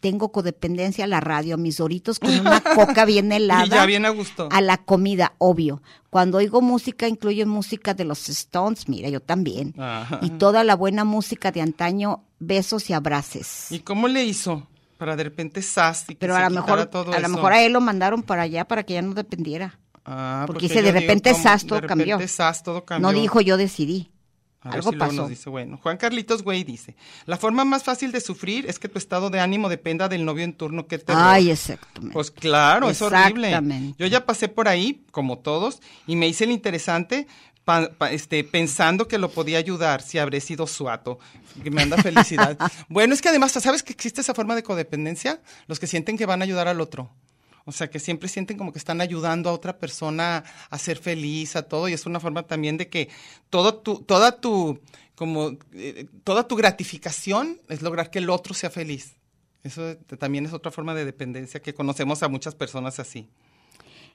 tengo 0.00 0.32
codependencia 0.32 1.04
a 1.04 1.06
la 1.06 1.20
radio, 1.20 1.54
a 1.54 1.58
mis 1.58 1.76
doritos 1.76 2.18
con 2.18 2.30
una 2.40 2.60
coca 2.60 3.04
bien 3.04 3.30
helada. 3.32 3.64
Y 3.66 3.70
ya 3.70 3.86
bien 3.86 4.06
a 4.06 4.10
gusto. 4.10 4.48
A 4.50 4.60
la 4.60 4.78
comida, 4.78 5.34
obvio. 5.38 5.82
Cuando 6.08 6.38
oigo 6.38 6.60
música, 6.62 7.06
incluye 7.06 7.44
música 7.46 7.94
de 7.94 8.04
los 8.04 8.28
Stones, 8.28 8.88
mira, 8.88 9.08
yo 9.10 9.20
también. 9.20 9.74
Ajá. 9.78 10.18
Y 10.22 10.30
toda 10.30 10.64
la 10.64 10.74
buena 10.74 11.04
música 11.04 11.52
de 11.52 11.60
antaño, 11.60 12.24
besos 12.38 12.90
y 12.90 12.94
abraces. 12.94 13.70
¿Y 13.70 13.80
cómo 13.80 14.08
le 14.08 14.24
hizo? 14.24 14.66
Para 14.98 15.16
de 15.16 15.24
repente 15.24 15.62
sas 15.62 16.04
y 16.08 16.14
que 16.14 16.20
Pero 16.20 16.34
se 16.34 16.40
a 16.42 16.50
lo 16.50 16.54
mejor, 16.56 16.86
todo 16.86 17.12
a 17.12 17.20
lo 17.20 17.28
mejor 17.28 17.52
a 17.52 17.62
él 17.62 17.72
lo 17.72 17.80
mandaron 17.80 18.22
para 18.22 18.42
allá 18.42 18.66
para 18.66 18.82
que 18.82 18.94
ya 18.94 19.02
no 19.02 19.14
dependiera. 19.14 19.78
Ah, 20.04 20.44
porque 20.46 20.66
dice, 20.68 20.82
de 20.82 20.88
digo, 20.92 21.00
repente 21.00 21.34
sas, 21.34 21.64
todo 21.64 21.76
de 21.76 21.82
repente 21.82 22.10
cambió. 22.10 22.28
sas, 22.28 22.62
todo 22.62 22.84
cambió. 22.84 23.10
No 23.10 23.18
dijo 23.18 23.40
yo 23.40 23.56
decidí. 23.56 24.10
A 24.62 24.68
ver 24.68 24.78
Algo 24.80 24.90
si 24.90 24.96
luego 24.96 25.10
pasó. 25.10 25.22
nos 25.22 25.30
dice, 25.30 25.48
bueno, 25.48 25.78
Juan 25.82 25.96
Carlitos 25.96 26.42
Güey 26.42 26.64
dice, 26.64 26.94
la 27.24 27.38
forma 27.38 27.64
más 27.64 27.82
fácil 27.82 28.12
de 28.12 28.20
sufrir 28.20 28.66
es 28.68 28.78
que 28.78 28.88
tu 28.88 28.98
estado 28.98 29.30
de 29.30 29.40
ánimo 29.40 29.70
dependa 29.70 30.08
del 30.08 30.24
novio 30.26 30.44
en 30.44 30.52
turno 30.52 30.86
que 30.86 30.98
te 30.98 31.14
Ay, 31.16 31.50
exactamente. 31.50 32.12
Pues 32.12 32.30
claro, 32.30 32.90
es 32.90 33.00
horrible. 33.00 33.48
Exactamente. 33.48 33.96
Yo 33.98 34.06
ya 34.06 34.26
pasé 34.26 34.48
por 34.48 34.68
ahí, 34.68 35.02
como 35.12 35.38
todos, 35.38 35.80
y 36.06 36.14
me 36.16 36.28
hice 36.28 36.44
el 36.44 36.50
interesante 36.50 37.26
pa- 37.64 37.90
pa- 37.96 38.12
este, 38.12 38.44
pensando 38.44 39.08
que 39.08 39.16
lo 39.16 39.30
podía 39.30 39.56
ayudar 39.56 40.02
si 40.02 40.18
habré 40.18 40.40
sido 40.42 40.66
suato. 40.66 41.18
Que 41.64 41.70
me 41.70 41.80
anda 41.82 41.96
felicidad. 41.96 42.58
bueno, 42.90 43.14
es 43.14 43.22
que 43.22 43.30
además, 43.30 43.52
¿sabes 43.52 43.82
que 43.82 43.94
existe 43.94 44.20
esa 44.20 44.34
forma 44.34 44.54
de 44.56 44.62
codependencia? 44.62 45.40
Los 45.68 45.80
que 45.80 45.86
sienten 45.86 46.18
que 46.18 46.26
van 46.26 46.42
a 46.42 46.44
ayudar 46.44 46.68
al 46.68 46.82
otro. 46.82 47.10
O 47.70 47.72
sea, 47.72 47.88
que 47.88 48.00
siempre 48.00 48.28
sienten 48.28 48.58
como 48.58 48.72
que 48.72 48.80
están 48.80 49.00
ayudando 49.00 49.48
a 49.48 49.52
otra 49.52 49.78
persona 49.78 50.42
a 50.70 50.76
ser 50.76 50.98
feliz, 50.98 51.54
a 51.54 51.62
todo, 51.62 51.88
y 51.88 51.92
es 51.92 52.04
una 52.04 52.18
forma 52.18 52.42
también 52.42 52.76
de 52.76 52.88
que 52.88 53.08
todo 53.48 53.76
tu, 53.76 54.00
toda 54.00 54.40
tu, 54.40 54.80
como, 55.14 55.56
eh, 55.72 56.08
toda 56.24 56.48
tu 56.48 56.56
gratificación 56.56 57.60
es 57.68 57.80
lograr 57.80 58.10
que 58.10 58.18
el 58.18 58.28
otro 58.28 58.54
sea 58.54 58.70
feliz. 58.70 59.14
Eso 59.62 59.96
también 60.18 60.46
es 60.46 60.52
otra 60.52 60.72
forma 60.72 60.96
de 60.96 61.04
dependencia 61.04 61.62
que 61.62 61.72
conocemos 61.72 62.24
a 62.24 62.28
muchas 62.28 62.56
personas 62.56 62.98
así. 62.98 63.28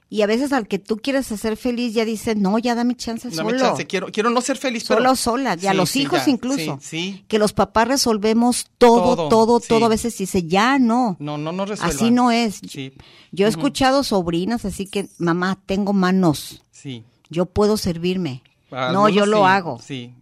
Y 0.08 0.22
a 0.22 0.26
veces 0.26 0.52
al 0.52 0.68
que 0.68 0.78
tú 0.78 0.98
quieres 0.98 1.32
hacer 1.32 1.56
feliz 1.56 1.92
ya 1.92 2.04
dice, 2.04 2.36
no, 2.36 2.58
ya 2.60 2.76
dame 2.76 2.94
chance 2.94 3.28
Dame 3.28 3.50
solo. 3.50 3.58
chance, 3.58 3.86
quiero, 3.88 4.06
quiero 4.12 4.30
no 4.30 4.40
ser 4.40 4.56
feliz, 4.56 4.84
Solo 4.84 5.00
pero- 5.00 5.16
sola, 5.16 5.56
y 5.60 5.66
a 5.66 5.74
los 5.74 5.90
sí, 5.90 6.02
hijos 6.02 6.24
ya, 6.24 6.30
incluso. 6.30 6.78
Sí, 6.80 6.88
sí. 7.14 7.24
Que 7.26 7.40
los 7.40 7.52
papás 7.52 7.88
resolvemos 7.88 8.68
todo, 8.78 9.28
Todo, 9.28 9.58
todo. 9.58 9.84
A 9.84 9.88
veces 9.88 10.16
dice, 10.16 10.44
ya 10.44 10.78
no. 10.78 11.16
No, 11.18 11.38
no, 11.38 11.50
no 11.50 11.66
resuelvan. 11.66 11.96
Así 11.96 12.10
no 12.12 12.30
es. 12.30 12.60
Sí, 12.68 12.92
Yo 13.32 13.46
he 13.46 13.48
escuchado 13.48 14.04
sobrinas, 14.04 14.64
así 14.64 14.86
que, 14.86 15.08
mamá, 15.18 15.58
tengo 15.66 15.92
manos. 15.92 16.62
sí. 16.70 17.02
Yo 17.28 17.46
puedo 17.46 17.76
servirme. 17.76 18.44
no, 18.70 19.08
yo 19.08 19.26
lo 19.26 19.46
hago. 19.46 19.80
Sí. 19.82 20.14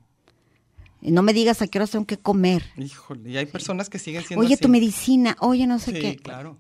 No 1.03 1.20
me 1.20 1.35
digas 1.35 1.61
a 1.61 1.66
qué 1.66 1.76
horas 1.76 1.91
tengo 1.91 2.07
que 2.07 2.16
comer. 2.16 2.64
Híjole, 2.78 3.28
y 3.30 3.37
hay 3.37 3.45
personas 3.45 3.91
que 3.91 3.99
siguen 3.99 4.24
siendo 4.24 4.43
Oye, 4.43 4.55
así. 4.55 4.62
tu 4.62 4.70
medicina. 4.70 5.37
Oye, 5.41 5.66
no 5.66 5.78
sé 5.78 5.93
Sí, 5.93 6.01
qué. 6.01 6.16
claro. 6.16 6.57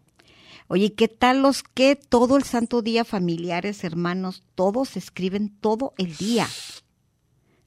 Oye, 0.66 0.94
¿qué 0.94 1.08
tal 1.08 1.42
los 1.42 1.62
que 1.62 1.94
todo 1.96 2.36
el 2.36 2.44
santo 2.44 2.80
día, 2.82 3.04
familiares, 3.04 3.84
hermanos, 3.84 4.42
todos 4.54 4.96
escriben 4.96 5.50
todo 5.60 5.92
el 5.98 6.16
día? 6.16 6.48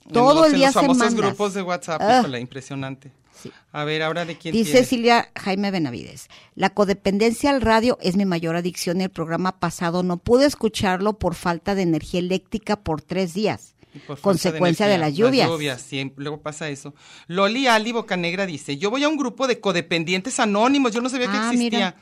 En 0.05 0.13
Todo 0.13 0.35
los- 0.35 0.47
el 0.47 0.51
en 0.53 0.57
día 0.59 0.67
los 0.67 0.73
famosos 0.75 0.97
se 0.97 1.03
mandas. 1.05 1.25
grupos 1.29 1.53
de 1.53 1.61
WhatsApp, 1.61 2.01
Ah. 2.03 2.19
híjole, 2.19 2.39
impresionante. 2.39 3.11
Sí. 3.39 3.51
A 3.71 3.83
ver, 3.83 4.01
ahora 4.01 4.25
de 4.25 4.35
quién 4.35 4.51
Dice 4.51 4.71
tienes? 4.71 4.89
Silvia 4.89 5.29
Jaime 5.35 5.69
Benavides, 5.69 6.27
la 6.55 6.71
codependencia 6.71 7.51
al 7.51 7.61
radio 7.61 7.99
es 8.01 8.15
mi 8.15 8.25
mayor 8.25 8.55
adicción. 8.55 8.99
El 8.99 9.11
programa 9.11 9.59
pasado 9.59 10.01
no 10.01 10.17
pude 10.17 10.47
escucharlo 10.47 11.19
por 11.19 11.35
falta 11.35 11.75
de 11.75 11.83
energía 11.83 12.19
eléctrica 12.19 12.77
por 12.77 13.03
tres 13.03 13.35
días. 13.35 13.75
Por 14.07 14.19
Consecuencia 14.21 14.87
de, 14.87 14.95
energía, 14.95 15.07
las 15.09 15.17
lluvias. 15.17 15.47
Las 15.49 15.55
lluvias, 15.55 15.81
sí, 15.81 16.13
luego 16.17 16.41
pasa 16.41 16.67
eso. 16.69 16.95
Loli 17.27 17.67
Ali 17.67 17.91
Bocanegra 17.91 18.45
dice, 18.47 18.77
yo 18.77 18.89
voy 18.89 19.03
a 19.03 19.09
un 19.09 19.17
grupo 19.17 19.45
de 19.47 19.59
codependientes 19.59 20.39
anónimos, 20.39 20.91
yo 20.91 21.01
no 21.01 21.09
sabía 21.09 21.27
que 21.31 21.37
Ah, 21.37 21.49
existía, 21.51 21.69
mira. 21.79 21.95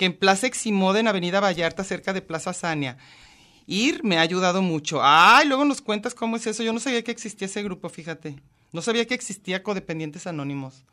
Que 0.00 0.06
en 0.06 0.16
Plaza 0.16 0.46
Eximoda, 0.46 0.98
en 0.98 1.08
Avenida 1.08 1.40
Vallarta, 1.40 1.84
cerca 1.84 2.14
de 2.14 2.22
Plaza 2.22 2.54
Sania. 2.54 2.96
Ir 3.66 4.02
me 4.02 4.16
ha 4.16 4.22
ayudado 4.22 4.62
mucho. 4.62 5.00
Ay, 5.02 5.46
luego 5.46 5.66
nos 5.66 5.82
cuentas 5.82 6.14
cómo 6.14 6.36
es 6.36 6.46
eso. 6.46 6.62
Yo 6.62 6.72
no 6.72 6.80
sabía 6.80 7.04
que 7.04 7.10
existía 7.10 7.44
ese 7.44 7.62
grupo, 7.62 7.90
fíjate. 7.90 8.36
No 8.72 8.80
sabía 8.80 9.06
que 9.06 9.12
existía 9.12 9.62
codependientes 9.62 10.26
anónimos. 10.26 10.84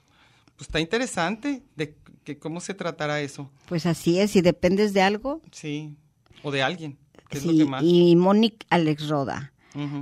Pues 0.57 0.67
está 0.67 0.81
interesante 0.81 1.63
de 1.77 1.95
que 2.25 2.37
cómo 2.37 2.59
se 2.59 2.73
tratará 2.73 3.21
eso. 3.21 3.49
Pues 3.67 3.85
así 3.85 4.19
es, 4.19 4.31
si 4.31 4.41
dependes 4.41 4.93
de 4.93 5.01
algo. 5.01 5.41
Sí. 5.53 5.95
O 6.43 6.51
de 6.51 6.61
alguien. 6.63 6.97
Que 7.29 7.37
es 7.37 7.45
lo 7.45 7.53
Sí, 7.53 7.59
que 7.59 7.65
más. 7.65 7.83
y 7.85 8.13
Mónica 8.17 8.65
Alex 8.69 9.07
Roda. 9.07 9.53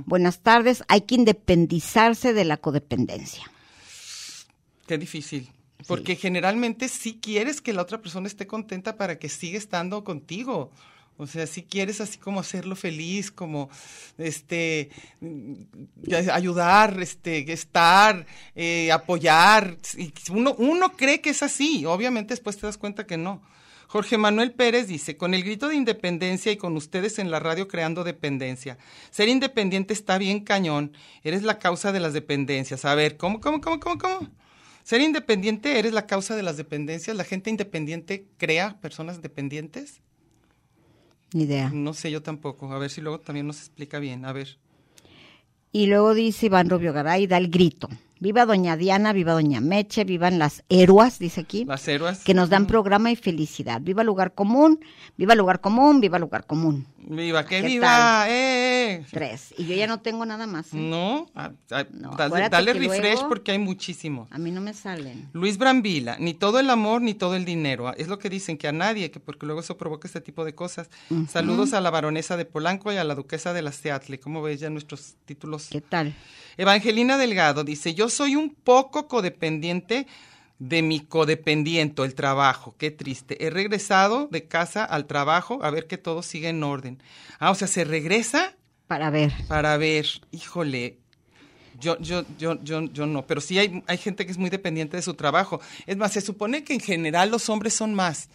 Buenas 0.06 0.40
tardes, 0.40 0.82
hay 0.88 1.02
que 1.02 1.14
independizarse 1.14 2.32
de 2.32 2.44
la 2.44 2.56
codependencia. 2.56 3.44
Qué 4.88 4.98
difícil. 4.98 5.48
Porque 5.86 6.16
generalmente 6.16 6.88
sí 6.88 7.18
quieres 7.20 7.60
que 7.60 7.72
la 7.72 7.82
otra 7.82 8.00
persona 8.00 8.26
esté 8.26 8.46
contenta 8.46 8.96
para 8.96 9.18
que 9.18 9.28
siga 9.28 9.58
estando 9.58 10.04
contigo. 10.04 10.70
O 11.18 11.26
sea, 11.26 11.46
sí 11.46 11.62
quieres 11.62 12.00
así 12.00 12.18
como 12.18 12.40
hacerlo 12.40 12.76
feliz, 12.76 13.30
como 13.30 13.70
este 14.18 14.90
mm, 15.20 15.54
ayudar, 16.32 17.00
este, 17.00 17.50
estar, 17.52 18.26
eh, 18.54 18.92
apoyar. 18.92 19.78
Uno, 20.30 20.54
uno 20.58 20.92
cree 20.92 21.20
que 21.20 21.30
es 21.30 21.42
así, 21.42 21.86
obviamente 21.86 22.34
después 22.34 22.58
te 22.58 22.66
das 22.66 22.76
cuenta 22.76 23.06
que 23.06 23.16
no. 23.16 23.42
Jorge 23.88 24.18
Manuel 24.18 24.52
Pérez 24.52 24.88
dice, 24.88 25.16
con 25.16 25.32
el 25.32 25.44
grito 25.44 25.68
de 25.68 25.76
independencia 25.76 26.50
y 26.52 26.56
con 26.56 26.76
ustedes 26.76 27.18
en 27.18 27.30
la 27.30 27.38
radio 27.38 27.68
creando 27.68 28.04
dependencia. 28.04 28.76
Ser 29.10 29.28
independiente 29.28 29.94
está 29.94 30.18
bien 30.18 30.40
cañón. 30.40 30.92
Eres 31.22 31.44
la 31.44 31.58
causa 31.58 31.92
de 31.92 32.00
las 32.00 32.12
dependencias. 32.12 32.84
A 32.84 32.94
ver, 32.94 33.16
¿cómo, 33.16 33.40
cómo, 33.40 33.60
cómo, 33.60 33.80
cómo, 33.80 33.98
cómo? 33.98 34.28
Ser 34.86 35.00
independiente 35.00 35.80
eres 35.80 35.92
la 35.92 36.06
causa 36.06 36.36
de 36.36 36.44
las 36.44 36.56
dependencias. 36.56 37.16
La 37.16 37.24
gente 37.24 37.50
independiente 37.50 38.28
crea 38.36 38.78
personas 38.80 39.20
dependientes. 39.20 40.00
Ni 41.32 41.42
idea. 41.42 41.70
No 41.74 41.92
sé 41.92 42.12
yo 42.12 42.22
tampoco. 42.22 42.72
A 42.72 42.78
ver 42.78 42.88
si 42.88 43.00
luego 43.00 43.18
también 43.18 43.48
nos 43.48 43.58
explica 43.58 43.98
bien. 43.98 44.24
A 44.24 44.32
ver. 44.32 44.58
Y 45.72 45.86
luego 45.86 46.14
dice 46.14 46.46
Iván 46.46 46.70
Rubio 46.70 46.92
Garay, 46.92 47.26
da 47.26 47.36
el 47.36 47.50
grito. 47.50 47.88
Viva 48.18 48.46
Doña 48.46 48.76
Diana, 48.78 49.12
viva 49.12 49.32
Doña 49.34 49.60
Meche, 49.60 50.04
vivan 50.04 50.38
las 50.38 50.64
héroas, 50.70 51.18
dice 51.18 51.42
aquí, 51.42 51.66
Las 51.66 51.86
héroes. 51.86 52.20
que 52.20 52.32
nos 52.32 52.48
dan 52.48 52.66
programa 52.66 53.10
y 53.10 53.16
felicidad. 53.16 53.80
Viva 53.82 54.04
lugar 54.04 54.32
común, 54.32 54.80
viva 55.18 55.34
lugar 55.34 55.60
común, 55.60 56.00
viva 56.00 56.18
lugar 56.18 56.46
común. 56.46 56.86
Viva, 57.08 57.44
que 57.44 57.60
¿Qué 57.60 57.66
viva. 57.68 58.26
¡Eh! 58.28 58.94
eh. 58.94 59.06
Tres. 59.10 59.54
Y 59.58 59.66
yo 59.66 59.74
ya 59.76 59.86
no 59.86 60.00
tengo 60.00 60.24
nada 60.26 60.46
más. 60.46 60.72
¿eh? 60.72 60.76
No, 60.78 61.26
ah, 61.34 61.52
ah, 61.70 61.84
No, 61.92 62.16
dale, 62.16 62.72
refresh 62.72 63.00
luego- 63.00 63.28
porque 63.28 63.52
hay 63.52 63.58
muchísimo. 63.58 64.26
A 64.30 64.38
mí 64.38 64.50
no 64.50 64.60
me 64.60 64.72
salen. 64.74 65.28
Luis 65.32 65.58
Brambila, 65.58 66.16
ni 66.18 66.34
todo 66.34 66.58
el 66.58 66.70
amor 66.70 67.02
ni 67.02 67.14
todo 67.14 67.36
el 67.36 67.44
dinero. 67.44 67.94
Es 67.96 68.08
lo 68.08 68.18
que 68.18 68.30
dicen, 68.30 68.56
que 68.56 68.66
a 68.66 68.72
nadie, 68.72 69.10
que 69.10 69.20
porque 69.20 69.44
luego 69.46 69.60
eso 69.60 69.76
provoca 69.76 70.08
este 70.08 70.20
tipo 70.20 70.44
de 70.44 70.54
cosas. 70.54 70.88
Saludos 71.28 71.74
a 71.74 71.80
la 71.80 71.90
baronesa 71.90 72.36
de 72.36 72.44
Polanco 72.46 72.92
y 72.92 72.96
a 72.96 73.04
la 73.04 73.14
duquesa 73.14 73.52
de 73.52 73.62
la 73.62 73.72
Seattle. 73.72 74.18
¿Cómo 74.18 74.42
ves 74.42 74.58
ya 74.58 74.70
nuestros 74.70 75.14
títulos? 75.26 75.68
¿Qué 75.70 75.80
tal? 75.82 76.14
Evangelina 76.56 77.18
Delgado 77.18 77.64
dice, 77.64 77.94
yo 77.94 78.08
soy 78.08 78.36
un 78.36 78.54
poco 78.54 79.08
codependiente 79.08 80.06
de 80.58 80.82
mi 80.82 81.00
codependiente, 81.00 82.02
el 82.02 82.14
trabajo. 82.14 82.74
Qué 82.78 82.90
triste. 82.90 83.44
He 83.44 83.50
regresado 83.50 84.28
de 84.30 84.46
casa 84.48 84.84
al 84.84 85.06
trabajo 85.06 85.58
a 85.62 85.70
ver 85.70 85.86
que 85.86 85.98
todo 85.98 86.22
sigue 86.22 86.48
en 86.48 86.62
orden. 86.62 87.02
Ah, 87.38 87.50
o 87.50 87.54
sea, 87.54 87.68
se 87.68 87.84
regresa 87.84 88.54
Para 88.86 89.10
ver. 89.10 89.32
para 89.48 89.76
ver, 89.76 90.06
híjole, 90.30 90.98
yo, 91.78 91.98
yo, 92.00 92.24
yo, 92.38 92.62
yo, 92.62 92.82
yo 92.84 93.06
no, 93.06 93.26
pero 93.26 93.42
sí 93.42 93.58
hay, 93.58 93.82
hay 93.86 93.98
gente 93.98 94.24
que 94.24 94.32
es 94.32 94.38
muy 94.38 94.48
dependiente 94.48 94.96
de 94.96 95.02
su 95.02 95.12
trabajo. 95.12 95.60
Es 95.86 95.96
más, 95.98 96.12
se 96.12 96.22
supone 96.22 96.64
que 96.64 96.72
en 96.72 96.80
general 96.80 97.30
los 97.30 97.50
hombres 97.50 97.74
son 97.74 97.94
más. 97.94 98.30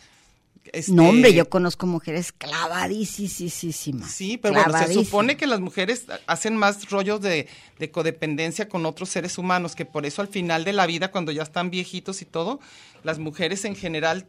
Este, 0.71 0.91
No, 0.91 1.09
hombre, 1.09 1.33
yo 1.33 1.49
conozco 1.49 1.85
mujeres 1.85 2.31
clavadísimas. 2.31 4.11
Sí, 4.11 4.37
pero 4.37 4.55
bueno, 4.55 4.77
se 4.77 4.93
supone 4.93 5.37
que 5.37 5.47
las 5.47 5.59
mujeres 5.59 6.05
hacen 6.27 6.55
más 6.55 6.89
rollos 6.89 7.21
de, 7.21 7.47
de 7.79 7.91
codependencia 7.91 8.69
con 8.69 8.85
otros 8.85 9.09
seres 9.09 9.37
humanos, 9.37 9.75
que 9.75 9.85
por 9.85 10.05
eso 10.05 10.21
al 10.21 10.27
final 10.27 10.63
de 10.63 10.73
la 10.73 10.85
vida, 10.85 11.11
cuando 11.11 11.31
ya 11.31 11.43
están 11.43 11.69
viejitos 11.69 12.21
y 12.21 12.25
todo, 12.25 12.59
las 13.03 13.19
mujeres 13.19 13.65
en 13.65 13.75
general 13.75 14.27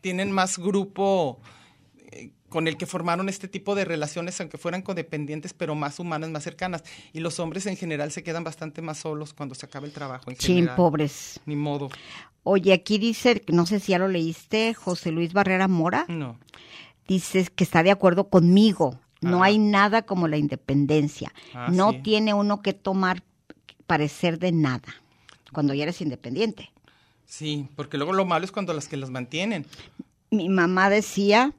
tienen 0.00 0.32
más 0.32 0.58
grupo 0.58 1.40
eh, 2.12 2.30
con 2.48 2.66
el 2.66 2.76
que 2.76 2.86
formaron 2.86 3.28
este 3.28 3.48
tipo 3.48 3.74
de 3.74 3.84
relaciones, 3.84 4.40
aunque 4.40 4.58
fueran 4.58 4.82
codependientes, 4.82 5.54
pero 5.54 5.74
más 5.74 6.00
humanas, 6.00 6.30
más 6.30 6.42
cercanas. 6.42 6.82
Y 7.12 7.20
los 7.20 7.38
hombres 7.38 7.66
en 7.66 7.76
general 7.76 8.10
se 8.10 8.22
quedan 8.24 8.42
bastante 8.42 8.82
más 8.82 8.98
solos 8.98 9.32
cuando 9.32 9.54
se 9.54 9.66
acaba 9.66 9.86
el 9.86 9.92
trabajo. 9.92 10.30
En 10.30 10.36
Chin, 10.36 10.68
pobres. 10.76 11.40
Ni 11.46 11.54
modo. 11.54 11.90
Oye, 12.42 12.72
aquí 12.72 12.98
dice, 12.98 13.42
no 13.48 13.66
sé 13.66 13.80
si 13.80 13.92
ya 13.92 13.98
lo 13.98 14.08
leíste, 14.08 14.74
José 14.74 15.12
Luis 15.12 15.32
Barrera 15.32 15.68
Mora, 15.68 16.06
No. 16.08 16.38
dice 17.06 17.46
que 17.54 17.64
está 17.64 17.82
de 17.82 17.90
acuerdo 17.90 18.28
conmigo. 18.28 18.98
No 19.20 19.42
hay 19.42 19.58
nada 19.58 20.02
como 20.02 20.28
la 20.28 20.38
independencia. 20.38 21.32
Ah, 21.52 21.68
no 21.70 21.92
sí. 21.92 21.98
tiene 22.02 22.32
uno 22.32 22.62
que 22.62 22.72
tomar 22.72 23.22
parecer 23.86 24.38
de 24.38 24.50
nada 24.52 24.94
cuando 25.52 25.74
ya 25.74 25.82
eres 25.82 26.00
independiente. 26.00 26.70
Sí, 27.26 27.68
porque 27.76 27.98
luego 27.98 28.14
lo 28.14 28.24
malo 28.24 28.46
es 28.46 28.50
cuando 28.52 28.72
las 28.72 28.88
que 28.88 28.96
las 28.96 29.10
mantienen. 29.10 29.66
Mi 30.30 30.48
mamá 30.48 30.88
decía, 30.88 31.52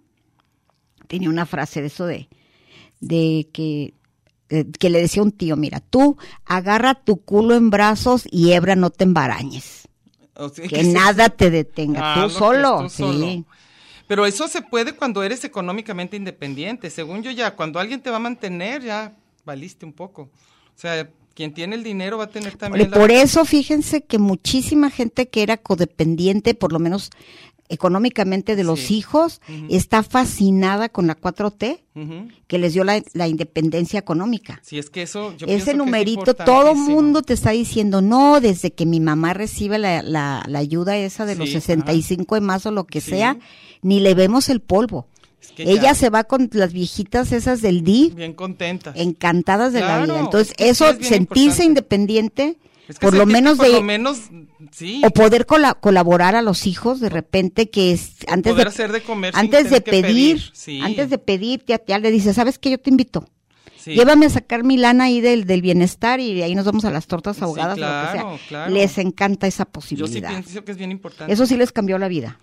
tenía 1.08 1.30
una 1.30 1.46
frase 1.46 1.82
de 1.82 1.88
eso 1.88 2.06
de, 2.08 2.28
de 3.00 3.48
que, 3.54 3.94
eh, 4.50 4.66
que 4.80 4.90
le 4.90 5.00
decía 5.00 5.22
un 5.22 5.32
tío, 5.32 5.56
mira, 5.56 5.80
tú 5.82 6.18
agarra 6.46 6.96
tu 6.96 7.18
culo 7.18 7.54
en 7.56 7.70
brazos 7.70 8.28
y 8.32 8.54
hebra 8.54 8.76
no 8.76 8.90
te 8.90 9.04
embarañes. 9.04 9.88
O 10.46 10.50
sea, 10.50 10.68
Que 10.68 10.84
nada 10.84 11.30
te 11.30 11.50
detenga, 11.50 12.14
Ah, 12.16 12.24
tú 12.24 12.30
solo. 12.30 12.86
es 12.86 12.94
tú 12.96 13.04
solo. 13.04 13.26
sí. 13.26 13.46
Pero 14.08 14.26
eso 14.26 14.48
se 14.48 14.62
puede 14.62 14.94
cuando 14.94 15.24
eres 15.24 15.44
económicamente 15.46 16.18
independiente. 16.18 16.90
Según 16.90 17.24
yo 17.24 17.32
ya, 17.32 17.56
cuando 17.56 17.80
alguien 17.80 18.02
te 18.02 18.10
va 18.10 18.18
a 18.18 18.20
mantener, 18.20 18.82
ya 18.84 19.16
valiste 19.46 19.86
un 19.86 19.94
poco. 19.94 20.24
O 20.24 20.30
sea, 20.82 21.10
quien 21.34 21.54
tiene 21.54 21.76
el 21.78 21.84
dinero 21.84 22.18
va 22.18 22.26
a 22.26 22.30
tener 22.30 22.52
Por, 22.52 22.60
también 22.60 22.92
la- 22.92 22.98
por 22.98 23.10
eso, 23.10 23.46
fíjense 23.46 24.04
que 24.04 24.18
muchísima 24.20 24.90
gente 24.90 25.30
que 25.30 25.44
era 25.44 25.56
codependiente, 25.58 26.54
por 26.56 26.74
lo 26.74 26.80
menos 26.80 27.10
económicamente 27.72 28.56
de 28.56 28.64
los 28.64 28.80
Sí. 28.82 28.98
hijos, 28.98 29.42
está 29.70 30.04
fascinada 30.04 30.90
con 30.90 31.08
la 31.08 31.16
4T, 31.16 31.84
Ujú. 31.96 32.28
que 32.48 32.58
les 32.58 32.74
dio 32.74 32.84
la, 32.84 33.02
la 33.14 33.28
independencia 33.28 34.00
económica. 34.00 34.60
Sí, 34.64 34.78
es 34.78 34.90
que 34.90 35.02
eso. 35.04 35.36
Yo 35.38 35.48
que 35.48 35.56
Ese 35.56 35.72
es 35.72 35.78
numerito, 35.78 36.34
todo 36.36 36.76
mundo 36.76 37.22
te 37.22 37.34
está 37.34 37.52
diciendo, 37.52 38.02
no, 38.02 38.40
desde 38.42 38.72
que 38.72 38.86
mi 38.86 39.00
mamá 39.00 39.34
recibe 39.34 39.78
la, 39.80 40.02
la- 40.04 40.44
la 40.48 40.60
ayuda 40.60 40.98
esa 40.98 41.26
de 41.26 41.36
los 41.36 41.50
Sí, 41.50 41.54
65 41.56 42.36
de 42.36 42.42
más 42.42 42.66
o 42.66 42.72
lo 42.72 42.86
que 42.86 43.02
Sí. 43.02 43.12
sea, 43.12 43.38
ni 43.82 44.00
le 44.00 44.14
vemos 44.14 44.50
el 44.50 44.60
polvo. 44.62 45.08
Es 45.42 45.52
que 45.54 45.64
Ella 45.64 45.82
ya- 45.82 45.96
se 45.96 46.10
va 46.12 46.24
con 46.26 46.50
las 46.54 46.72
viejitas 46.72 47.32
esas 47.32 47.62
del 47.62 47.84
DIF, 47.84 48.14
Bien 48.14 48.34
contenta. 48.34 48.94
encantadas 48.96 49.74
de 49.74 49.80
la 49.80 50.04
vida. 50.04 50.20
Entonces, 50.20 50.54
eso, 50.60 50.88
es 50.88 51.08
sentirse 51.08 51.64
importante. 51.64 51.66
independiente, 51.66 52.58
Es 52.92 53.00
que 53.00 53.06
por 53.08 53.16
lo 53.16 53.26
menos 53.26 53.58
por 53.58 53.68
de... 53.68 53.74
lo 53.74 53.82
menos, 53.82 54.20
sí. 54.72 55.02
o 55.06 55.10
poder 55.12 55.46
cola- 55.46 55.74
colaborar 55.74 56.36
a 56.36 56.42
los 56.42 56.68
hijos 56.68 57.00
de 57.00 57.10
repente 57.10 57.70
que 57.70 57.92
es 57.92 58.14
antes 58.28 58.52
poder 58.54 58.68
de 58.68 58.70
hacer 58.70 58.92
de 58.92 59.02
comer 59.02 59.34
antes 59.36 59.70
de 59.70 59.82
pedir, 59.82 60.04
pedir, 60.04 60.52
sí. 60.54 60.80
antes 60.84 61.10
de 61.10 61.18
pedir 61.18 61.64
ya, 61.66 61.82
ya 61.88 61.98
le 62.00 62.12
dices 62.12 62.36
sabes 62.36 62.60
que 62.60 62.70
yo 62.70 62.78
te 62.80 62.90
invito 62.90 63.28
Sí. 63.78 63.96
llévame 63.96 64.28
a 64.28 64.30
sacar 64.30 64.64
mi 64.64 64.78
lana 64.78 65.06
ahí 65.06 65.22
del, 65.22 65.46
del 65.46 65.64
bienestar 65.64 66.20
y 66.20 66.36
de 66.36 66.44
ahí 66.44 66.54
nos 66.54 66.66
vamos 66.66 66.86
a 66.86 66.92
las 66.92 67.08
tortas 67.08 67.38
Sí, 67.38 67.44
ahogadas 67.44 67.78
o 67.78 67.82
lo 67.82 67.88
que 67.88 68.12
sea 68.12 68.48
claro. 68.48 68.72
les 68.74 68.98
encanta 69.00 69.48
esa 69.48 69.64
Yo 69.64 69.68
sí 69.68 69.96
posibilidad 69.96 70.30
pienso 70.30 70.64
que 70.64 70.72
es 70.72 70.78
bien 70.78 70.92
importante. 70.92 71.34
eso 71.34 71.48
sí 71.48 71.58
les 71.58 71.72
cambió 71.72 71.98
la 71.98 72.08
vida 72.08 72.38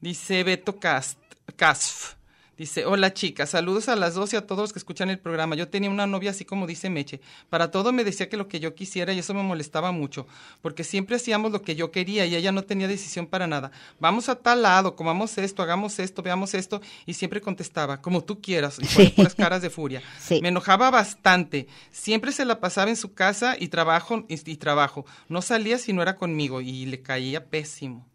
Dice 0.00 0.42
Beto 0.42 0.80
Cast, 0.80 1.18
Casf. 1.56 2.14
Dice, 2.60 2.84
hola 2.84 3.14
chicas, 3.14 3.48
saludos 3.48 3.88
a 3.88 3.96
las 3.96 4.12
dos 4.12 4.34
y 4.34 4.36
a 4.36 4.46
todos 4.46 4.60
los 4.60 4.72
que 4.74 4.78
escuchan 4.78 5.08
el 5.08 5.18
programa. 5.18 5.54
Yo 5.56 5.68
tenía 5.68 5.88
una 5.88 6.06
novia 6.06 6.32
así 6.32 6.44
como 6.44 6.66
dice 6.66 6.90
Meche. 6.90 7.18
Para 7.48 7.70
todo 7.70 7.90
me 7.90 8.04
decía 8.04 8.28
que 8.28 8.36
lo 8.36 8.48
que 8.48 8.60
yo 8.60 8.74
quisiera 8.74 9.14
y 9.14 9.18
eso 9.20 9.32
me 9.32 9.42
molestaba 9.42 9.92
mucho, 9.92 10.26
porque 10.60 10.84
siempre 10.84 11.16
hacíamos 11.16 11.52
lo 11.52 11.62
que 11.62 11.74
yo 11.74 11.90
quería 11.90 12.26
y 12.26 12.34
ella 12.36 12.52
no 12.52 12.62
tenía 12.64 12.86
decisión 12.86 13.26
para 13.26 13.46
nada. 13.46 13.70
Vamos 13.98 14.28
a 14.28 14.34
tal 14.34 14.60
lado, 14.60 14.94
comamos 14.94 15.38
esto, 15.38 15.62
hagamos 15.62 15.98
esto, 16.00 16.22
veamos 16.22 16.52
esto 16.52 16.82
y 17.06 17.14
siempre 17.14 17.40
contestaba, 17.40 18.02
como 18.02 18.22
tú 18.22 18.42
quieras, 18.42 18.76
y 18.78 18.84
Sí. 18.84 19.06
con 19.06 19.10
puras 19.12 19.34
caras 19.34 19.62
de 19.62 19.70
furia. 19.70 20.02
Sí. 20.20 20.40
Me 20.42 20.48
enojaba 20.48 20.90
bastante. 20.90 21.66
Siempre 21.90 22.30
se 22.30 22.44
la 22.44 22.60
pasaba 22.60 22.90
en 22.90 22.96
su 22.96 23.14
casa 23.14 23.56
y 23.58 23.68
trabajo 23.68 24.26
y, 24.28 24.34
y 24.50 24.56
trabajo. 24.56 25.06
No 25.30 25.40
salía 25.40 25.78
si 25.78 25.94
no 25.94 26.02
era 26.02 26.16
conmigo 26.16 26.60
y 26.60 26.84
le 26.84 27.00
caía 27.00 27.46
pésimo. 27.46 28.06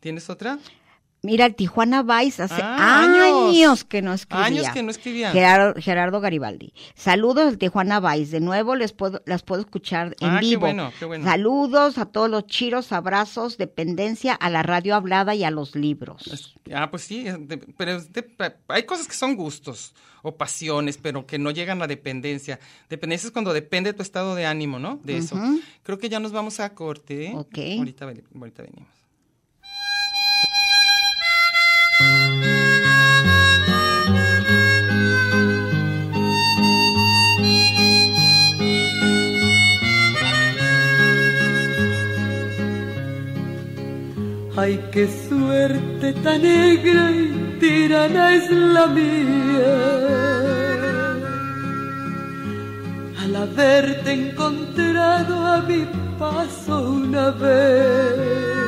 ¿Tienes 0.00 0.28
otra? 0.28 0.58
Mira 1.22 1.50
Tijuana 1.50 2.02
Vice 2.02 2.42
hace 2.42 2.60
Ah, 2.62 3.02
años, 3.02 3.56
años. 3.56 3.84
que 3.84 4.02
no 4.02 4.12
escribía 4.12 4.44
Años 4.46 4.68
que 4.70 4.82
no 4.82 4.90
escribía. 4.90 5.30
Gerardo, 5.32 5.74
Gerardo 5.80 6.20
Garibaldi. 6.20 6.72
Saludos 6.94 7.46
al 7.48 7.58
Tijuana 7.58 8.00
Vice. 8.00 8.32
De 8.32 8.40
nuevo 8.40 8.76
les 8.76 8.92
puedo, 8.92 9.22
las 9.26 9.42
puedo 9.42 9.60
escuchar 9.62 10.14
en 10.20 10.30
Ah, 10.30 10.38
qué 10.40 10.46
vivo. 10.46 10.60
bueno, 10.60 10.92
qué 10.98 11.04
bueno. 11.04 11.24
Saludos 11.24 11.98
a 11.98 12.06
todos 12.06 12.30
los 12.30 12.46
chiros, 12.46 12.92
abrazos, 12.92 13.58
dependencia 13.58 14.34
a 14.34 14.50
la 14.50 14.62
radio 14.62 14.94
hablada 14.94 15.34
y 15.34 15.44
a 15.44 15.50
los 15.50 15.74
libros. 15.74 16.54
Ah, 16.74 16.90
pues 16.90 17.02
sí, 17.02 17.24
de- 17.24 17.58
pero 17.76 18.00
de- 18.00 18.56
hay 18.68 18.82
cosas 18.84 19.08
que 19.08 19.14
son 19.14 19.36
gustos 19.36 19.94
o 20.22 20.36
pasiones, 20.36 20.98
pero 20.98 21.26
que 21.26 21.38
no 21.38 21.50
llegan 21.50 21.80
a 21.82 21.86
dependencia. 21.86 22.58
Dependencia 22.88 23.26
es 23.28 23.32
cuando 23.32 23.52
depende 23.52 23.92
tu 23.92 24.02
estado 24.02 24.34
de 24.34 24.46
ánimo, 24.46 24.78
¿no? 24.78 25.00
De 25.04 25.16
eso. 25.16 25.36
Creo 25.82 25.98
que 25.98 26.08
ya 26.08 26.20
nos 26.20 26.32
vamos 26.32 26.60
a 26.60 26.74
corte. 26.74 27.32
Ok. 27.34 27.58
Ahorita 27.78 28.04
venimos. 28.06 28.88
Ay, 44.60 44.76
qué 44.90 45.06
suerte 45.28 46.12
tan 46.14 46.42
negra 46.42 47.12
y 47.12 47.58
tirana 47.60 48.34
es 48.34 48.50
la 48.50 48.88
mía. 48.88 49.76
Al 53.22 53.36
haberte 53.36 54.10
encontrado 54.12 55.46
a 55.46 55.62
mi 55.62 55.86
paso 56.18 56.90
una 56.90 57.30
vez, 57.30 58.67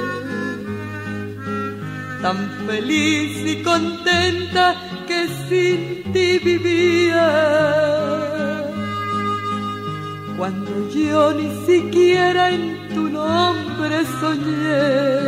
tan 2.22 2.50
feliz 2.66 3.32
y 3.46 3.62
contenta 3.62 4.74
que 5.06 5.26
sin 5.48 6.12
ti 6.12 6.38
vivía 6.38 7.28
cuando 10.40 10.88
yo 10.88 11.32
ni 11.34 11.48
siquiera 11.66 12.50
en 12.50 12.88
tu 12.94 13.08
nombre 13.08 13.96
soñé. 14.20 15.20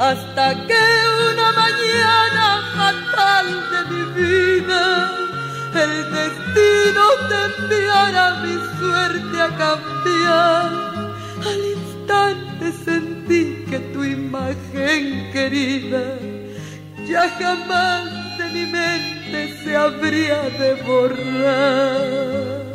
Hasta 0.00 0.66
que 0.66 0.82
una 1.30 1.48
mañana 1.62 2.44
fatal 2.76 3.46
de 3.72 3.80
mi 3.92 4.02
vida, 4.18 4.82
el 5.84 5.94
destino 6.18 7.04
te 7.28 7.38
enviara 7.50 8.24
mi 8.42 8.54
suerte 8.78 9.36
a 9.40 9.48
cambiar. 9.62 10.88
Instante 12.08 12.72
sentí 12.84 13.64
que 13.68 13.78
tu 13.92 14.02
imagen 14.02 15.30
querida 15.32 16.18
ya 17.06 17.28
jamás 17.38 18.38
de 18.38 18.44
mi 18.50 18.66
mente 18.66 19.54
se 19.62 19.76
habría 19.76 20.42
de 20.58 20.74
borrar. 20.82 22.68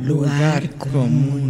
Lugar 0.00 0.68
común. 0.78 1.49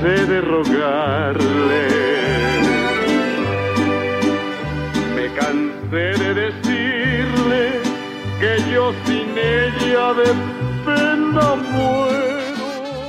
Cansé 0.00 0.26
de 0.26 0.40
rogarle. 0.40 1.88
Me 5.14 5.34
cansé 5.34 6.24
de 6.24 6.34
decirle 6.34 7.80
que 8.40 8.72
yo 8.72 8.92
sin 9.04 9.28
ella 9.36 10.14
de 10.14 10.32
pena 10.84 11.54
muero. 11.56 12.30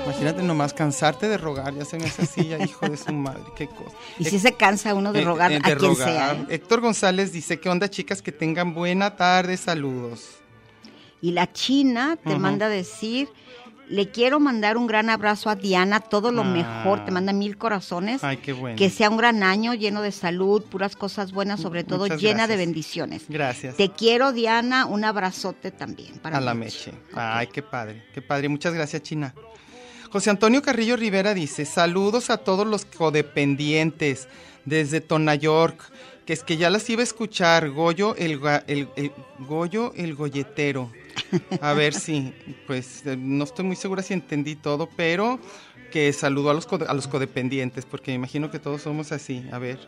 Imagínate 0.06 0.44
nomás 0.44 0.74
cansarte 0.74 1.28
de 1.28 1.38
rogar, 1.38 1.74
ya 1.74 1.86
se 1.86 1.98
me 1.98 2.06
hace 2.06 2.24
así, 2.24 2.48
ya, 2.48 2.60
hijo 2.64 2.88
de 2.88 2.98
su 2.98 3.12
madre, 3.14 3.42
qué 3.56 3.68
cosa. 3.68 3.96
Y 4.20 4.26
si 4.26 4.38
se 4.40 4.54
cansa 4.54 4.94
uno 4.94 5.12
de 5.14 5.22
Eh, 5.22 5.26
rogar 5.26 5.52
eh, 5.52 5.56
a 5.64 5.70
de 5.70 5.76
quien 5.78 5.80
rogar. 5.80 6.08
sea. 6.08 6.34
¿eh? 6.34 6.46
Héctor 6.50 6.82
González 6.82 7.32
dice, 7.32 7.60
¿qué 7.60 7.70
onda 7.70 7.90
chicas? 7.90 8.22
Que 8.22 8.32
tengan 8.32 8.74
buena 8.74 9.16
tarde, 9.16 9.58
saludos. 9.58 10.38
Y 11.22 11.32
la 11.32 11.52
China 11.52 12.18
te 12.24 12.36
manda 12.38 12.66
a 12.66 12.70
decir, 12.70 13.30
Le 13.92 14.10
quiero 14.10 14.40
mandar 14.40 14.78
un 14.78 14.88
gran 14.88 15.10
abrazo 15.10 15.50
a 15.50 15.56
Diana, 15.56 16.00
todo 16.00 16.32
lo 16.32 16.42
Ah. 16.44 16.46
mejor, 16.46 17.04
te 17.04 17.12
manda 17.12 17.34
mil 17.34 17.58
corazones. 17.58 18.24
Ay, 18.24 18.38
qué 18.38 18.54
bueno. 18.54 18.78
Que 18.78 18.90
sea 18.90 19.10
un 19.10 19.18
gran 19.18 19.44
año 19.44 19.74
lleno 19.74 20.02
de 20.02 20.14
salud, 20.14 20.64
puras 20.64 20.96
cosas 20.96 21.34
buenas, 21.34 21.60
sobre 21.60 21.84
todo 21.84 22.04
Muchas 22.06 22.22
llena 22.22 22.48
de 22.48 22.56
bendiciones. 22.56 23.24
Gracias. 23.28 23.76
Te 23.76 23.90
quiero, 23.90 24.32
Diana, 24.32 24.86
un 24.86 25.04
abrazote 25.04 25.72
también 25.72 26.20
para 26.20 26.38
a 26.38 26.42
la 26.42 26.54
Meche. 26.54 26.94
Ay, 27.14 27.48
qué 27.48 27.62
padre, 27.62 28.04
qué 28.14 28.22
padre. 28.22 28.48
Muchas 28.48 28.74
gracias, 28.74 29.04
China. 29.04 29.34
José 30.10 30.30
Antonio 30.30 30.62
Carrillo 30.62 30.96
Rivera 30.96 31.34
dice, 31.34 31.66
saludos 31.66 32.30
a 32.30 32.38
todos 32.38 32.66
los 32.66 32.86
codependientes 32.86 34.28
desde 34.66 35.02
Tonayork, 35.02 35.82
que 36.26 36.34
es 36.34 36.44
que 36.44 36.56
ya 36.58 36.70
las 36.70 36.90
iba 36.90 37.02
a 37.02 37.04
escuchar, 37.04 37.70
Goyo 37.72 38.16
el, 38.16 38.40
el, 38.68 38.88
el- 38.96 39.12
Goyo 39.40 39.92
el 39.96 40.16
golletero. 40.16 40.92
A 41.62 41.74
ver 41.74 41.94
si, 41.94 42.34
pues 42.68 43.06
eh, 43.06 43.18
no 43.18 43.44
estoy 43.44 43.66
muy 43.66 43.76
segura 43.76 44.04
si 44.04 44.14
entendí 44.14 44.56
todo, 44.56 44.90
pero 44.96 45.40
que 45.92 46.12
saludo 46.14 46.50
a 46.50 46.54
los, 46.54 46.68
a 46.88 46.94
los 46.94 47.08
codependientes, 47.08 47.86
porque 47.86 48.12
me 48.12 48.16
imagino 48.16 48.50
que 48.50 48.60
todos 48.60 48.82
somos 48.82 49.12
así. 49.12 49.46
A 49.52 49.60
ver. 49.60 49.80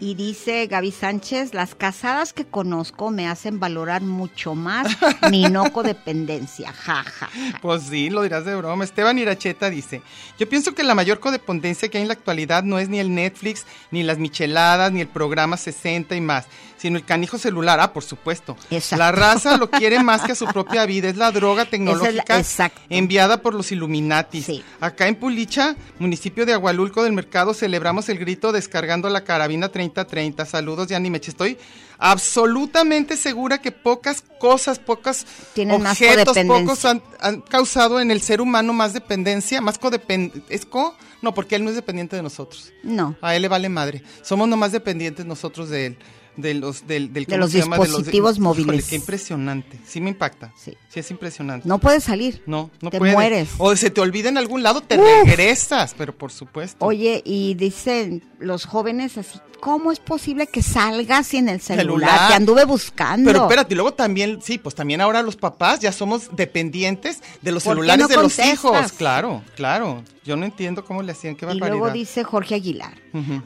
Y 0.00 0.14
dice 0.14 0.66
Gaby 0.66 0.90
Sánchez, 0.90 1.54
las 1.54 1.74
casadas 1.74 2.32
que 2.32 2.44
conozco 2.44 3.10
me 3.10 3.28
hacen 3.28 3.60
valorar 3.60 4.02
mucho 4.02 4.54
más 4.54 4.88
mi 5.30 5.48
no 5.48 5.72
codependencia. 5.72 6.72
Ja, 6.72 7.04
ja, 7.04 7.26
ja. 7.26 7.58
Pues 7.62 7.84
sí, 7.84 8.10
lo 8.10 8.22
dirás 8.22 8.44
de 8.44 8.56
broma. 8.56 8.84
Esteban 8.84 9.18
Iracheta 9.18 9.70
dice, 9.70 10.02
yo 10.38 10.48
pienso 10.48 10.74
que 10.74 10.82
la 10.82 10.94
mayor 10.94 11.20
codependencia 11.20 11.88
que 11.88 11.98
hay 11.98 12.02
en 12.02 12.08
la 12.08 12.14
actualidad 12.14 12.64
no 12.64 12.78
es 12.78 12.88
ni 12.88 12.98
el 12.98 13.14
Netflix, 13.14 13.66
ni 13.90 14.02
las 14.02 14.18
micheladas, 14.18 14.92
ni 14.92 15.00
el 15.00 15.08
programa 15.08 15.56
60 15.56 16.14
y 16.16 16.20
más, 16.20 16.46
sino 16.76 16.98
el 16.98 17.04
canijo 17.04 17.38
celular. 17.38 17.80
Ah, 17.80 17.92
por 17.92 18.02
supuesto. 18.02 18.56
Exacto. 18.70 18.96
La 18.98 19.12
raza 19.12 19.56
lo 19.56 19.70
quiere 19.70 20.02
más 20.02 20.22
que 20.22 20.32
a 20.32 20.34
su 20.34 20.46
propia 20.46 20.84
vida. 20.86 21.08
Es 21.08 21.16
la 21.16 21.30
droga 21.30 21.64
tecnológica 21.70 22.42
enviada 22.88 23.40
por 23.40 23.54
los 23.54 23.72
Illuminatis. 23.72 24.46
Sí. 24.46 24.64
Acá 24.80 25.08
en 25.08 25.14
Pulicha, 25.14 25.76
municipio 25.98 26.44
de 26.44 26.52
Agualulco 26.52 27.02
del 27.02 27.12
Mercado, 27.12 27.54
celebramos 27.54 28.08
el 28.08 28.18
grito 28.18 28.52
descargando 28.52 29.08
la 29.08 29.24
carabina 29.24 29.68
3030. 29.94 30.44
Saludos, 30.44 30.88
ya 30.88 30.98
ni 30.98 31.10
me. 31.10 31.18
Estoy 31.18 31.56
absolutamente 31.98 33.16
segura 33.16 33.58
que 33.58 33.72
pocas 33.72 34.22
cosas, 34.40 34.78
pocas 34.78 35.24
Tienen 35.54 35.86
objetos, 35.86 36.36
pocos 36.46 36.84
han, 36.84 37.02
han 37.20 37.40
causado 37.40 38.00
en 38.00 38.10
el 38.10 38.20
ser 38.20 38.40
humano 38.40 38.72
más 38.72 38.92
dependencia, 38.92 39.60
más 39.60 39.78
codependencia. 39.78 40.42
¿Es 40.48 40.66
co? 40.66 40.94
No, 41.22 41.32
porque 41.32 41.54
él 41.56 41.64
no 41.64 41.70
es 41.70 41.76
dependiente 41.76 42.16
de 42.16 42.22
nosotros. 42.22 42.72
No. 42.82 43.16
A 43.22 43.34
él 43.34 43.42
le 43.42 43.48
vale 43.48 43.68
madre. 43.68 44.02
Somos 44.22 44.48
nomás 44.48 44.72
dependientes 44.72 45.24
nosotros 45.24 45.70
de 45.70 45.86
él. 45.86 45.98
De 46.36 46.54
los, 46.54 46.86
del, 46.86 47.12
del, 47.12 47.24
De 47.26 47.30
¿cómo 47.30 47.38
los 47.42 47.52
dispositivos 47.52 48.36
Híjole, 48.38 48.40
móviles. 48.64 48.86
qué 48.88 48.96
impresionante. 48.96 49.78
Sí 49.86 50.00
me 50.00 50.10
impacta. 50.10 50.52
Sí. 50.56 50.76
Sí, 50.88 51.00
es 51.00 51.10
impresionante. 51.10 51.68
No 51.68 51.78
puedes 51.78 52.04
salir. 52.04 52.42
No, 52.46 52.70
no 52.80 52.90
Te 52.90 52.98
puedes. 52.98 53.14
mueres. 53.14 53.48
O 53.58 53.74
se 53.76 53.90
te 53.90 54.00
olvida 54.00 54.28
en 54.28 54.38
algún 54.38 54.62
lado, 54.62 54.80
te 54.80 54.98
Uf. 54.98 55.04
regresas, 55.24 55.94
pero 55.96 56.14
por 56.16 56.32
supuesto. 56.32 56.84
Oye, 56.84 57.22
y 57.24 57.54
dicen 57.54 58.22
los 58.38 58.64
jóvenes 58.66 59.16
así, 59.16 59.38
¿cómo 59.60 59.92
es 59.92 59.98
posible 60.00 60.46
que 60.46 60.62
salgas 60.62 61.26
sin 61.28 61.48
el 61.48 61.60
celular? 61.60 61.84
Celular. 62.10 62.28
Te 62.28 62.34
anduve 62.34 62.64
buscando. 62.64 63.30
Pero 63.30 63.42
espérate, 63.44 63.74
y 63.74 63.76
luego 63.76 63.94
también, 63.94 64.40
sí, 64.42 64.58
pues 64.58 64.74
también 64.74 65.00
ahora 65.00 65.22
los 65.22 65.36
papás 65.36 65.80
ya 65.80 65.92
somos 65.92 66.34
dependientes 66.36 67.20
de 67.42 67.52
los 67.52 67.62
¿Por 67.64 67.72
qué 67.72 67.80
celulares 67.80 68.02
no 68.02 68.08
de 68.08 68.16
los 68.16 68.38
hijos. 68.38 68.92
Claro, 68.92 69.42
claro. 69.56 70.02
Yo 70.24 70.36
no 70.36 70.46
entiendo 70.46 70.84
cómo 70.86 71.02
le 71.02 71.12
hacían, 71.12 71.36
qué 71.36 71.44
Y 71.44 71.48
barbaridad. 71.48 71.76
luego 71.78 71.92
dice 71.92 72.24
Jorge 72.24 72.54
Aguilar, 72.54 72.94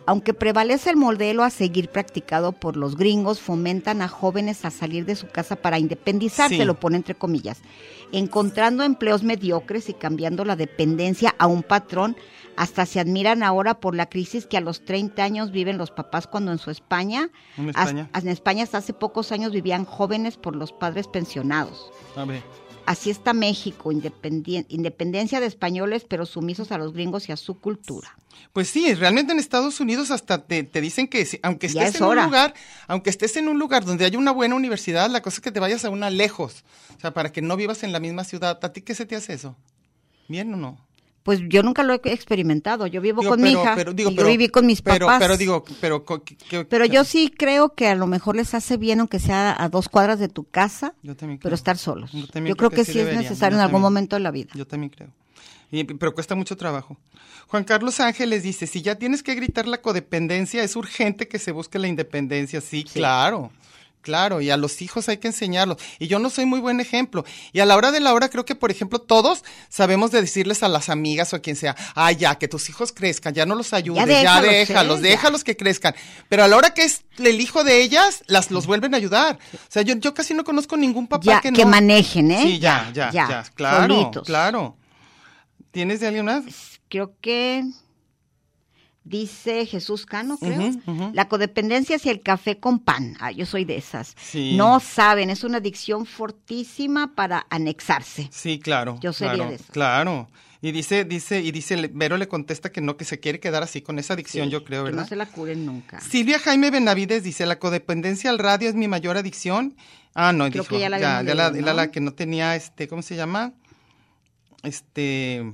aunque 0.07 0.33
prevalece 0.33 0.91
el 0.91 0.97
modelo 0.97 1.43
a 1.43 1.51
seguir 1.51 1.89
practicado 1.89 2.53
por 2.53 2.77
los 2.79 2.97
gringos, 2.97 3.41
fomentan 3.41 4.01
a 4.03 4.09
jóvenes 4.09 4.65
a 4.65 4.71
salir 4.71 5.05
de 5.05 5.17
su 5.17 5.29
casa 5.29 5.57
para 5.57 5.79
independizarse, 5.79 6.57
Sí. 6.57 6.65
lo 6.65 6.81
pone 6.81 6.97
entre 6.97 7.15
comillas, 7.15 7.61
encontrando 8.13 8.83
empleos 8.85 9.23
mediocres 9.23 9.89
y 9.89 9.95
cambiando 9.95 10.45
la 10.45 10.57
dependencia 10.57 11.35
a 11.39 11.47
un 11.47 11.63
patrón, 11.63 12.17
hasta 12.57 12.87
se 12.87 12.99
admiran 12.99 13.43
ahora 13.45 13.79
por 13.79 13.95
la 13.95 14.09
crisis 14.09 14.47
que 14.47 14.57
a 14.57 14.61
los 14.61 14.85
30 14.85 15.23
años 15.23 15.53
viven 15.53 15.79
los 15.79 15.91
papás 15.93 16.27
cuando 16.27 16.51
en 16.51 16.59
su 16.59 16.71
España, 16.71 17.31
En 17.57 17.69
España. 17.69 18.11
en 18.13 18.29
España 18.29 18.65
hasta 18.65 18.79
hace 18.79 18.93
pocos 18.93 19.31
años 19.31 19.53
vivían 19.53 19.85
jóvenes 19.85 20.37
por 20.37 20.57
los 20.57 20.73
padres 20.73 21.07
pensionados. 21.07 21.91
A 22.17 22.25
ver. 22.25 22.43
Así 22.89 23.11
está 23.11 23.35
México, 23.35 23.93
independencia 23.93 25.41
de 25.41 25.47
españoles, 25.47 26.07
pero 26.09 26.25
sumisos 26.25 26.73
a 26.73 26.79
los 26.79 26.95
gringos 26.95 27.29
y 27.29 27.33
a 27.33 27.37
su 27.37 27.61
cultura. 27.61 28.17
Pues 28.55 28.69
sí, 28.71 28.95
realmente 28.95 29.33
en 29.33 29.39
Estados 29.39 29.79
Unidos 29.81 30.11
hasta 30.11 30.47
te, 30.47 30.63
te 30.65 30.81
dicen 30.81 31.07
que 31.07 31.27
si- 31.27 31.39
aunque 31.43 31.67
estés 31.67 31.91
es 31.91 31.95
en 31.97 32.05
hora. 32.05 32.23
un 32.23 32.27
lugar, 32.29 32.55
aunque 32.87 33.11
estés 33.11 33.37
en 33.37 33.49
un 33.49 33.59
lugar 33.59 33.85
donde 33.85 34.07
haya 34.07 34.19
una 34.19 34.31
buena 34.33 34.55
universidad, 34.55 35.11
la 35.11 35.21
cosa 35.21 35.37
es 35.37 35.41
que 35.43 35.53
te 35.53 35.61
vayas 35.61 35.85
a 35.85 35.91
una 35.91 36.09
lejos, 36.09 36.65
o 36.97 37.01
sea, 37.01 37.13
para 37.13 37.31
que 37.31 37.43
no 37.43 37.57
vivas 37.57 37.83
en 37.83 37.93
la 37.93 38.01
misma 38.01 38.25
ciudad. 38.25 38.59
¿A 38.63 38.73
ti 38.73 38.81
qué 38.81 38.95
se 38.95 39.05
te 39.05 39.17
hace 39.17 39.35
eso? 39.35 39.55
¿Bien 40.29 40.55
o 40.55 40.57
no? 40.57 40.88
Pues 41.29 41.41
yo 41.47 41.63
nunca 41.63 41.83
lo 41.83 41.93
he 41.93 42.01
experimentado. 42.05 42.87
Yo 42.87 43.03
vivo 43.03 43.21
Digo, 43.21 43.33
con 43.35 43.43
mi 43.43 43.51
hija. 43.53 43.75
pero, 43.77 43.93
digo, 43.93 44.11
y 44.11 44.15
pero- 44.15 44.29
yo 44.29 44.33
viví 44.33 44.49
con 44.49 44.65
mis 44.65 44.81
pero, 44.81 45.05
papás. 45.09 45.21
Pero 45.21 45.37
digo, 45.37 45.63
pero 45.79 46.03
que- 46.25 46.65
Pero 46.65 46.87
yo 46.87 47.05
sí 47.05 47.31
creo 47.37 47.75
que 47.75 47.87
a 47.89 47.95
lo 47.95 48.07
mejor 48.07 48.35
les 48.37 48.55
hace 48.55 48.79
bien, 48.79 49.01
aunque 49.01 49.19
sea 49.19 49.55
a 49.63 49.69
dos 49.69 49.91
cuadras 49.91 50.19
de 50.19 50.29
tu 50.29 50.45
casa, 50.45 50.95
Yo 51.03 51.15
también 51.15 51.39
pero 51.39 51.51
creo. 51.51 51.55
estar 51.57 51.77
solos. 51.77 52.13
Yo 52.13 52.21
Yo, 52.21 52.27
creo 52.29 52.57
creo 52.57 52.71
que 52.71 52.77
que, 52.77 52.85
sí 52.87 52.99
es 53.01 53.15
necesario 53.15 53.59
yo 53.59 53.61
en 53.61 53.67
algún 53.67 53.83
momento 53.83 54.17
de 54.17 54.21
la 54.21 54.31
vida. 54.31 54.49
Yo 54.55 54.67
también 54.67 54.89
creo. 54.89 55.11
Y- 55.71 55.85
pero 55.85 56.15
cuesta 56.15 56.35
mucho 56.35 56.57
trabajo. 56.57 56.97
Juan 57.49 57.65
Carlos 57.65 58.01
Ángeles 58.01 58.43
dice, 58.43 58.67
si 58.67 58.81
ya 58.81 58.95
tienes 58.95 59.23
que 59.23 59.35
gritar 59.35 59.67
la 59.69 59.83
codependencia, 59.83 60.63
es 60.63 60.77
urgente 60.77 61.29
que 61.29 61.39
se 61.39 61.53
busque 61.53 61.79
la 61.79 61.89
independencia. 61.89 62.63
Sí, 62.63 62.85
claro, 62.85 63.51
claro. 64.09 64.41
Y 64.41 64.49
a 64.51 64.57
los 64.57 64.81
hijos 64.81 65.07
hay 65.11 65.19
que 65.19 65.29
enseñarlos. 65.29 65.77
Y 65.99 66.07
yo 66.07 66.19
no 66.19 66.31
soy 66.31 66.47
muy 66.47 66.61
buen 66.61 66.81
ejemplo. 66.81 67.27
Y 67.53 67.61
a 67.61 67.67
la 67.67 67.77
hora 67.77 67.93
de 67.93 68.01
la 68.01 68.15
hora 68.15 68.31
creo 68.31 68.47
que, 68.47 68.55
por 68.55 68.71
ejemplo, 68.71 69.01
todos 69.01 69.45
sabemos 69.69 70.11
de 70.13 70.23
decirles 70.23 70.63
a 70.63 70.69
las 70.69 70.89
amigas 70.89 71.33
o 71.35 71.37
a 71.37 71.41
quien 71.41 71.57
sea, 71.57 71.77
ah, 71.95 72.11
ya, 72.13 72.37
que 72.37 72.49
tus 72.49 72.71
hijos 72.71 72.93
crezcan, 72.93 73.35
ya 73.35 73.45
no 73.45 73.55
los 73.55 73.75
ayudes, 73.75 74.07
ya 74.07 74.41
déjalos, 74.41 74.51
déjalos, 74.51 74.99
¿eh? 75.01 75.03
déjalos, 75.03 75.41
Ya. 75.41 75.45
que 75.45 75.57
crezcan. 75.59 75.95
Pero 76.31 76.43
a 76.45 76.49
la 76.49 76.57
hora 76.57 76.71
que 76.73 76.85
es 76.85 77.03
el 77.19 77.39
hijo 77.41 77.65
de 77.65 77.83
ellas, 77.83 78.23
las 78.29 78.51
los 78.51 78.67
vuelven 78.67 78.95
a 78.95 78.97
ayudar. 78.97 79.39
O 79.55 79.59
sea, 79.69 79.83
yo, 79.83 79.95
yo 79.97 80.15
casi 80.15 80.33
no 80.33 80.43
conozco 80.43 80.77
ningún 80.79 81.07
papá 81.07 81.25
Ya, 81.27 81.41
que 81.43 81.53
que 81.53 81.65
no. 81.65 81.71
manejen, 81.71 82.31
¿eh? 82.31 82.43
Sí, 82.43 82.59
ya, 82.59 82.91
ya, 82.95 83.11
Ya, 83.13 83.29
ya, 83.29 83.45
claro, 83.55 83.95
solitos. 83.95 84.27
claro. 84.27 84.77
¿Tienes 85.71 86.01
de 86.01 86.07
alguien 86.07 86.25
más? 86.25 86.45
Creo 86.89 87.13
que 87.21 87.63
dice 89.09 89.67
Jesús 89.67 90.07
Cano, 90.07 90.39
creo. 90.39 90.73
La 91.13 91.29
codependencia 91.29 91.97
hacia 91.97 92.13
el 92.13 92.21
café 92.21 92.59
con 92.59 92.79
pan. 92.79 93.17
Ah, 93.21 93.31
yo 93.33 93.47
soy 93.47 93.65
de 93.65 93.77
esas. 93.77 94.15
Sí. 94.21 94.57
No 94.57 94.81
saben, 94.81 95.31
es 95.31 95.45
una 95.45 95.59
adicción 95.59 96.07
fortísima 96.07 97.15
para 97.15 97.47
anexarse. 97.51 98.29
Sí, 98.33 98.59
claro. 98.59 98.99
Yo 99.01 99.13
sería 99.13 99.35
claro, 99.35 99.51
de 99.51 99.57
esas. 99.57 99.71
Claro. 99.71 100.29
Y 100.61 100.73
dice, 100.73 101.05
dice, 101.05 101.41
y 101.41 101.53
dice, 101.53 101.89
Vero 101.95 102.17
le 102.17 102.27
contesta 102.27 102.73
que 102.73 102.81
no, 102.81 102.97
que 102.97 103.05
se 103.05 103.21
quiere 103.21 103.39
quedar 103.39 103.63
así 103.63 103.81
con 103.81 103.99
esa 104.01 104.15
adicción, 104.15 104.47
Sí, 104.47 104.51
yo 104.51 104.65
creo, 104.65 104.83
que 104.83 104.91
¿verdad? 104.91 105.03
no 105.03 105.09
se 105.09 105.15
la 105.15 105.27
curen 105.27 105.65
nunca. 105.65 106.01
Silvia 106.01 106.41
Jaime 106.41 106.73
Benavides 106.73 107.23
dice, 107.23 107.47
la 107.47 107.61
codependencia 107.61 108.29
al 108.29 108.41
radio 108.41 108.69
es 108.69 108.75
mi 108.75 108.89
mayor 108.89 109.17
adicción. 109.17 109.77
Ah, 110.15 110.33
no, 110.33 110.51
Creo 110.51 110.65
dijo, 110.65 110.75
que 110.75 110.81
ya 110.81 110.89
la 110.89 110.99
ya, 110.99 111.23
la, 111.23 111.51
la 111.51 111.91
que 111.93 112.01
no 112.01 112.13
tenía, 112.13 112.57
este, 112.57 112.89
¿cómo 112.89 113.03
se 113.03 113.15
llama? 113.15 113.53
Este, 114.65 115.45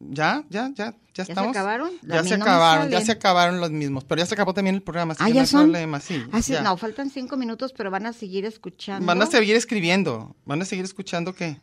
ya, 0.00 0.42
ya, 0.48 0.70
ya, 0.74 0.94
ya 1.14 1.24
se 1.24 1.32
estamos. 1.32 1.50
acabaron? 1.56 1.90
A 2.10 2.14
Ya 2.14 2.24
se 2.24 2.36
no 2.38 2.44
acabaron, 2.44 2.88
ya 2.90 3.00
se 3.00 3.12
acabaron 3.12 3.60
los 3.60 3.70
mismos, 3.70 4.04
pero 4.04 4.18
ya 4.20 4.26
se 4.26 4.34
acabó 4.34 4.54
también 4.54 4.74
el 4.76 4.82
programa. 4.82 5.12
así 5.12 5.22
Ah, 5.22 5.26
que 5.26 5.30
no 5.32 5.34
ya 5.36 5.40
hay 5.42 5.46
son. 5.46 5.62
problema, 5.64 6.00
sí, 6.00 6.22
Ah, 6.32 6.42
sí, 6.42 6.52
ya. 6.54 6.62
no, 6.62 6.76
faltan 6.76 7.10
cinco 7.10 7.36
minutos, 7.36 7.72
pero 7.76 7.90
van 7.90 8.06
a 8.06 8.12
seguir 8.12 8.44
escuchando. 8.46 9.06
Van 9.06 9.20
a 9.22 9.26
seguir 9.26 9.54
escribiendo, 9.56 10.34
van 10.46 10.62
a 10.62 10.64
seguir 10.64 10.84
escuchando 10.84 11.34
qué. 11.34 11.60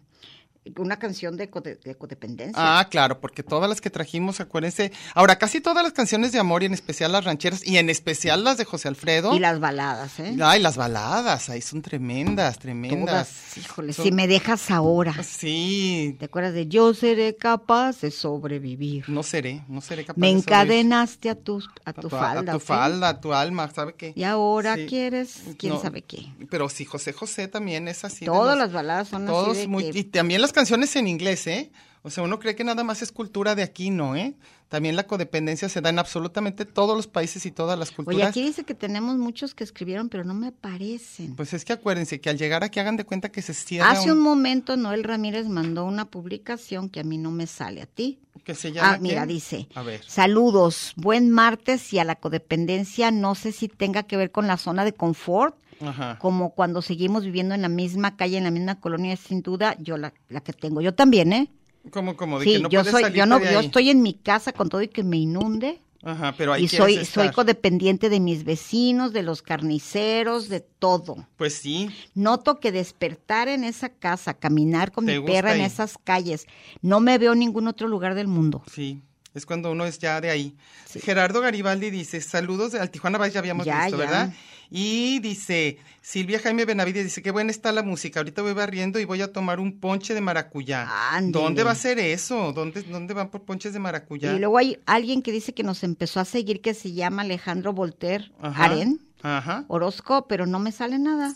Una 0.77 0.97
canción 0.99 1.37
de, 1.37 1.47
de 1.83 1.95
codependencia. 1.95 2.55
Ah, 2.79 2.87
claro, 2.89 3.19
porque 3.19 3.43
todas 3.43 3.69
las 3.69 3.81
que 3.81 3.89
trajimos, 3.89 4.39
acuérdense. 4.39 4.91
Ahora, 5.13 5.37
casi 5.37 5.61
todas 5.61 5.83
las 5.83 5.93
canciones 5.93 6.31
de 6.31 6.39
amor 6.39 6.63
y 6.63 6.67
en 6.67 6.73
especial 6.73 7.11
las 7.11 7.25
rancheras 7.25 7.65
y 7.65 7.77
en 7.77 7.89
especial 7.89 8.43
las 8.43 8.57
de 8.57 8.65
José 8.65 8.87
Alfredo. 8.87 9.35
Y 9.35 9.39
las 9.39 9.59
baladas, 9.59 10.19
¿eh? 10.19 10.35
Ay, 10.41 10.61
las 10.61 10.77
baladas, 10.77 11.49
ahí 11.49 11.61
son 11.61 11.81
tremendas, 11.81 12.59
tremendas. 12.59 13.27
Todas, 13.29 13.57
híjole, 13.57 13.93
Son- 13.93 14.05
si 14.05 14.11
me 14.11 14.27
dejas 14.27 14.69
ahora. 14.71 15.13
Sí, 15.23 16.15
¿Te 16.19 16.25
acuerdas 16.25 16.53
de 16.53 16.67
Yo 16.67 16.93
seré 16.93 17.35
capaz 17.35 18.01
de 18.01 18.11
sobrevivir? 18.11 19.05
no 19.09 19.23
seré, 19.23 19.63
no 19.67 19.81
seré 19.81 20.05
capaz 20.05 20.19
Me 20.19 20.27
de 20.33 20.41
sobrevivir. 20.41 20.53
encadenaste 20.53 21.29
a 21.29 21.35
tu, 21.35 21.63
a 21.85 21.93
tu 21.93 22.09
falda. 22.09 22.51
A 22.51 22.55
tu 22.55 22.59
falda, 22.59 23.09
a 23.09 23.19
tu 23.21 23.33
alma, 23.33 23.69
¿sabe 23.73 23.93
qué? 23.95 24.13
Y 24.15 24.23
ahora 24.23 24.75
Sí. 24.75 24.85
quieres, 24.87 25.41
quién 25.57 25.73
No, 25.73 25.81
sabe 25.81 26.01
qué. 26.03 26.27
Pero 26.49 26.69
sí, 26.69 26.85
José 26.85 27.13
José 27.13 27.47
también 27.47 27.87
es 27.87 28.03
así. 28.03 28.25
Todas 28.25 28.57
las 28.57 28.71
baladas 28.71 29.07
son 29.09 29.25
Todos 29.25 29.49
así 29.51 29.61
de 29.61 29.67
muy, 29.67 29.91
que- 29.91 29.99
y 29.99 30.03
también 30.03 30.41
las 30.41 30.53
canciones 30.57 30.95
en 30.95 31.07
inglés, 31.07 31.45
¿eh? 31.47 31.71
O 32.03 32.09
sea, 32.09 32.23
uno 32.23 32.39
cree 32.39 32.55
que 32.55 32.63
nada 32.63 32.83
más 32.83 33.01
es 33.01 33.11
cultura 33.11 33.53
de 33.53 33.63
aquí, 33.63 33.89
¿no, 33.89 34.15
eh? 34.15 34.33
También 34.69 34.95
la 34.95 35.05
codependencia 35.07 35.67
se 35.69 35.81
da 35.81 35.89
en 35.89 35.99
absolutamente 35.99 36.65
todos 36.65 36.95
los 36.95 37.07
países 37.07 37.45
y 37.45 37.51
todas 37.51 37.77
las 37.77 37.89
Oye, 37.89 37.95
culturas. 37.97 38.29
aquí 38.29 38.43
dice 38.43 38.63
que 38.63 38.73
tenemos 38.73 39.17
muchos 39.17 39.53
que 39.53 39.63
escribieron, 39.63 40.09
pero 40.09 40.23
no 40.23 40.33
me 40.33 40.47
aparecen. 40.47 41.35
Pues 41.35 41.53
es 41.53 41.63
que 41.65 41.73
acuérdense 41.73 42.19
que 42.21 42.29
al 42.29 42.37
llegar 42.37 42.63
aquí 42.63 42.79
hagan 42.79 42.97
de 42.97 43.03
cuenta 43.05 43.29
que 43.29 43.41
se 43.41 43.53
cierra 43.53 43.91
Hace 43.91 44.11
un 44.11 44.17
un- 44.19 44.23
momento 44.23 44.77
Noel 44.77 45.03
Ramírez 45.03 45.47
mandó 45.47 45.85
una 45.85 46.05
publicación 46.05 46.89
que 46.89 47.01
a 47.01 47.03
mí 47.03 47.17
no 47.17 47.31
me 47.31 47.45
sale 47.47 47.81
a 47.81 47.85
ti. 47.85 48.19
que 48.43 48.55
se 48.55 48.71
llama 48.71 48.93
Ah, 48.93 48.97
mira, 49.01 49.25
dice. 49.25 49.67
A 49.75 49.81
ver. 49.83 50.01
Saludos, 50.07 50.93
buen 50.95 51.29
martes 51.29 51.91
y 51.91 51.99
a 51.99 52.05
la 52.05 52.15
codependencia 52.15 53.11
no 53.11 53.35
sé 53.35 53.51
si 53.51 53.67
tenga 53.67 54.03
que 54.03 54.15
ver 54.15 54.31
con 54.31 54.47
la 54.47 54.55
zona 54.57 54.85
de 54.85 54.93
confort, 54.93 55.55
Ajá. 55.81 56.17
como 56.19 56.51
cuando 56.51 56.81
seguimos 56.81 57.23
viviendo 57.25 57.53
en 57.55 57.61
la 57.61 57.69
misma 57.69 58.15
calle, 58.15 58.37
en 58.37 58.43
la 58.45 58.51
misma 58.51 58.79
colonia, 58.79 59.15
sin 59.17 59.41
duda 59.41 59.75
yo 59.79 59.97
la, 59.97 60.13
la 60.29 60.41
que 60.41 60.53
tengo. 60.53 60.81
Yo 60.81 60.93
también, 60.93 61.33
¿eh? 61.33 61.51
Como, 61.91 62.17
como 62.17 62.39
de 62.39 62.45
Sí, 62.45 62.53
que 62.53 62.59
no 62.59 62.69
yo 62.69 62.81
puedes 62.83 62.91
soy, 62.99 63.13
yo 63.13 63.25
no, 63.25 63.39
de 63.39 63.51
yo 63.51 63.59
estoy 63.59 63.89
en 63.89 64.01
mi 64.01 64.13
casa 64.13 64.51
con 64.53 64.69
todo 64.69 64.81
y 64.81 64.87
que 64.87 65.03
me 65.03 65.17
inunde. 65.17 65.79
Ajá, 66.03 66.35
pero 66.37 66.53
ahí 66.53 66.65
y 66.65 66.67
soy, 66.67 67.03
soy 67.05 67.31
codependiente 67.31 68.09
de 68.09 68.19
mis 68.19 68.43
vecinos, 68.43 69.13
de 69.13 69.23
los 69.23 69.41
carniceros, 69.41 70.47
de 70.47 70.59
todo. 70.61 71.27
Pues 71.37 71.55
sí, 71.55 71.89
Noto 72.13 72.59
que 72.59 72.71
despertar 72.71 73.47
en 73.47 73.63
esa 73.63 73.89
casa, 73.89 74.33
caminar 74.33 74.91
con 74.91 75.05
¿Te 75.05 75.19
mi 75.19 75.25
perra 75.25 75.55
en 75.55 75.61
esas 75.61 75.97
calles, 76.03 76.45
no 76.81 76.99
me 76.99 77.17
veo 77.17 77.33
en 77.33 77.39
ningún 77.39 77.67
otro 77.67 77.87
lugar 77.87 78.15
del 78.15 78.27
mundo. 78.27 78.63
sí. 78.71 79.01
Es 79.33 79.45
cuando 79.45 79.71
uno 79.71 79.85
es 79.85 79.99
ya 79.99 80.19
de 80.19 80.31
ahí. 80.31 80.55
Gerardo 80.99 81.41
Garibaldi 81.41 81.91
dice, 81.91 82.21
saludos 82.21 82.73
al 82.73 82.89
Tijuana 82.89 83.19
Vice, 83.19 83.33
ya 83.33 83.39
habíamos 83.39 83.67
Ya, 83.67 83.83
visto, 83.83 83.97
ya. 83.99 84.03
¿verdad? 84.05 84.33
Y 84.69 85.19
dice, 85.19 85.77
Silvia 86.01 86.39
Jaime 86.39 86.65
Benavides 86.65 87.05
dice, 87.05 87.21
qué 87.21 87.31
buena 87.31 87.51
está 87.51 87.71
la 87.71 87.83
música, 87.83 88.19
ahorita 88.19 88.41
voy 88.41 88.53
barriendo 88.53 88.99
y 88.99 89.05
voy 89.05 89.21
a 89.21 89.31
tomar 89.31 89.59
un 89.59 89.79
ponche 89.79 90.13
de 90.13 90.21
maracuyá. 90.21 90.87
¿Dónde 91.23 91.63
va 91.63 91.71
a 91.71 91.75
ser 91.75 91.99
eso? 91.99 92.53
¿Dónde, 92.53 92.83
¿Dónde 92.83 93.13
van 93.13 93.29
por 93.29 93.43
ponches 93.43 93.73
de 93.73 93.79
maracuyá? 93.79 94.33
Y 94.33 94.39
luego 94.39 94.57
hay 94.57 94.79
alguien 94.85 95.21
que 95.21 95.31
dice 95.31 95.53
que 95.53 95.63
nos 95.63 95.83
empezó 95.83 96.19
a 96.19 96.25
seguir 96.25 96.61
que 96.61 96.73
se 96.73 96.93
llama 96.93 97.21
Alejandro 97.23 97.73
Volter 97.73 98.31
Ajá. 98.41 98.65
Aren 98.65 99.01
Ajá. 99.21 99.65
Orozco, 99.67 100.27
pero 100.27 100.45
no 100.45 100.59
me 100.59 100.71
sale 100.71 100.99
nada. 100.99 101.35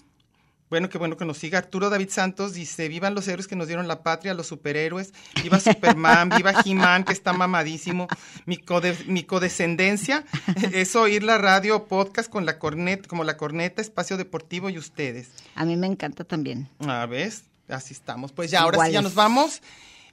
Bueno, 0.71 0.87
qué 0.89 0.97
bueno 0.97 1.17
que 1.17 1.25
nos 1.25 1.37
siga. 1.37 1.57
Arturo 1.59 1.89
David 1.89 2.07
Santos 2.09 2.53
dice, 2.53 2.87
vivan 2.87 3.13
los 3.13 3.27
héroes 3.27 3.45
que 3.47 3.57
nos 3.57 3.67
dieron 3.67 3.89
la 3.89 4.03
patria, 4.03 4.33
los 4.33 4.47
superhéroes. 4.47 5.13
Viva 5.43 5.59
Superman, 5.59 6.29
viva 6.37 6.53
He-Man, 6.65 7.03
que 7.03 7.11
está 7.11 7.33
mamadísimo. 7.33 8.07
Mi, 8.45 8.55
code- 8.57 9.03
mi 9.05 9.23
codescendencia 9.23 10.23
es 10.71 10.95
oír 10.95 11.23
la 11.23 11.37
radio 11.37 11.75
o 11.75 11.87
podcast 11.87 12.29
con 12.29 12.45
la 12.45 12.57
corneta, 12.57 13.09
como 13.09 13.25
la 13.25 13.35
corneta, 13.35 13.81
espacio 13.81 14.15
deportivo 14.15 14.69
y 14.69 14.77
ustedes. 14.77 15.31
A 15.55 15.65
mí 15.65 15.75
me 15.75 15.87
encanta 15.87 16.23
también. 16.23 16.69
A 16.87 17.05
ver, 17.05 17.33
así 17.67 17.93
estamos. 17.93 18.31
Pues 18.31 18.49
ya, 18.49 18.61
ahora 18.61 18.85
sí 18.85 18.93
ya 18.93 19.01
nos 19.01 19.13
vamos. 19.13 19.61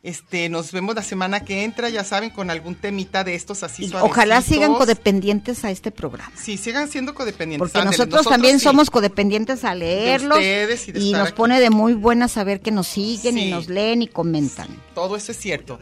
Este, 0.03 0.49
nos 0.49 0.70
vemos 0.70 0.94
la 0.94 1.03
semana 1.03 1.40
que 1.40 1.64
entra, 1.64 1.88
ya 1.88 2.05
saben, 2.05 2.30
con 2.30 2.51
algún 2.51 2.76
temita 2.76 3.24
de 3.24 3.34
estos 3.34 3.64
así 3.64 3.86
Y 3.86 3.92
ojalá 3.94 4.40
sigan 4.42 4.74
codependientes 4.74 5.64
a 5.64 5.72
este 5.72 5.90
programa. 5.90 6.30
Sí, 6.36 6.57
sigan 6.57 6.88
siendo 6.88 7.14
codependientes. 7.14 7.68
Porque 7.72 7.84
nosotros, 7.84 8.24
también 8.26 8.61
sí. 8.61 8.64
somos 8.64 8.90
codependientes 8.90 9.64
a 9.64 9.74
leerlos 9.74 10.38
ustedes 10.38 10.86
y 10.88 10.92
de 10.92 11.01
y 11.01 11.07
estar 11.07 11.20
nos 11.20 11.28
aquí. 11.30 11.36
pone 11.36 11.61
de 11.61 11.70
muy 11.70 11.94
buena 11.94 12.28
saber 12.28 12.61
que 12.61 12.70
nos 12.70 12.86
siguen 12.86 13.34
Sí. 13.34 13.40
y 13.49 13.51
nos 13.51 13.68
leen 13.68 14.03
y 14.03 14.07
comentan. 14.07 14.68
Todo 14.94 15.16
eso 15.16 15.32
es 15.32 15.38
cierto. 15.38 15.80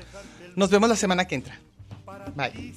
Nos 0.55 0.71
vemos 0.71 0.89
la 0.89 0.97
semana 0.97 1.27
que 1.27 1.35
entra. 1.35 1.61
Bye. 2.35 2.75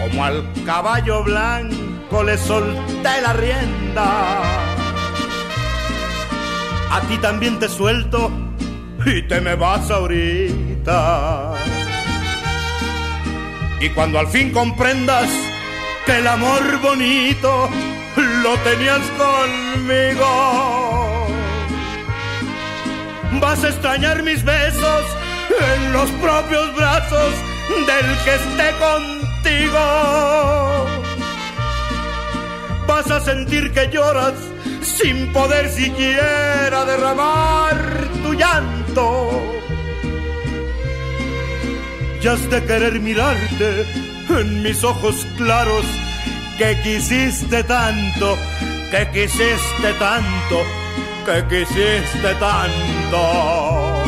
Como 0.00 0.24
al 0.24 0.50
caballo 0.64 1.22
blanco 1.22 2.22
le 2.24 2.36
solté 2.38 3.20
la 3.22 3.32
rienda. 3.34 4.42
A 6.92 7.00
ti 7.08 7.16
también 7.16 7.58
te 7.58 7.70
suelto 7.70 8.30
y 9.06 9.22
te 9.22 9.40
me 9.40 9.54
vas 9.54 9.90
ahorita. 9.90 11.54
Y 13.80 13.88
cuando 13.88 14.18
al 14.18 14.28
fin 14.28 14.52
comprendas 14.52 15.26
que 16.04 16.18
el 16.18 16.28
amor 16.28 16.60
bonito 16.82 17.70
lo 18.42 18.58
tenías 18.58 19.00
conmigo, 19.16 20.26
vas 23.40 23.64
a 23.64 23.68
extrañar 23.68 24.22
mis 24.22 24.44
besos 24.44 25.04
en 25.74 25.94
los 25.94 26.10
propios 26.10 26.76
brazos 26.76 27.32
del 27.86 28.06
que 28.24 28.34
esté 28.34 28.70
contigo. 28.78 29.80
Vas 32.86 33.10
a 33.10 33.20
sentir 33.20 33.72
que 33.72 33.88
lloras 33.88 34.34
sin 34.82 35.32
poder 35.32 35.68
siquiera 35.70 36.84
derramar 36.84 38.08
tu 38.22 38.34
llanto. 38.34 39.52
Y 42.22 42.26
has 42.26 42.48
de 42.50 42.62
querer 42.64 43.00
mirarte 43.00 43.84
en 44.28 44.62
mis 44.62 44.84
ojos 44.84 45.26
claros 45.36 45.84
que 46.56 46.80
quisiste 46.82 47.64
tanto, 47.64 48.36
que 48.90 49.08
quisiste 49.10 49.92
tanto, 49.98 50.62
que 51.26 51.44
quisiste 51.48 52.34
tanto. 52.38 54.02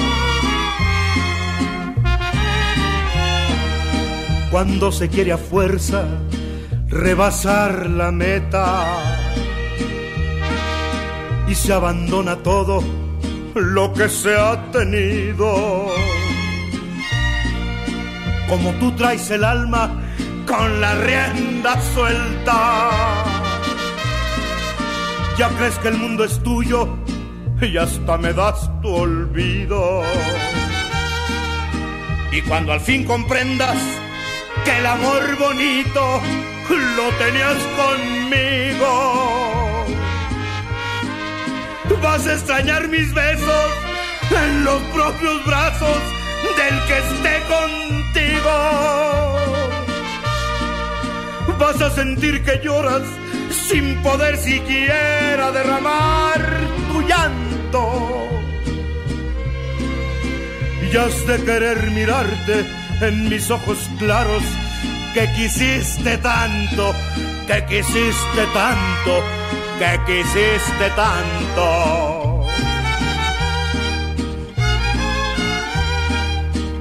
Cuando 4.50 4.92
se 4.92 5.08
quiere 5.08 5.32
a 5.32 5.38
fuerza 5.38 6.06
rebasar 6.94 7.90
la 7.90 8.12
meta 8.12 8.84
y 11.48 11.54
se 11.54 11.72
abandona 11.72 12.36
todo 12.36 12.82
lo 13.54 13.92
que 13.92 14.08
se 14.08 14.36
ha 14.36 14.70
tenido. 14.70 15.88
Como 18.48 18.70
tú 18.74 18.92
traes 18.92 19.28
el 19.32 19.42
alma 19.42 20.00
con 20.46 20.80
la 20.80 20.94
rienda 20.94 21.80
suelta, 21.94 22.90
ya 25.36 25.48
crees 25.48 25.76
que 25.80 25.88
el 25.88 25.98
mundo 25.98 26.24
es 26.24 26.40
tuyo 26.44 26.96
y 27.60 27.76
hasta 27.76 28.16
me 28.18 28.32
das 28.32 28.70
tu 28.80 28.94
olvido. 28.94 30.02
Y 32.30 32.40
cuando 32.42 32.72
al 32.72 32.80
fin 32.80 33.04
comprendas 33.04 33.76
que 34.64 34.78
el 34.78 34.86
amor 34.86 35.36
bonito 35.38 36.20
lo 36.70 37.10
tenías 37.18 37.58
conmigo, 37.76 38.92
vas 42.02 42.26
a 42.26 42.32
extrañar 42.34 42.88
mis 42.88 43.12
besos 43.12 43.70
en 44.30 44.64
los 44.64 44.80
propios 44.94 45.44
brazos 45.46 45.98
del 46.56 46.86
que 46.86 46.98
esté 46.98 47.42
contigo. 47.54 48.56
Vas 51.58 51.80
a 51.80 51.90
sentir 51.90 52.42
que 52.44 52.60
lloras 52.62 53.02
sin 53.68 54.02
poder 54.02 54.36
siquiera 54.36 55.50
derramar 55.52 56.40
tu 56.90 57.02
llanto. 57.02 58.28
Y 60.82 60.96
has 60.96 61.26
de 61.26 61.44
querer 61.44 61.90
mirarte 61.90 62.66
en 63.00 63.28
mis 63.28 63.50
ojos 63.50 63.78
claros 63.98 64.42
que 65.14 65.32
quisiste 65.32 66.18
tanto, 66.18 66.92
que 67.46 67.64
quisiste 67.66 68.44
tanto, 68.52 69.22
que 69.78 70.00
quisiste 70.06 70.90
tanto. 70.96 72.44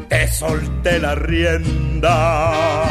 Te 0.09 0.27
solté 0.29 0.99
la 0.99 1.13
rienda. 1.13 2.83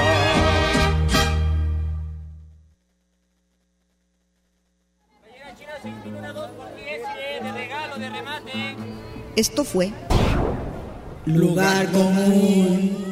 Esto 9.34 9.64
fue 9.64 9.90
Lugar 11.24 11.90
común. 11.90 13.12